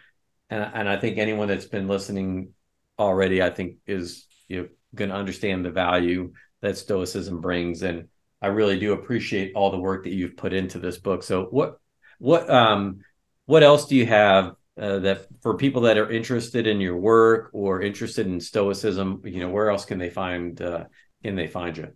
[0.50, 2.54] and and I think anyone that's been listening
[3.00, 8.08] already, I think is you know, going to understand the value that stoicism brings and
[8.42, 11.24] i really do appreciate all the work that you've put into this book.
[11.24, 11.78] So what
[12.20, 13.00] what um
[13.46, 17.50] what else do you have uh, that for people that are interested in your work
[17.54, 20.86] or interested in stoicism you know where else can they find uh,
[21.24, 21.90] can they find you?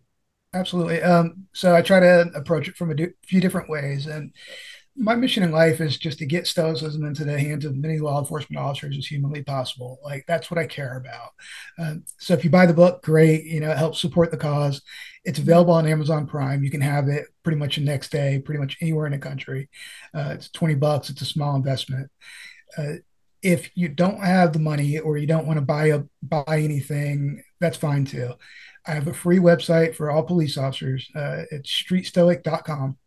[0.53, 1.01] Absolutely.
[1.01, 2.95] Um so i try to approach it from a
[3.25, 4.05] few different ways.
[4.05, 4.33] And
[4.97, 8.19] my mission in life is just to get stoicism into the hands of many law
[8.19, 9.99] enforcement officers as humanly possible.
[10.03, 11.31] Like that's what I care about.
[11.77, 13.43] Um, so if you buy the book, great.
[13.43, 14.81] You know, it helps support the cause.
[15.25, 16.63] It's available on Amazon Prime.
[16.63, 19.69] You can have it pretty much the next day, pretty much anywhere in the country.
[20.13, 21.09] Uh, it's twenty bucks.
[21.09, 22.09] It's a small investment.
[22.77, 22.93] Uh,
[23.41, 27.43] if you don't have the money or you don't want to buy a buy anything,
[27.59, 28.33] that's fine too.
[28.87, 31.09] I have a free website for all police officers.
[31.13, 32.97] Uh, it's streetstoic.com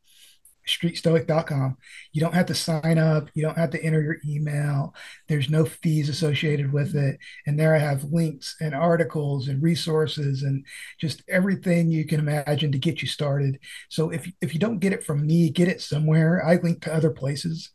[0.69, 1.77] streetstoic.com.
[2.13, 3.31] You don't have to sign up.
[3.35, 4.95] You don't have to enter your email.
[5.27, 7.19] There's no fees associated with it.
[7.47, 10.65] And there I have links and articles and resources and
[11.01, 13.59] just everything you can imagine to get you started.
[13.89, 16.45] So if, if you don't get it from me, get it somewhere.
[16.45, 17.71] I link to other places.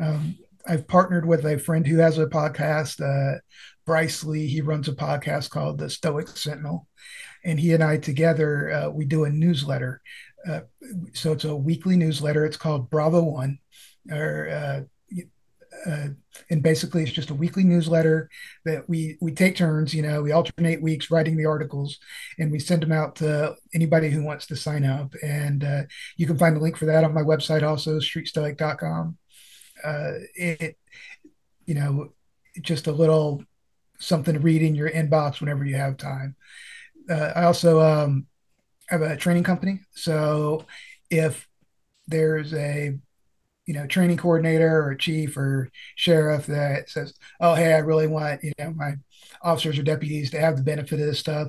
[0.00, 3.38] Um, I've partnered with a friend who has a podcast, uh,
[3.84, 4.46] Bryce Lee.
[4.46, 6.88] He runs a podcast called The Stoic Sentinel
[7.44, 10.00] and he and I together uh, we do a newsletter.
[10.48, 10.60] Uh,
[11.12, 12.44] so it's a weekly newsletter.
[12.44, 13.58] It's called Bravo One,
[14.10, 14.80] or uh,
[15.86, 16.08] uh,
[16.50, 18.30] and basically it's just a weekly newsletter
[18.64, 21.98] that we we take turns you know we alternate weeks writing the articles
[22.38, 25.14] and we send them out to anybody who wants to sign up.
[25.22, 25.82] And uh,
[26.16, 29.18] you can find the link for that on my website also streetstoic.com
[29.84, 30.78] uh, it
[31.66, 32.12] you know
[32.60, 33.42] just a little
[33.98, 36.36] something to read in your inbox whenever you have time.
[37.08, 38.26] Uh, i also um,
[38.88, 39.80] have a training company.
[39.94, 40.66] So
[41.10, 41.48] if
[42.06, 42.98] there's a
[43.66, 48.44] you know training coordinator or chief or sheriff that says oh hey i really want
[48.44, 48.92] you know my
[49.42, 51.48] officers or deputies to have the benefit of this stuff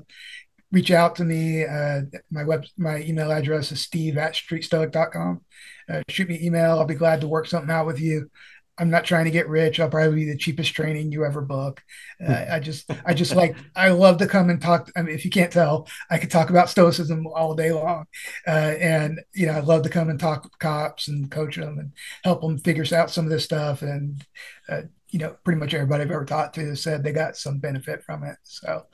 [0.72, 1.64] reach out to me.
[1.64, 2.02] Uh,
[2.32, 5.42] my web my email address is steve at streetstoic.com
[5.88, 6.80] uh, shoot me email.
[6.80, 8.30] I'll be glad to work something out with you
[8.78, 9.80] I'm not trying to get rich.
[9.80, 11.82] I'll probably be the cheapest training you ever book.
[12.26, 14.92] Uh, I just, I just like, I love to come and talk.
[14.96, 18.06] I mean, if you can't tell, I could talk about stoicism all day long.
[18.48, 21.80] Uh, and, you know, I love to come and talk with cops and coach them
[21.80, 21.92] and
[22.24, 23.82] help them figure out some of this stuff.
[23.82, 24.24] And,
[24.68, 28.04] uh, you know, pretty much everybody I've ever talked to said they got some benefit
[28.04, 28.36] from it.
[28.44, 28.86] So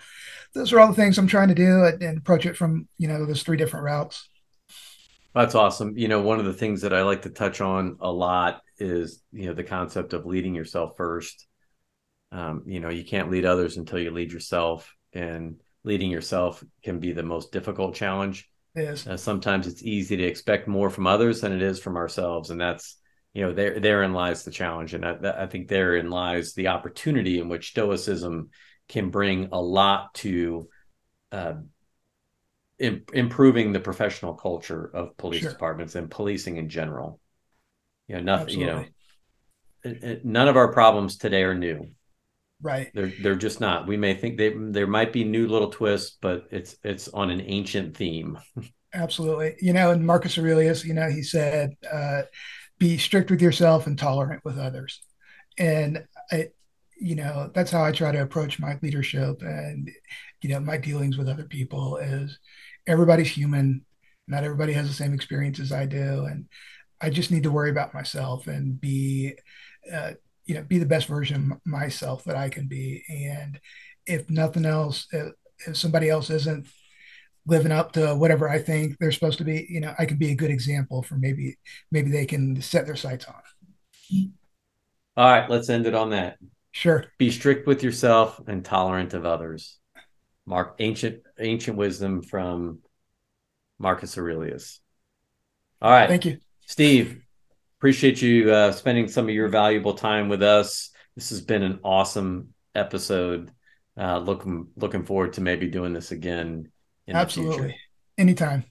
[0.53, 3.07] those are all the things I'm trying to do and, and approach it from, you
[3.07, 4.29] know, those three different routes.
[5.33, 5.97] That's awesome.
[5.97, 9.21] You know, one of the things that I like to touch on a lot is,
[9.31, 11.47] you know, the concept of leading yourself first.
[12.31, 16.99] Um, you know, you can't lead others until you lead yourself, and leading yourself can
[16.99, 18.49] be the most difficult challenge.
[18.75, 19.05] Yes.
[19.05, 22.59] Uh, sometimes it's easy to expect more from others than it is from ourselves, and
[22.59, 22.97] that's
[23.33, 27.39] you know there therein lies the challenge, and I, I think therein lies the opportunity
[27.39, 28.49] in which Stoicism
[28.87, 30.69] can bring a lot to
[31.31, 31.53] uh,
[32.79, 35.51] Im- improving the professional culture of police sure.
[35.51, 37.19] departments and policing in general.
[38.11, 38.63] You know, nothing.
[38.63, 38.91] Absolutely.
[39.83, 41.87] You know, it, it, none of our problems today are new.
[42.61, 42.91] Right.
[42.93, 43.87] They're they're just not.
[43.87, 47.41] We may think they there might be new little twists, but it's it's on an
[47.41, 48.37] ancient theme.
[48.93, 49.55] Absolutely.
[49.61, 52.23] You know, and Marcus Aurelius, you know, he said, uh,
[52.77, 55.01] "Be strict with yourself and tolerant with others,"
[55.57, 56.49] and I,
[56.99, 59.89] you know, that's how I try to approach my leadership and
[60.41, 62.37] you know my dealings with other people is
[62.85, 63.85] everybody's human.
[64.27, 66.47] Not everybody has the same experience as I do, and
[67.01, 69.33] I just need to worry about myself and be,
[69.91, 70.11] uh,
[70.45, 73.03] you know, be the best version of myself that I can be.
[73.09, 73.59] And
[74.05, 75.33] if nothing else, if,
[75.67, 76.67] if somebody else isn't
[77.47, 80.31] living up to whatever I think they're supposed to be, you know, I can be
[80.31, 81.57] a good example for maybe
[81.91, 84.31] maybe they can set their sights on.
[85.17, 86.37] All right, let's end it on that.
[86.71, 87.05] Sure.
[87.17, 89.77] Be strict with yourself and tolerant of others.
[90.45, 92.79] Mark ancient ancient wisdom from
[93.77, 94.79] Marcus Aurelius.
[95.81, 96.07] All right.
[96.07, 96.37] Thank you.
[96.71, 97.21] Steve,
[97.79, 100.91] appreciate you uh, spending some of your valuable time with us.
[101.17, 103.51] This has been an awesome episode.
[103.99, 106.71] Uh, looking looking forward to maybe doing this again
[107.07, 107.57] in Absolutely.
[107.57, 107.77] the future.
[108.17, 108.63] Anytime.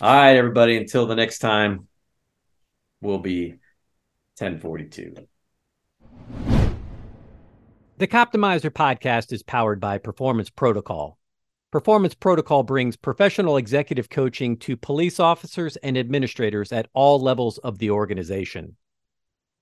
[0.00, 0.76] All right, everybody.
[0.76, 1.86] Until the next time,
[3.00, 3.50] we'll be
[4.38, 5.14] 1042.
[7.98, 11.18] The Coptimizer podcast is powered by Performance Protocol.
[11.74, 17.78] Performance Protocol brings professional executive coaching to police officers and administrators at all levels of
[17.78, 18.76] the organization.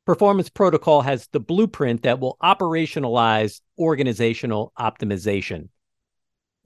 [0.04, 5.70] Performance Protocol has the blueprint that will operationalize organizational optimization.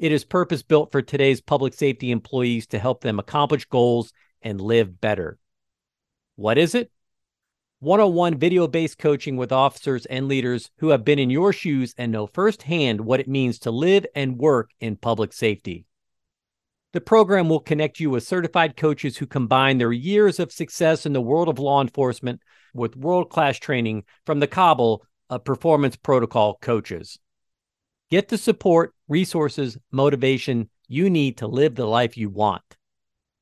[0.00, 4.12] It is purpose built for today's public safety employees to help them accomplish goals
[4.42, 5.38] and live better.
[6.34, 6.90] What is it?
[7.80, 11.52] One on one video based coaching with officers and leaders who have been in your
[11.52, 15.84] shoes and know firsthand what it means to live and work in public safety.
[16.92, 21.12] The program will connect you with certified coaches who combine their years of success in
[21.12, 22.40] the world of law enforcement
[22.72, 27.18] with world class training from the Cobble of Performance Protocol coaches.
[28.10, 32.62] Get the support, resources, motivation you need to live the life you want.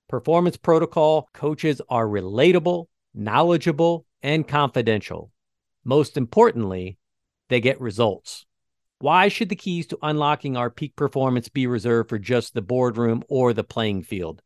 [0.09, 5.31] Performance Protocol coaches are relatable, knowledgeable, and confidential.
[5.85, 6.99] Most importantly,
[7.51, 8.47] they get results.
[8.99, 13.23] Why should the keys to unlocking our peak performance be reserved for just the boardroom
[13.29, 14.41] or the playing field?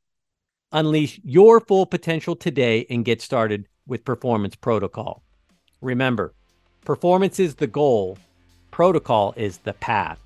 [0.72, 5.22] Unleash your full potential today and get started with Performance Protocol.
[5.80, 6.34] Remember,
[6.84, 8.18] performance is the goal,
[8.72, 10.18] protocol is the path.